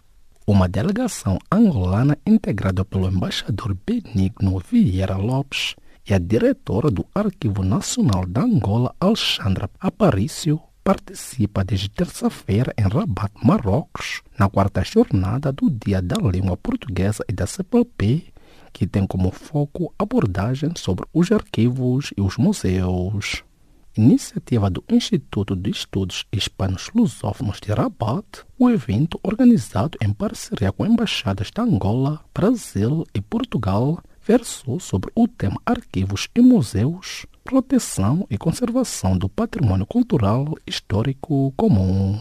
Uma 0.46 0.68
delegação 0.68 1.36
angolana 1.50 2.16
integrada 2.24 2.84
pelo 2.84 3.09
embaixador 3.09 3.76
Benigno 3.84 4.62
Vieira 4.70 5.16
Lopes 5.16 5.74
e 6.09 6.14
a 6.14 6.18
diretora 6.18 6.92
do 6.92 7.05
Arquivo 7.12 7.64
Nacional 7.64 8.24
da 8.24 8.42
Angola, 8.42 8.94
Alexandra 9.00 9.68
Aparício, 9.80 10.61
participa 10.84 11.64
desde 11.64 11.88
terça-feira 11.88 12.72
em 12.78 12.82
Rabat, 12.82 13.32
Marrocos, 13.42 14.22
na 14.38 14.48
quarta 14.48 14.84
jornada 14.84 15.50
do 15.50 15.68
Dia 15.68 16.00
da 16.00 16.18
Língua 16.18 16.57
Portuguesa 16.57 17.24
e 17.28 17.32
da 17.32 17.48
CPLP, 17.48 18.32
que 18.73 18.87
tem 18.87 19.07
como 19.07 19.31
foco 19.31 19.93
abordagem 19.99 20.70
sobre 20.77 21.05
os 21.12 21.31
arquivos 21.31 22.12
e 22.16 22.20
os 22.20 22.37
museus. 22.37 23.45
Iniciativa 23.97 24.70
do 24.70 24.83
Instituto 24.89 25.55
de 25.55 25.70
Estudos 25.70 26.25
Hispanos 26.33 26.91
Lusófonos 26.95 27.61
de 27.61 27.73
Rabat, 27.73 28.25
o 28.59 28.70
evento 28.70 29.20
organizado 29.23 29.99
em 30.01 30.12
parceria 30.12 30.73
com 30.73 30.87
embaixadas 30.87 31.51
da 31.51 31.62
Angola, 31.62 32.25
Brasil 32.33 33.05
e 33.14 33.20
Portugal 33.20 34.03
versou 34.25 34.81
sobre 34.81 35.12
o 35.14 35.29
tema 35.29 35.61
Arquivos 35.66 36.29
e 36.35 36.41
Museus, 36.41 37.27
Proteção 37.45 38.27
e 38.31 38.39
Conservação 38.39 39.18
do 39.18 39.29
Patrimônio 39.29 39.85
Cultural 39.85 40.55
Histórico 40.66 41.53
Comum 41.57 42.18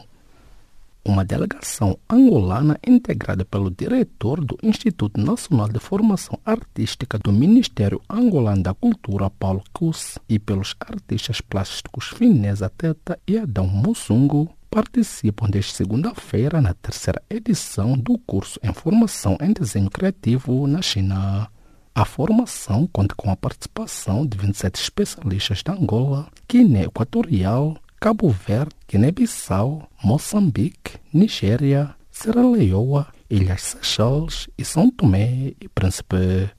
uma 1.04 1.26
delegação 1.26 1.98
angolana 2.10 2.80
integrada 2.86 3.44
pelo 3.44 3.72
diretor 3.72 4.44
do 4.44 4.58
Instituto 4.62 5.20
Nacional 5.20 5.68
de 5.68 5.80
Formação 5.80 6.40
Artística 6.46 7.18
do 7.18 7.32
Ministério 7.32 8.02
Angolano 8.10 8.64
da 8.64 8.74
Cultura, 8.74 9.30
Paulo 9.30 9.64
Kus, 9.74 10.18
e 10.30 10.38
pelos 10.38 10.76
artistas 10.80 11.42
plásticos 11.42 12.10
Finesa 12.10 12.70
Teta 12.70 13.20
e 13.28 13.38
Adão 13.38 13.68
Mussungo, 13.68 14.50
participam 14.70 15.50
desde 15.50 15.74
segunda-feira 15.74 16.62
na 16.62 16.74
terceira 16.74 17.22
edição 17.30 17.98
do 17.98 18.18
curso 18.20 18.60
em 18.64 18.74
Formação 18.74 19.38
em 19.42 19.52
Desenho 19.52 19.90
Criativo 19.90 20.66
na 20.68 20.82
China. 20.82 21.50
A 21.94 22.06
formação 22.06 22.88
conta 22.88 23.14
com 23.14 23.30
a 23.30 23.36
participação 23.36 24.26
de 24.26 24.38
27 24.38 24.82
especialistas 24.82 25.62
da 25.62 25.74
Angola, 25.74 26.30
Guiné 26.48 26.86
Equatorial, 26.86 27.76
Cabo 28.04 28.30
Verde, 28.30 28.74
Guiné-Bissau, 28.90 29.88
Moçambique, 30.04 30.98
Nigéria, 31.14 31.96
Serra 32.10 32.42
Leoa, 32.42 33.06
Ilhas 33.30 33.62
Seychelles 33.62 34.50
e 34.58 34.66
São 34.66 34.90
Tomé 34.90 35.54
e 35.62 35.70
Príncipe. 35.70 36.50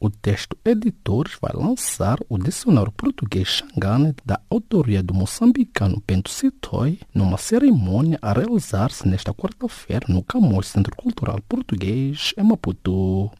O 0.00 0.08
texto 0.08 0.56
Editores 0.64 1.36
vai 1.38 1.52
lançar 1.54 2.16
o 2.26 2.38
dicionário 2.38 2.90
português 2.92 3.48
Xangane 3.48 4.14
da 4.24 4.40
autoria 4.48 5.02
do 5.02 5.12
moçambicano 5.12 6.02
Bento 6.06 6.30
Sitoi 6.30 7.00
numa 7.14 7.36
cerimônia 7.36 8.18
a 8.22 8.32
realizar-se 8.32 9.06
nesta 9.06 9.34
quarta-feira 9.34 10.06
no 10.08 10.22
Camões 10.22 10.68
Centro 10.68 10.96
Cultural 10.96 11.38
Português 11.46 12.32
em 12.38 12.44
Maputo. 12.44 13.30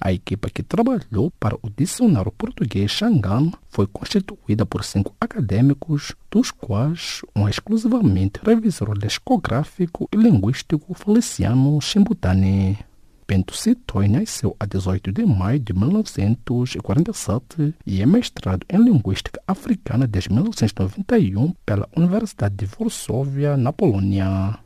A 0.00 0.12
equipa 0.12 0.50
que 0.50 0.62
trabalhou 0.62 1.30
para 1.40 1.56
o 1.62 1.70
dicionário 1.74 2.30
português 2.30 2.90
Xangan 2.90 3.50
foi 3.68 3.86
constituída 3.86 4.66
por 4.66 4.84
cinco 4.84 5.14
acadêmicos, 5.20 6.14
dos 6.30 6.50
quais 6.50 7.22
um 7.34 7.48
é 7.48 7.50
exclusivamente 7.50 8.40
revisor 8.44 8.92
lexicográfico 8.96 10.08
e 10.12 10.16
linguístico 10.16 10.94
Feliciano 10.94 11.80
Chimbutani. 11.80 12.78
Bento 13.26 13.56
Sitoi 13.56 14.06
nasceu 14.06 14.54
a 14.60 14.66
18 14.66 15.10
de 15.10 15.26
maio 15.26 15.58
de 15.58 15.72
1947 15.72 17.74
e 17.84 18.00
é 18.00 18.06
mestrado 18.06 18.64
em 18.68 18.78
Linguística 18.78 19.42
Africana 19.48 20.06
desde 20.06 20.30
1991 20.30 21.52
pela 21.64 21.88
Universidade 21.96 22.54
de 22.54 22.66
Varsóvia, 22.66 23.56
na 23.56 23.72
Polônia. 23.72 24.60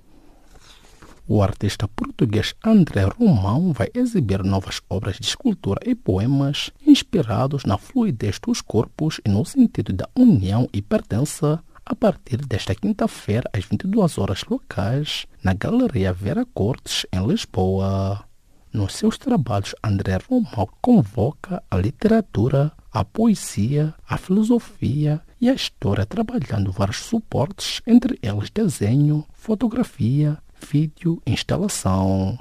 O 1.33 1.45
artista 1.45 1.87
português 1.87 2.57
André 2.65 3.05
Romão 3.05 3.73
vai 3.73 3.89
exibir 3.95 4.43
novas 4.43 4.81
obras 4.91 5.15
de 5.15 5.27
escultura 5.29 5.79
e 5.87 5.95
poemas 5.95 6.73
inspirados 6.85 7.65
na 7.65 7.79
fluidez 7.79 8.41
dos 8.41 8.61
corpos 8.61 9.21
e 9.25 9.29
no 9.29 9.45
sentido 9.45 9.93
da 9.93 10.09
união 10.17 10.69
e 10.73 10.83
pertença 10.83 11.63
a 11.87 11.95
partir 11.95 12.39
desta 12.39 12.75
quinta-feira 12.75 13.49
às 13.53 13.65
22 13.65 14.19
horas 14.19 14.43
locais 14.51 15.25
na 15.41 15.55
Galeria 15.55 16.13
Vera 16.13 16.45
Cortes 16.53 17.07
em 17.13 17.25
Lisboa. 17.25 18.25
Nos 18.73 18.97
seus 18.97 19.17
trabalhos, 19.17 19.73
André 19.85 20.19
Romão 20.29 20.69
convoca 20.81 21.63
a 21.71 21.77
literatura, 21.77 22.73
a 22.91 23.05
poesia, 23.05 23.95
a 24.09 24.19
filosofia 24.19 25.21
e 25.41 25.49
a 25.49 25.55
história 25.55 26.05
trabalhando 26.05 26.73
vários 26.73 27.05
suportes, 27.05 27.81
entre 27.87 28.19
eles 28.21 28.51
desenho, 28.51 29.25
fotografia, 29.33 30.37
vídeo 30.61 31.21
instalação. 31.27 32.39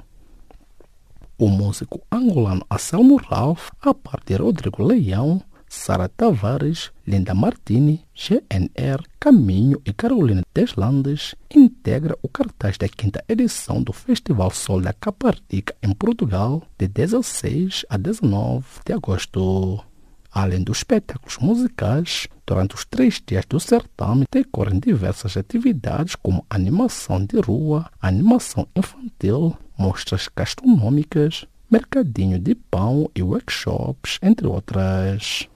O 1.38 1.48
músico 1.48 2.00
angolano 2.12 2.64
Anselmo 2.70 3.16
Ralph, 3.16 3.70
a 3.80 3.94
par 3.94 4.20
de 4.24 4.34
Rodrigo 4.36 4.82
Leão, 4.82 5.42
Sara 5.68 6.08
Tavares, 6.08 6.90
Linda 7.06 7.32
Martini, 7.32 8.04
GNR, 8.14 9.04
Caminho 9.18 9.80
e 9.84 9.92
Carolina 9.92 10.42
Deslandes 10.52 11.34
integra 11.54 12.18
o 12.22 12.28
cartaz 12.28 12.76
da 12.76 12.88
quinta 12.88 13.24
edição 13.28 13.80
do 13.82 13.92
Festival 13.92 14.50
Sol 14.50 14.80
da 14.80 14.92
Caparica 14.92 15.74
em 15.82 15.94
Portugal, 15.94 16.62
de 16.76 16.88
16 16.88 17.86
a 17.88 17.96
19 17.96 18.66
de 18.84 18.92
agosto. 18.92 19.89
Além 20.32 20.62
dos 20.62 20.78
espetáculos 20.78 21.38
musicais, 21.38 22.28
durante 22.46 22.76
os 22.76 22.84
três 22.84 23.20
dias 23.24 23.44
do 23.46 23.58
certame 23.58 24.26
decorrem 24.30 24.78
diversas 24.78 25.36
atividades 25.36 26.14
como 26.14 26.46
animação 26.48 27.24
de 27.24 27.40
rua, 27.40 27.90
animação 28.00 28.66
infantil, 28.76 29.56
mostras 29.76 30.28
gastronômicas, 30.34 31.46
mercadinho 31.68 32.38
de 32.38 32.54
pão 32.54 33.10
e 33.14 33.22
workshops, 33.22 34.18
entre 34.22 34.46
outras. 34.46 35.48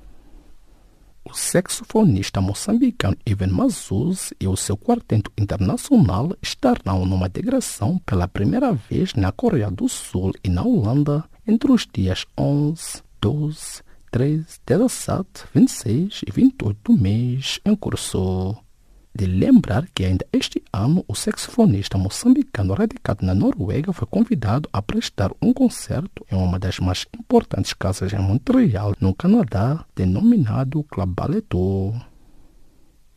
O 1.24 1.32
saxofonista 1.32 2.40
moçambicano 2.40 3.16
Ivan 3.24 3.46
Mazuz 3.46 4.34
e 4.40 4.46
o 4.46 4.56
seu 4.56 4.76
quarteto 4.76 5.32
internacional 5.38 6.36
estarão 6.42 7.06
numa 7.06 7.28
digressão 7.28 7.98
pela 8.04 8.28
primeira 8.28 8.72
vez 8.72 9.14
na 9.14 9.30
Coreia 9.30 9.70
do 9.70 9.88
Sul 9.88 10.32
e 10.42 10.50
na 10.50 10.62
Holanda 10.62 11.24
entre 11.46 11.72
os 11.72 11.86
dias 11.90 12.26
11, 12.36 13.02
12 13.20 13.93
13, 14.14 14.60
17, 14.64 15.26
26 15.52 16.20
e 16.24 16.30
28 16.30 16.78
do 16.84 16.96
mês 16.96 17.58
em 17.64 17.74
curso. 17.74 18.56
De 19.12 19.26
lembrar 19.26 19.88
que 19.92 20.04
ainda 20.04 20.24
este 20.32 20.62
ano 20.72 21.04
o 21.08 21.16
saxofonista 21.16 21.98
moçambicano 21.98 22.74
radicado 22.74 23.26
na 23.26 23.34
Noruega 23.34 23.92
foi 23.92 24.06
convidado 24.06 24.68
a 24.72 24.80
prestar 24.80 25.32
um 25.42 25.52
concerto 25.52 26.24
em 26.30 26.36
uma 26.36 26.60
das 26.60 26.78
mais 26.78 27.04
importantes 27.18 27.72
casas 27.72 28.12
em 28.12 28.20
Montreal, 28.20 28.94
no 29.00 29.12
Canadá, 29.12 29.84
denominado 29.96 30.84
Club 30.84 31.12
Baletot. 31.12 32.13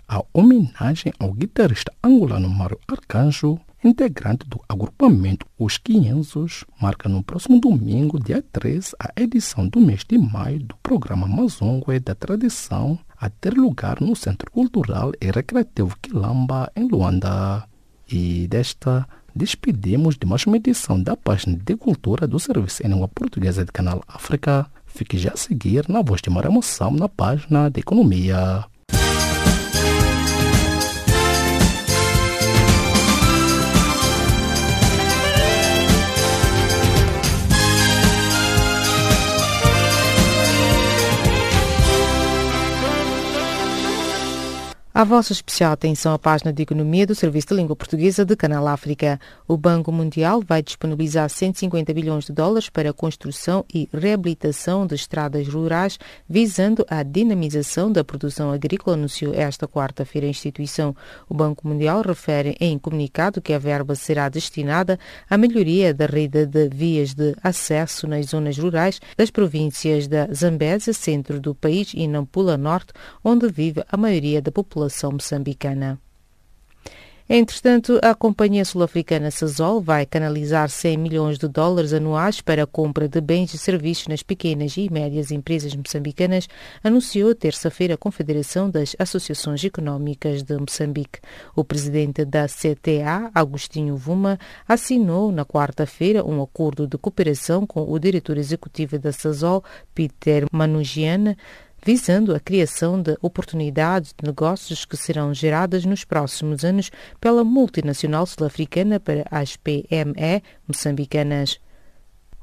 A 0.07 0.23
homenagem 0.33 1.11
ao 1.19 1.33
guitarrista 1.33 1.91
angolano 2.01 2.49
Mário 2.49 2.79
Arcanjo 2.87 3.59
integrante 3.83 4.47
do 4.47 4.59
agrupamento 4.67 5.45
Os 5.59 5.77
500, 5.77 6.63
marca 6.81 7.09
no 7.09 7.21
próximo 7.21 7.59
domingo, 7.59 8.19
dia 8.19 8.41
13, 8.41 8.95
a 8.99 9.11
edição 9.21 9.67
do 9.67 9.79
mês 9.79 10.03
de 10.07 10.17
maio 10.17 10.59
do 10.59 10.75
programa 10.77 11.27
Mazongue 11.27 11.99
da 11.99 12.15
Tradição 12.15 12.97
a 13.19 13.29
ter 13.29 13.53
lugar 13.53 13.99
no 13.99 14.15
Centro 14.15 14.49
Cultural 14.51 15.11
e 15.19 15.29
Recreativo 15.29 15.97
Quilamba, 16.01 16.71
em 16.75 16.87
Luanda. 16.87 17.67
E 18.09 18.47
desta 18.47 19.07
despedimos 19.35 20.15
de 20.15 20.25
mais 20.25 20.45
uma 20.45 20.57
edição 20.57 21.01
da 21.01 21.17
página 21.17 21.57
de 21.57 21.75
cultura 21.75 22.25
do 22.25 22.39
Serviço 22.39 22.85
em 22.85 22.89
Língua 22.89 23.07
Portuguesa 23.07 23.65
de 23.65 23.71
Canal 23.71 24.01
África. 24.07 24.67
Fique 24.85 25.17
já 25.17 25.31
a 25.31 25.37
seguir 25.37 25.89
na 25.89 26.01
voz 26.01 26.21
de 26.21 26.29
Maria 26.29 26.49
Moção 26.49 26.91
na 26.91 27.09
página 27.09 27.69
de 27.69 27.81
Economia. 27.81 28.65
A 44.97 45.03
vossa 45.03 45.31
especial 45.31 45.73
atenção 45.73 46.11
à 46.11 46.17
página 46.17 46.51
de 46.51 46.63
economia 46.63 47.05
do 47.05 47.13
Serviço 47.13 47.49
de 47.49 47.53
Língua 47.53 47.75
Portuguesa 47.75 48.25
de 48.25 48.35
Canal 48.35 48.67
África. 48.67 49.19
O 49.47 49.55
Banco 49.55 49.91
Mundial 49.91 50.41
vai 50.41 50.63
disponibilizar 50.63 51.29
150 51.29 51.93
bilhões 51.93 52.25
de 52.25 52.33
dólares 52.33 52.67
para 52.67 52.89
a 52.89 52.93
construção 52.93 53.63
e 53.71 53.87
reabilitação 53.93 54.87
de 54.87 54.95
estradas 54.95 55.47
rurais, 55.47 55.99
visando 56.27 56.83
a 56.89 57.03
dinamização 57.03 57.91
da 57.91 58.03
produção 58.03 58.51
agrícola, 58.51 58.97
anunciou 58.97 59.35
esta 59.35 59.67
quarta-feira 59.67 60.25
a 60.25 60.31
instituição. 60.31 60.95
O 61.29 61.35
Banco 61.35 61.67
Mundial 61.67 62.01
refere 62.01 62.57
em 62.59 62.79
comunicado 62.79 63.39
que 63.39 63.53
a 63.53 63.59
verba 63.59 63.93
será 63.93 64.27
destinada 64.29 64.97
à 65.29 65.37
melhoria 65.37 65.93
da 65.93 66.07
rede 66.07 66.47
de 66.47 66.69
vias 66.69 67.13
de 67.13 67.35
acesso 67.43 68.07
nas 68.07 68.25
zonas 68.25 68.57
rurais 68.57 68.99
das 69.15 69.29
províncias 69.29 70.07
da 70.07 70.25
Zambésia, 70.33 70.91
centro 70.91 71.39
do 71.39 71.53
país, 71.53 71.91
e 71.93 72.07
Nampula 72.07 72.57
Norte, 72.57 72.93
onde 73.23 73.47
vive 73.47 73.83
a 73.87 73.95
maioria 73.95 74.41
da 74.41 74.51
população 74.51 74.86
população 74.87 75.11
moçambicana. 75.11 75.99
Entretanto, 77.29 77.99
a 78.01 78.15
companhia 78.15 78.63
sul-africana 78.63 79.29
Sasol 79.29 79.81
vai 79.81 80.05
canalizar 80.05 80.69
100 80.69 80.97
milhões 80.97 81.37
de 81.37 81.45
dólares 81.45 81.91
anuais 81.91 82.39
para 82.39 82.63
a 82.63 82.65
compra 82.65 83.05
de 83.05 83.19
bens 83.19 83.53
e 83.53 83.57
serviços 83.57 84.07
nas 84.07 84.23
pequenas 84.23 84.77
e 84.77 84.89
médias 84.89 85.29
empresas 85.29 85.75
moçambicanas, 85.75 86.47
anunciou 86.81 87.35
terça-feira 87.35 87.95
a 87.95 87.97
Confederação 87.97 88.69
das 88.69 88.95
Associações 88.97 89.61
Económicas 89.61 90.41
de 90.41 90.57
Moçambique. 90.57 91.19
O 91.53 91.65
presidente 91.65 92.23
da 92.23 92.45
CTA, 92.45 93.29
Agostinho 93.35 93.97
Vuma, 93.97 94.39
assinou 94.65 95.29
na 95.29 95.43
quarta-feira 95.43 96.23
um 96.23 96.41
acordo 96.41 96.87
de 96.87 96.97
cooperação 96.97 97.67
com 97.67 97.91
o 97.91 97.99
diretor 97.99 98.37
executivo 98.37 98.97
da 98.97 99.11
Sasol, 99.11 99.65
Peter 99.93 100.45
Manugian, 100.49 101.35
visando 101.87 102.35
a 102.35 102.39
criação 102.41 103.01
de 103.01 103.17
oportunidades 103.21 104.11
de 104.11 104.27
negócios 104.27 104.83
que 104.83 104.97
serão 104.97 105.33
geradas 105.33 105.85
nos 105.85 106.03
próximos 106.03 106.65
anos 106.65 106.91
pela 107.17 107.45
multinacional 107.45 108.25
sul-africana 108.25 108.99
para 108.99 109.23
as 109.31 109.55
PME 109.55 110.43
moçambicanas. 110.67 111.61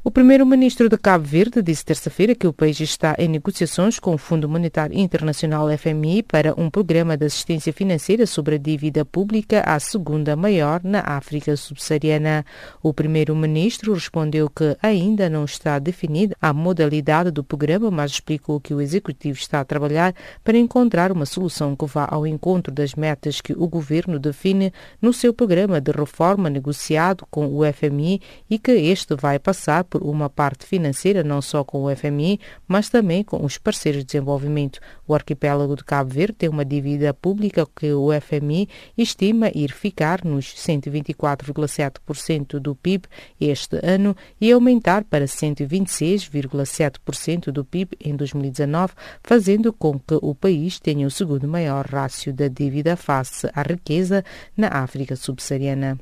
O 0.06 0.10
primeiro-ministro 0.10 0.86
de 0.90 0.98
Cabo 0.98 1.24
Verde 1.24 1.62
disse 1.62 1.82
terça-feira 1.82 2.34
que 2.34 2.46
o 2.46 2.52
país 2.52 2.78
está 2.78 3.16
em 3.18 3.26
negociações 3.26 3.98
com 3.98 4.12
o 4.12 4.18
Fundo 4.18 4.46
Monetário 4.46 4.98
Internacional 4.98 5.66
FMI 5.78 6.22
para 6.22 6.52
um 6.60 6.68
programa 6.68 7.16
de 7.16 7.24
assistência 7.24 7.72
financeira 7.72 8.26
sobre 8.26 8.56
a 8.56 8.58
dívida 8.58 9.02
pública, 9.06 9.62
a 9.62 9.80
segunda 9.80 10.36
maior 10.36 10.82
na 10.84 11.00
África 11.00 11.56
subsaariana. 11.56 12.44
O 12.82 12.92
primeiro-ministro 12.92 13.94
respondeu 13.94 14.50
que 14.50 14.76
ainda 14.82 15.30
não 15.30 15.46
está 15.46 15.78
definida 15.78 16.36
a 16.38 16.52
modalidade 16.52 17.30
do 17.30 17.42
programa, 17.42 17.90
mas 17.90 18.10
explicou 18.10 18.60
que 18.60 18.74
o 18.74 18.82
executivo 18.82 19.38
está 19.38 19.60
a 19.60 19.64
trabalhar 19.64 20.14
para 20.44 20.58
encontrar 20.58 21.12
uma 21.12 21.24
solução 21.24 21.74
que 21.74 21.86
vá 21.86 22.06
ao 22.10 22.26
encontro 22.26 22.70
das 22.70 22.94
metas 22.94 23.40
que 23.40 23.54
o 23.54 23.66
governo 23.66 24.18
define 24.18 24.70
no 25.00 25.14
seu 25.14 25.32
programa 25.32 25.80
de 25.80 25.92
reforma 25.92 26.50
negociado 26.50 27.24
com 27.30 27.46
o 27.46 27.62
FMI 27.72 28.20
e 28.50 28.58
que 28.58 28.72
este 28.72 29.14
vai 29.14 29.38
passar 29.38 29.82
por 29.94 30.02
uma 30.02 30.28
parte 30.28 30.66
financeira, 30.66 31.22
não 31.22 31.40
só 31.40 31.62
com 31.62 31.84
o 31.84 31.94
FMI, 31.94 32.40
mas 32.66 32.88
também 32.88 33.22
com 33.22 33.44
os 33.44 33.58
parceiros 33.58 34.00
de 34.00 34.06
desenvolvimento. 34.06 34.80
O 35.06 35.14
arquipélago 35.14 35.76
de 35.76 35.84
Cabo 35.84 36.12
Verde 36.12 36.32
tem 36.32 36.48
uma 36.48 36.64
dívida 36.64 37.14
pública 37.14 37.64
que 37.64 37.92
o 37.92 38.08
FMI 38.20 38.68
estima 38.98 39.52
ir 39.54 39.70
ficar 39.70 40.24
nos 40.24 40.46
124,7% 40.46 42.58
do 42.58 42.74
PIB 42.74 43.06
este 43.40 43.78
ano 43.84 44.16
e 44.40 44.50
aumentar 44.50 45.04
para 45.04 45.26
126,7% 45.26 47.52
do 47.52 47.64
PIB 47.64 47.96
em 48.00 48.16
2019, 48.16 48.94
fazendo 49.22 49.72
com 49.72 49.96
que 49.96 50.18
o 50.20 50.34
país 50.34 50.80
tenha 50.80 51.06
o 51.06 51.10
segundo 51.10 51.46
maior 51.46 51.86
rácio 51.86 52.32
da 52.32 52.48
dívida 52.48 52.96
face 52.96 53.48
à 53.54 53.62
riqueza 53.62 54.24
na 54.56 54.66
África 54.66 55.14
subsaariana. 55.14 55.96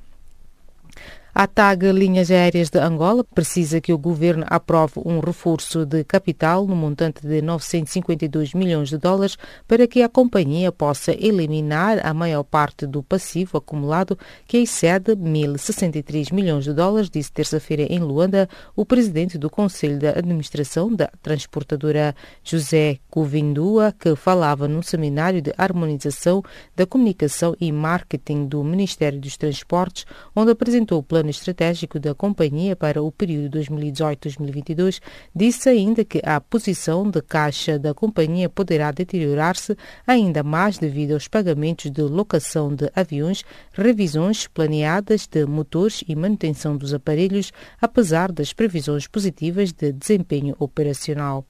A 1.34 1.46
TAG 1.46 1.90
Linhas 1.92 2.30
Aéreas 2.30 2.68
de 2.68 2.78
Angola 2.78 3.24
precisa 3.24 3.80
que 3.80 3.90
o 3.90 3.96
governo 3.96 4.44
aprove 4.50 5.00
um 5.02 5.18
reforço 5.18 5.86
de 5.86 6.04
capital 6.04 6.66
no 6.66 6.76
montante 6.76 7.26
de 7.26 7.40
952 7.40 8.52
milhões 8.52 8.90
de 8.90 8.98
dólares 8.98 9.38
para 9.66 9.86
que 9.86 10.02
a 10.02 10.10
companhia 10.10 10.70
possa 10.70 11.12
eliminar 11.12 12.04
a 12.04 12.12
maior 12.12 12.42
parte 12.42 12.86
do 12.86 13.02
passivo 13.02 13.56
acumulado 13.56 14.18
que 14.46 14.58
excede 14.58 15.16
1.063 15.16 16.34
milhões 16.34 16.64
de 16.64 16.74
dólares, 16.74 17.08
disse 17.08 17.32
terça-feira 17.32 17.84
em 17.84 17.98
Luanda 17.98 18.46
o 18.76 18.84
presidente 18.84 19.38
do 19.38 19.48
Conselho 19.48 19.98
de 19.98 20.08
Administração 20.08 20.94
da 20.94 21.10
transportadora 21.22 22.14
José 22.44 22.98
Covindua, 23.08 23.94
que 23.98 24.14
falava 24.16 24.68
num 24.68 24.82
seminário 24.82 25.40
de 25.40 25.54
harmonização 25.56 26.42
da 26.76 26.84
comunicação 26.84 27.56
e 27.58 27.72
marketing 27.72 28.44
do 28.44 28.62
Ministério 28.62 29.18
dos 29.18 29.38
Transportes, 29.38 30.04
onde 30.36 30.50
apresentou 30.50 30.98
o 30.98 31.02
plano 31.02 31.21
plano 31.22 31.30
estratégico 31.30 32.00
da 32.00 32.14
companhia 32.14 32.74
para 32.74 33.00
o 33.00 33.12
período 33.12 33.58
2018-2022, 33.60 35.00
disse 35.34 35.68
ainda 35.68 36.04
que 36.04 36.20
a 36.24 36.40
posição 36.40 37.08
de 37.08 37.22
caixa 37.22 37.78
da 37.78 37.94
companhia 37.94 38.48
poderá 38.48 38.90
deteriorar-se 38.90 39.76
ainda 40.04 40.42
mais 40.42 40.78
devido 40.78 41.12
aos 41.12 41.28
pagamentos 41.28 41.90
de 41.92 42.02
locação 42.02 42.74
de 42.74 42.90
aviões, 42.94 43.44
revisões 43.72 44.48
planeadas 44.48 45.28
de 45.28 45.46
motores 45.46 46.02
e 46.08 46.16
manutenção 46.16 46.76
dos 46.76 46.92
aparelhos, 46.92 47.52
apesar 47.80 48.32
das 48.32 48.52
previsões 48.52 49.06
positivas 49.06 49.72
de 49.72 49.92
desempenho 49.92 50.56
operacional. 50.58 51.46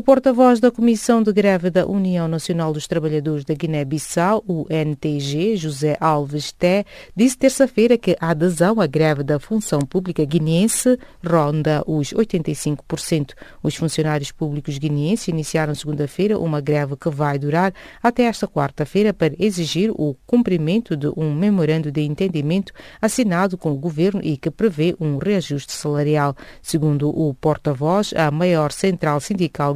O 0.00 0.02
porta-voz 0.02 0.60
da 0.60 0.70
Comissão 0.70 1.22
de 1.22 1.30
Greve 1.30 1.68
da 1.68 1.86
União 1.86 2.26
Nacional 2.26 2.72
dos 2.72 2.86
Trabalhadores 2.86 3.44
da 3.44 3.52
Guiné-Bissau, 3.52 4.42
o 4.48 4.64
NTG, 4.70 5.58
José 5.58 5.94
Alves 6.00 6.52
Té, 6.52 6.86
disse 7.14 7.36
terça-feira 7.36 7.98
que 7.98 8.16
a 8.18 8.30
adesão 8.30 8.80
à 8.80 8.86
greve 8.86 9.22
da 9.22 9.38
função 9.38 9.80
pública 9.80 10.24
guineense 10.24 10.98
ronda 11.22 11.84
os 11.86 12.14
85%. 12.14 13.34
Os 13.62 13.76
funcionários 13.76 14.32
públicos 14.32 14.78
guineenses 14.78 15.28
iniciaram 15.28 15.74
segunda-feira 15.74 16.38
uma 16.38 16.62
greve 16.62 16.96
que 16.96 17.10
vai 17.10 17.38
durar 17.38 17.70
até 18.02 18.22
esta 18.22 18.48
quarta-feira 18.48 19.12
para 19.12 19.34
exigir 19.38 19.90
o 19.90 20.16
cumprimento 20.26 20.96
de 20.96 21.08
um 21.14 21.34
memorando 21.34 21.92
de 21.92 22.00
entendimento 22.00 22.72
assinado 23.02 23.58
com 23.58 23.70
o 23.70 23.76
governo 23.76 24.22
e 24.24 24.38
que 24.38 24.50
prevê 24.50 24.96
um 24.98 25.18
reajuste 25.18 25.72
salarial. 25.72 26.34
Segundo 26.62 27.10
o 27.10 27.34
porta-voz, 27.34 28.14
a 28.16 28.30
maior 28.30 28.72
central 28.72 29.20
sindical 29.20 29.74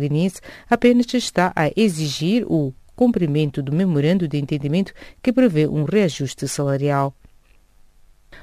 apenas 0.69 1.13
está 1.15 1.53
a 1.57 1.71
exigir 1.77 2.45
o 2.49 2.73
cumprimento 2.95 3.63
do 3.63 3.73
memorando 3.73 4.29
de 4.29 4.39
entendimento 4.39 4.93
que 5.23 5.33
prevê 5.33 5.67
um 5.67 5.85
reajuste 5.85 6.47
salarial. 6.47 7.15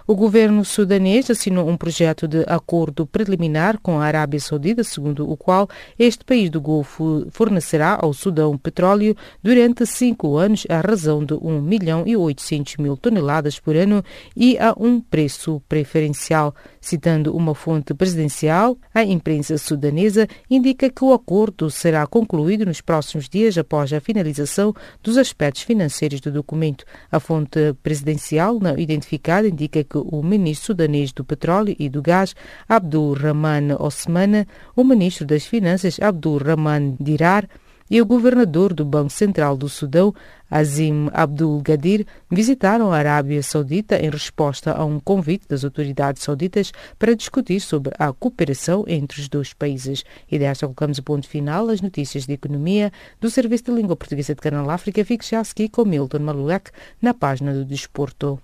O 0.07 0.15
governo 0.15 0.65
sudanês 0.65 1.29
assinou 1.29 1.69
um 1.69 1.77
projeto 1.77 2.27
de 2.27 2.43
acordo 2.47 3.05
preliminar 3.05 3.79
com 3.79 3.99
a 3.99 4.05
Arábia 4.05 4.39
Saudita, 4.39 4.83
segundo 4.83 5.29
o 5.29 5.37
qual 5.37 5.69
este 5.97 6.25
país 6.25 6.49
do 6.49 6.59
Golfo 6.59 7.27
fornecerá 7.31 7.97
ao 8.01 8.13
Sudão 8.13 8.57
petróleo 8.57 9.15
durante 9.41 9.85
cinco 9.85 10.37
anos 10.37 10.65
à 10.69 10.81
razão 10.81 11.23
de 11.23 11.33
1 11.33 11.61
milhão 11.61 12.03
e 12.05 12.15
800 12.17 12.77
mil 12.77 12.97
toneladas 12.97 13.59
por 13.59 13.75
ano 13.75 14.03
e 14.35 14.57
a 14.57 14.73
um 14.77 14.99
preço 14.99 15.61
preferencial. 15.67 16.53
Citando 16.79 17.35
uma 17.35 17.53
fonte 17.53 17.93
presidencial, 17.93 18.77
a 18.93 19.03
imprensa 19.03 19.57
sudanesa 19.57 20.27
indica 20.49 20.89
que 20.89 21.03
o 21.03 21.13
acordo 21.13 21.69
será 21.69 22.05
concluído 22.07 22.65
nos 22.65 22.81
próximos 22.81 23.29
dias 23.29 23.57
após 23.57 23.93
a 23.93 24.01
finalização 24.01 24.73
dos 25.03 25.17
aspectos 25.17 25.61
financeiros 25.61 26.19
do 26.19 26.31
documento. 26.31 26.83
A 27.11 27.19
fonte 27.19 27.73
presidencial 27.83 28.59
não 28.59 28.77
identificada 28.77 29.47
indica 29.47 29.80
que 29.83 29.97
o 29.97 30.21
ministro 30.23 30.67
sudanês 30.67 31.11
do 31.11 31.23
Petróleo 31.23 31.75
e 31.77 31.89
do 31.89 32.01
Gás, 32.01 32.35
Abdul 32.67 33.13
Rahman 33.13 33.75
Osman, 33.79 34.45
o 34.75 34.83
ministro 34.83 35.25
das 35.25 35.45
Finanças, 35.45 35.99
Abdul 35.99 36.37
Rahman 36.37 36.95
Dirar, 36.99 37.47
e 37.91 38.01
o 38.01 38.05
governador 38.05 38.73
do 38.73 38.85
Banco 38.85 39.09
Central 39.09 39.57
do 39.57 39.67
Sudão, 39.67 40.15
Azim 40.49 41.09
Abdul 41.11 41.61
Gadir, 41.61 42.07
visitaram 42.29 42.89
a 42.89 42.97
Arábia 42.97 43.43
Saudita 43.43 43.97
em 43.97 44.09
resposta 44.09 44.71
a 44.71 44.85
um 44.85 44.97
convite 44.97 45.45
das 45.45 45.65
autoridades 45.65 46.23
sauditas 46.23 46.71
para 46.97 47.13
discutir 47.13 47.59
sobre 47.59 47.93
a 47.99 48.13
cooperação 48.13 48.85
entre 48.87 49.19
os 49.19 49.27
dois 49.27 49.53
países. 49.53 50.05
E 50.31 50.39
desta 50.39 50.65
colocamos 50.65 50.99
o 50.99 51.03
ponto 51.03 51.27
final 51.27 51.67
às 51.67 51.81
notícias 51.81 52.25
de 52.25 52.31
economia 52.31 52.93
do 53.19 53.29
Serviço 53.29 53.65
de 53.65 53.71
Língua 53.71 53.97
Portuguesa 53.97 54.33
de 54.33 54.41
Canal 54.41 54.69
África. 54.69 55.03
Fique 55.03 55.29
já 55.29 55.41
a 55.41 55.43
seguir 55.43 55.67
com 55.67 55.83
Milton 55.83 56.19
Malulek 56.19 56.71
na 57.01 57.13
página 57.13 57.53
do 57.53 57.65
Desporto. 57.65 58.39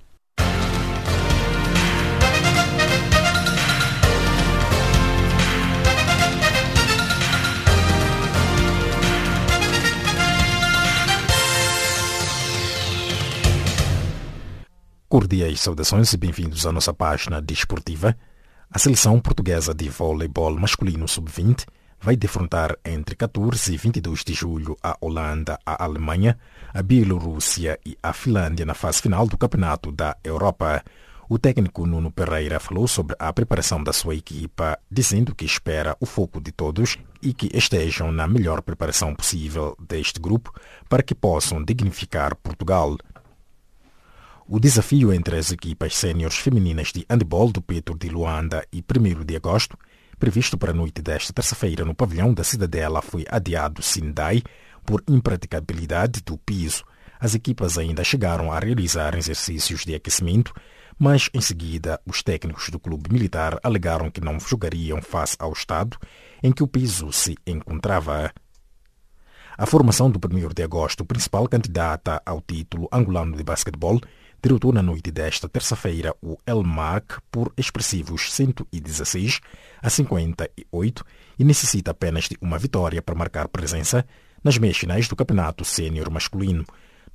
Cordiais 15.09 15.61
saudações 15.61 16.11
e 16.11 16.17
bem-vindos 16.17 16.67
à 16.67 16.71
nossa 16.73 16.93
página 16.93 17.41
desportiva. 17.41 18.13
A 18.69 18.77
seleção 18.77 19.17
portuguesa 19.21 19.73
de 19.73 19.87
voleibol 19.87 20.59
masculino 20.59 21.07
sub-20 21.07 21.65
vai 21.97 22.17
defrontar 22.17 22.75
entre 22.83 23.15
14 23.15 23.73
e 23.73 23.77
22 23.77 24.25
de 24.25 24.33
julho 24.33 24.77
a 24.83 24.97
Holanda, 24.99 25.57
a 25.65 25.81
Alemanha, 25.81 26.37
a 26.73 26.83
Bielorrússia 26.83 27.79
e 27.85 27.97
a 28.03 28.11
Finlândia 28.11 28.65
na 28.65 28.73
fase 28.73 29.01
final 29.01 29.25
do 29.25 29.37
Campeonato 29.37 29.93
da 29.93 30.17
Europa. 30.21 30.83
O 31.29 31.39
técnico 31.39 31.85
Nuno 31.85 32.11
Pereira 32.11 32.59
falou 32.59 32.85
sobre 32.85 33.15
a 33.17 33.31
preparação 33.31 33.81
da 33.81 33.93
sua 33.93 34.13
equipa, 34.13 34.77
dizendo 34.91 35.33
que 35.33 35.45
espera 35.45 35.95
o 36.01 36.05
foco 36.05 36.41
de 36.41 36.51
todos 36.51 36.97
e 37.21 37.33
que 37.33 37.49
estejam 37.53 38.11
na 38.11 38.27
melhor 38.27 38.61
preparação 38.61 39.15
possível 39.15 39.73
deste 39.79 40.19
grupo 40.19 40.53
para 40.89 41.01
que 41.01 41.15
possam 41.15 41.63
dignificar 41.63 42.35
Portugal 42.35 42.97
o 44.49 44.59
desafio 44.59 45.11
entre 45.11 45.37
as 45.37 45.51
equipas 45.51 45.95
séniores 45.95 46.37
femininas 46.37 46.93
de 46.93 47.05
handebol 47.09 47.51
do 47.51 47.61
Petro 47.61 47.97
de 47.97 48.07
Luanda 48.07 48.65
e 48.71 48.81
1 48.81 49.25
de 49.25 49.35
agosto, 49.35 49.77
previsto 50.17 50.57
para 50.57 50.71
a 50.71 50.73
noite 50.73 51.01
desta 51.01 51.33
terça-feira 51.33 51.83
no 51.83 51.93
pavilhão 51.93 52.33
da 52.33 52.45
Cidadela, 52.45 53.01
foi 53.01 53.25
adiado 53.29 53.81
Sindai 53.81 54.41
por 54.85 55.03
impraticabilidade 55.07 56.21
do 56.21 56.37
piso. 56.37 56.83
as 57.19 57.35
equipas 57.35 57.77
ainda 57.77 58.03
chegaram 58.03 58.51
a 58.51 58.59
realizar 58.59 59.17
exercícios 59.17 59.83
de 59.83 59.95
aquecimento, 59.95 60.53
mas 60.97 61.29
em 61.33 61.41
seguida 61.41 61.99
os 62.05 62.23
técnicos 62.23 62.69
do 62.69 62.79
clube 62.79 63.11
militar 63.11 63.59
alegaram 63.63 64.09
que 64.09 64.21
não 64.21 64.39
jogariam 64.39 65.01
face 65.01 65.35
ao 65.39 65.51
estado 65.51 65.97
em 66.41 66.51
que 66.53 66.63
o 66.63 66.67
piso 66.67 67.11
se 67.11 67.35
encontrava. 67.45 68.31
A 69.57 69.65
formação 69.65 70.09
do 70.09 70.19
1 70.23 70.53
de 70.53 70.61
agosto, 70.61 71.03
principal 71.03 71.47
candidata 71.47 72.21
ao 72.23 72.39
título 72.39 72.87
angolano 72.93 73.35
de 73.35 73.43
basquetebol, 73.43 73.99
derrotou 74.41 74.71
na 74.71 74.81
noite 74.81 75.11
desta 75.11 75.49
terça-feira 75.49 76.15
o 76.21 76.37
El 76.45 76.63
Marc 76.63 77.19
por 77.31 77.51
expressivos 77.57 78.31
116 78.33 79.39
a 79.81 79.89
58 79.89 81.05
e 81.39 81.43
necessita 81.43 81.91
apenas 81.91 82.25
de 82.25 82.37
uma 82.41 82.59
vitória 82.59 83.01
para 83.01 83.15
marcar 83.15 83.47
presença 83.47 84.05
nas 84.43 84.57
meias 84.57 84.77
finais 84.77 85.07
do 85.07 85.15
campeonato 85.15 85.65
sênior 85.65 86.09
masculino. 86.09 86.65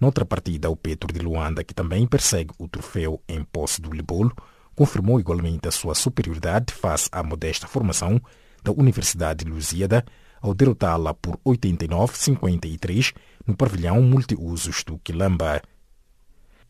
Noutra 0.01 0.25
partida, 0.25 0.69
o 0.69 0.77
Petro 0.77 1.13
de 1.13 1.21
Luanda, 1.21 1.63
que 1.63 1.75
também 1.75 2.07
persegue 2.07 2.53
o 2.59 2.67
troféu 2.67 3.23
em 3.29 3.45
posse 3.45 3.81
do 3.81 3.93
Libolo, 3.93 4.35
confirmou 4.75 5.21
igualmente 5.21 5.69
a 5.69 5.71
sua 5.71 5.95
superioridade 5.95 6.73
face 6.73 7.09
à 7.13 7.23
modesta 7.23 7.69
formação 7.69 8.21
da 8.65 8.73
Universidade 8.73 9.45
de 9.45 9.51
Lusíada 9.51 10.05
ao 10.41 10.55
derrotá-la 10.55 11.15
por 11.15 11.39
89-53 11.47 13.15
no 13.47 13.57
pavilhão 13.57 14.03
multiusos 14.03 14.83
do 14.83 14.99
Quilamba. 14.99 15.63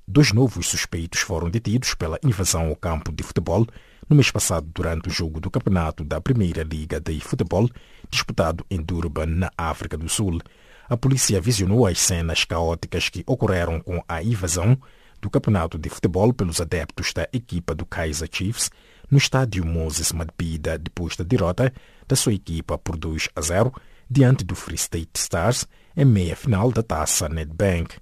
Dois 0.06 0.32
novos 0.32 0.66
suspeitos 0.66 1.20
foram 1.20 1.48
detidos 1.48 1.94
pela 1.94 2.18
invasão 2.24 2.68
ao 2.68 2.76
campo 2.76 3.12
de 3.12 3.22
futebol 3.22 3.66
no 4.08 4.16
mês 4.16 4.30
passado 4.32 4.68
durante 4.74 5.08
o 5.08 5.12
jogo 5.12 5.40
do 5.40 5.50
campeonato 5.50 6.02
da 6.02 6.20
Primeira 6.20 6.64
Liga 6.64 7.00
de 7.00 7.20
Futebol 7.20 7.68
disputado 8.10 8.66
em 8.68 8.82
Durban, 8.82 9.26
na 9.26 9.50
África 9.56 9.96
do 9.96 10.08
Sul. 10.08 10.40
A 10.88 10.96
polícia 10.96 11.40
visionou 11.40 11.86
as 11.86 12.00
cenas 12.00 12.44
caóticas 12.44 13.08
que 13.08 13.22
ocorreram 13.26 13.80
com 13.80 14.02
a 14.08 14.22
invasão 14.22 14.76
do 15.20 15.30
campeonato 15.30 15.78
de 15.78 15.88
futebol 15.88 16.32
pelos 16.34 16.60
adeptos 16.60 17.12
da 17.12 17.28
equipa 17.32 17.72
do 17.72 17.86
Kaiser 17.86 18.28
Chiefs 18.30 18.70
no 19.08 19.18
estádio 19.18 19.64
Moses 19.64 20.10
Madbida 20.10 20.76
depois 20.78 21.14
da 21.14 21.22
derrota 21.22 21.72
da 22.08 22.16
sua 22.16 22.34
equipa 22.34 22.76
por 22.76 22.96
2 22.96 23.28
a 23.36 23.40
0 23.40 23.72
diante 24.10 24.44
do 24.44 24.56
Free 24.56 24.74
State 24.74 25.12
Stars 25.14 25.66
em 25.96 26.04
meia-final 26.04 26.72
da 26.72 26.82
taça 26.82 27.28
Nedbank. 27.28 27.96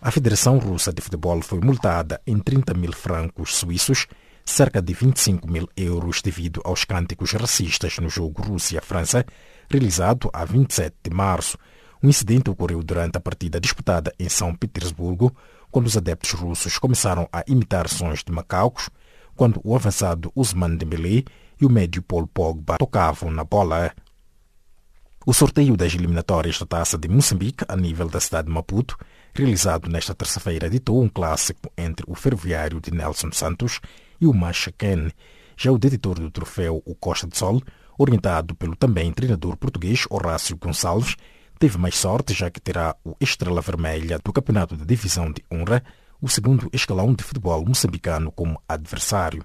A 0.00 0.10
Federação 0.10 0.58
Russa 0.58 0.92
de 0.92 1.00
Futebol 1.00 1.40
foi 1.40 1.58
multada 1.60 2.20
em 2.26 2.38
30 2.38 2.74
mil 2.74 2.92
francos 2.92 3.54
suíços, 3.56 4.06
cerca 4.44 4.82
de 4.82 4.92
25 4.92 5.50
mil 5.50 5.68
euros, 5.74 6.20
devido 6.20 6.60
aos 6.64 6.84
cânticos 6.84 7.32
racistas 7.32 7.96
no 7.98 8.08
jogo 8.08 8.42
Rússia-França, 8.42 9.24
realizado 9.70 10.28
a 10.32 10.44
27 10.44 10.94
de 11.02 11.10
março. 11.10 11.58
O 12.02 12.08
incidente 12.08 12.50
ocorreu 12.50 12.82
durante 12.82 13.16
a 13.16 13.20
partida 13.20 13.58
disputada 13.58 14.12
em 14.18 14.28
São 14.28 14.54
Petersburgo, 14.54 15.34
quando 15.70 15.86
os 15.86 15.96
adeptos 15.96 16.32
russos 16.32 16.78
começaram 16.78 17.26
a 17.32 17.42
imitar 17.48 17.88
sons 17.88 18.22
de 18.22 18.30
macacos, 18.30 18.90
quando 19.34 19.60
o 19.64 19.74
avançado 19.74 20.30
Usman 20.36 20.76
Dembélé 20.76 21.24
e 21.60 21.64
o 21.64 21.70
médio 21.70 22.02
Paul 22.02 22.26
Pogba 22.26 22.76
tocavam 22.78 23.30
na 23.30 23.44
bola. 23.44 23.92
O 25.24 25.32
sorteio 25.32 25.76
das 25.76 25.94
eliminatórias 25.94 26.58
da 26.58 26.66
Taça 26.66 26.96
de 26.96 27.08
Moçambique, 27.08 27.64
a 27.66 27.74
nível 27.74 28.08
da 28.08 28.20
cidade 28.20 28.46
de 28.46 28.54
Maputo, 28.54 28.96
realizado 29.36 29.88
nesta 29.88 30.14
terça-feira, 30.14 30.70
ditou 30.70 31.02
um 31.02 31.08
clássico 31.08 31.70
entre 31.76 32.04
o 32.08 32.14
Ferroviário 32.14 32.80
de 32.80 32.90
Nelson 32.90 33.30
Santos 33.32 33.80
e 34.20 34.26
o 34.26 34.32
Machaken. 34.32 35.10
Já 35.56 35.70
o 35.70 35.78
detetor 35.78 36.18
do 36.18 36.30
troféu, 36.30 36.82
o 36.84 36.94
Costa 36.94 37.26
de 37.26 37.36
Sol, 37.36 37.62
orientado 37.98 38.54
pelo 38.54 38.74
também 38.74 39.12
treinador 39.12 39.56
português 39.56 40.04
Horácio 40.10 40.56
Gonçalves, 40.56 41.16
teve 41.58 41.78
mais 41.78 41.96
sorte 41.96 42.32
já 42.32 42.50
que 42.50 42.60
terá 42.60 42.96
o 43.04 43.14
Estrela 43.20 43.60
Vermelha 43.60 44.18
do 44.24 44.32
Campeonato 44.32 44.76
da 44.76 44.84
Divisão 44.84 45.30
de 45.30 45.44
Honra, 45.52 45.82
o 46.20 46.28
segundo 46.28 46.68
escalão 46.72 47.14
de 47.14 47.22
futebol 47.22 47.64
moçambicano 47.66 48.32
como 48.32 48.60
adversário. 48.66 49.44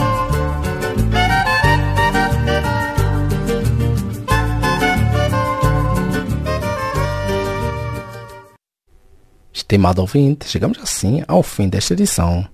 Estimado 9.71 10.01
ouvinte, 10.01 10.49
chegamos 10.49 10.77
assim 10.79 11.23
ao 11.29 11.41
fim 11.41 11.69
desta 11.69 11.93
edição. 11.93 12.45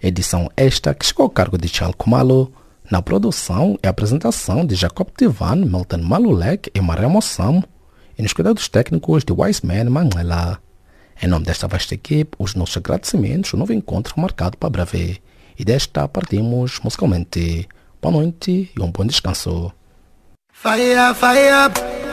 Edição 0.00 0.48
esta 0.56 0.94
que 0.94 1.04
chegou 1.04 1.24
ao 1.24 1.28
cargo 1.28 1.58
de 1.58 1.66
Charles 1.66 1.96
Kumalo, 1.98 2.52
na 2.88 3.02
produção 3.02 3.76
e 3.82 3.88
apresentação 3.88 4.64
de 4.64 4.76
Jacob 4.76 5.08
Tivan, 5.18 5.56
Milton 5.56 5.98
Malulek 5.98 6.70
e 6.72 6.80
Maria 6.80 7.08
Mossam, 7.08 7.60
e 8.16 8.22
nos 8.22 8.32
cuidados 8.32 8.68
técnicos 8.68 9.24
de 9.24 9.32
Wiseman 9.32 9.90
Manela. 9.90 10.60
Em 11.20 11.26
nome 11.26 11.44
desta 11.44 11.66
vasta 11.66 11.94
equipe, 11.96 12.36
os 12.38 12.54
nossos 12.54 12.76
agradecimentos, 12.76 13.52
o 13.52 13.56
novo 13.56 13.72
encontro 13.72 14.14
marcado 14.16 14.56
para 14.56 14.70
breve. 14.70 15.20
E 15.58 15.64
desta 15.64 16.06
partimos 16.06 16.78
musicalmente. 16.84 17.68
Boa 18.00 18.12
noite 18.12 18.70
e 18.76 18.80
um 18.80 18.92
bom 18.92 19.04
descanso. 19.04 19.72
Fire, 20.52 21.14
fire. 21.16 22.09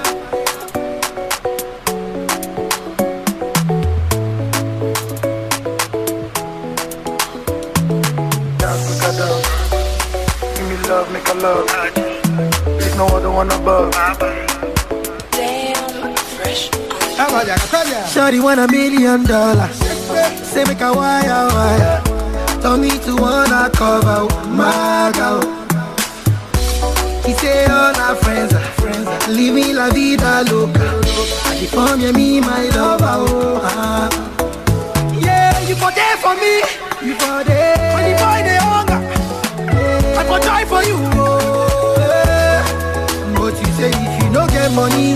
Love, 11.41 11.65
make 11.83 11.97
a 11.97 12.01
love. 12.01 12.79
There's 12.79 12.95
no 12.95 13.05
other 13.07 13.31
one 13.31 13.51
above. 13.51 13.91
Damn, 15.31 16.15
fresh. 16.37 16.69
Shorty 18.13 18.39
want 18.39 18.59
a 18.59 18.67
million 18.67 19.23
dollars. 19.25 19.75
Say 20.43 20.63
make 20.65 20.81
a 20.81 20.93
wire 20.93 21.47
wire. 21.53 22.01
Tell 22.61 22.77
me 22.77 22.89
to 22.89 23.15
wanna 23.15 23.69
cover 23.73 24.27
my 24.49 25.11
girl. 25.15 25.41
He 27.25 27.33
say 27.33 27.65
all 27.65 27.95
our 27.95 28.15
friends 28.15 28.53
are 28.53 28.59
friends. 28.79 29.07
Are 29.07 29.31
living 29.31 29.75
la 29.75 29.89
vida 29.89 30.43
loca. 30.49 31.01
I 31.45 31.59
deform 31.59 32.01
you, 32.01 32.13
me 32.13 32.39
my 32.39 32.63
lover. 32.69 33.15
Oh, 33.27 33.61
ah. 33.63 34.09
Yeah, 35.19 35.59
you 35.67 35.75
go 35.75 35.89
there 35.91 36.17
for 36.17 36.35
me. 36.35 36.61
You 37.05 37.17
go 37.19 37.43
there. 37.43 37.93
When 37.95 38.03
the 38.11 38.17
boy 38.17 38.39
they 38.47 38.57
hunger, 38.57 38.99
I 40.19 40.23
go 40.27 40.39
die 40.39 40.65
for 40.65 40.83
you. 40.83 41.16
Get 44.67 44.75
money, 44.75 45.15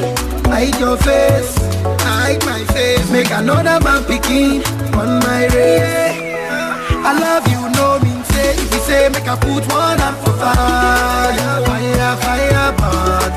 hide 0.50 0.80
your 0.80 0.98
face. 0.98 1.56
Hide 2.04 2.44
my 2.46 2.64
face. 2.74 3.10
Make 3.12 3.32
another 3.32 3.80
man 3.84 4.04
picking 4.06 4.64
on 4.96 5.20
my 5.20 5.48
race. 5.54 6.20
I 7.04 7.12
love 7.20 7.48
you, 7.48 7.62
no 7.78 8.00
mean 8.04 8.24
say. 8.26 8.52
If 8.54 8.74
you 8.74 8.80
say 8.88 9.10
make 9.10 9.28
I 9.28 9.36
put 9.36 9.64
one 9.72 10.00
up 10.00 10.16
for 10.24 10.34
fire, 10.42 11.66
fire, 11.68 12.16
fire, 12.24 12.72
burn. 12.80 13.32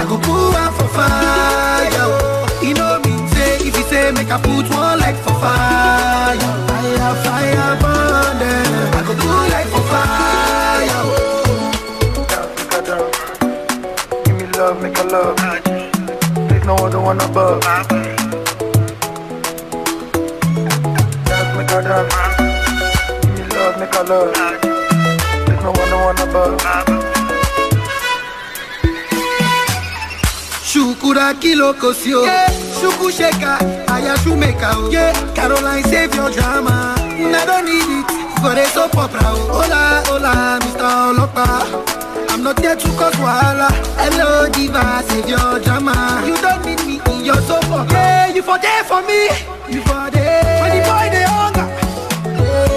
I 0.00 0.04
go 0.08 0.16
put 0.18 0.48
one 0.60 0.72
for 0.78 0.88
fire. 0.96 2.08
You 2.62 2.74
know 2.74 3.00
mean 3.04 3.28
say. 3.28 3.56
If 3.68 3.76
you 3.78 3.84
say 3.90 4.10
make 4.12 4.30
I 4.30 4.38
put 4.40 4.66
one 4.70 4.98
like 5.00 5.16
for 5.24 5.34
fire, 5.42 6.38
fire, 6.68 7.14
fire, 7.24 7.65
one 17.06 17.20
above. 17.20 17.60
Dance, 17.62 17.88
make 21.56 21.70
a 21.70 21.80
dance. 21.86 22.14
Give 23.22 23.30
me 23.38 23.42
love, 23.54 23.74
make 23.78 23.94
a 23.94 24.02
love. 24.10 24.34
There's 25.46 25.62
no 25.62 25.70
other 25.70 26.00
one 26.08 26.18
above. 26.26 26.58
Shukura 30.68 31.34
kilo 31.40 31.74
kosio 31.74 32.24
yeah. 32.24 32.50
Shuku 32.80 33.10
sheka, 33.12 33.52
aya 33.88 34.16
shumeka 34.22 34.70
oh. 34.74 34.90
yeah. 34.90 35.12
Caroline 35.34 35.84
save 35.84 36.14
your 36.14 36.30
drama 36.30 36.94
I 36.98 37.44
don't 37.46 37.64
need 37.64 37.88
it 37.98 38.06
for 38.40 38.52
a 38.52 38.66
soap 38.74 38.96
opera 38.96 39.20
oh. 39.24 39.62
Hola, 39.62 40.02
hola, 40.06 40.58
Mr. 40.60 40.88
Olopa 41.06 42.05
Not 42.46 42.58
there 42.58 42.76
to 42.76 42.88
cause 42.90 43.12
wahala. 43.14 43.68
Hello, 43.98 44.48
diva, 44.48 45.02
save 45.08 45.28
your 45.28 45.58
drama. 45.58 46.22
You 46.24 46.36
don't 46.36 46.64
need 46.64 46.78
me 46.86 47.00
in 47.10 47.24
your 47.24 47.40
sofa. 47.42 47.84
Yeah, 47.90 48.28
you 48.28 48.40
for 48.40 48.56
there 48.56 48.84
for 48.84 49.02
me. 49.02 49.26
You 49.68 49.82
for 49.82 50.08
there. 50.14 50.62
When 50.62 50.70
the 50.70 50.82
boy 50.86 51.08
they 51.10 51.26
hunger, 51.26 51.66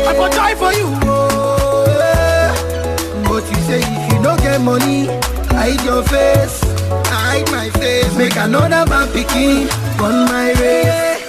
I 0.09 0.13
for 0.17 0.29
die 0.33 0.55
for 0.55 0.73
you. 0.73 0.89
Oh, 1.05 1.85
yeah. 1.85 3.29
But 3.29 3.45
you 3.45 3.61
say 3.69 3.81
if 3.85 4.11
you 4.11 4.23
don't 4.23 4.41
get 4.41 4.59
money, 4.59 5.05
hide 5.53 5.79
your 5.85 6.01
face. 6.01 6.61
Hide 7.05 7.45
my 7.51 7.69
face. 7.69 8.17
Make 8.17 8.37
another 8.37 8.89
man 8.89 9.07
picking 9.13 9.69
on 10.01 10.25
my 10.25 10.51
way. 10.59 11.21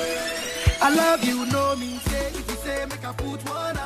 I 0.80 0.94
love 0.94 1.22
you, 1.24 1.44
no 1.44 1.76
mean 1.76 2.00
say 2.08 2.28
if 2.28 2.48
you 2.50 2.56
say 2.64 2.86
make 2.86 3.04
I 3.04 3.12
put 3.12 3.46
one. 3.50 3.79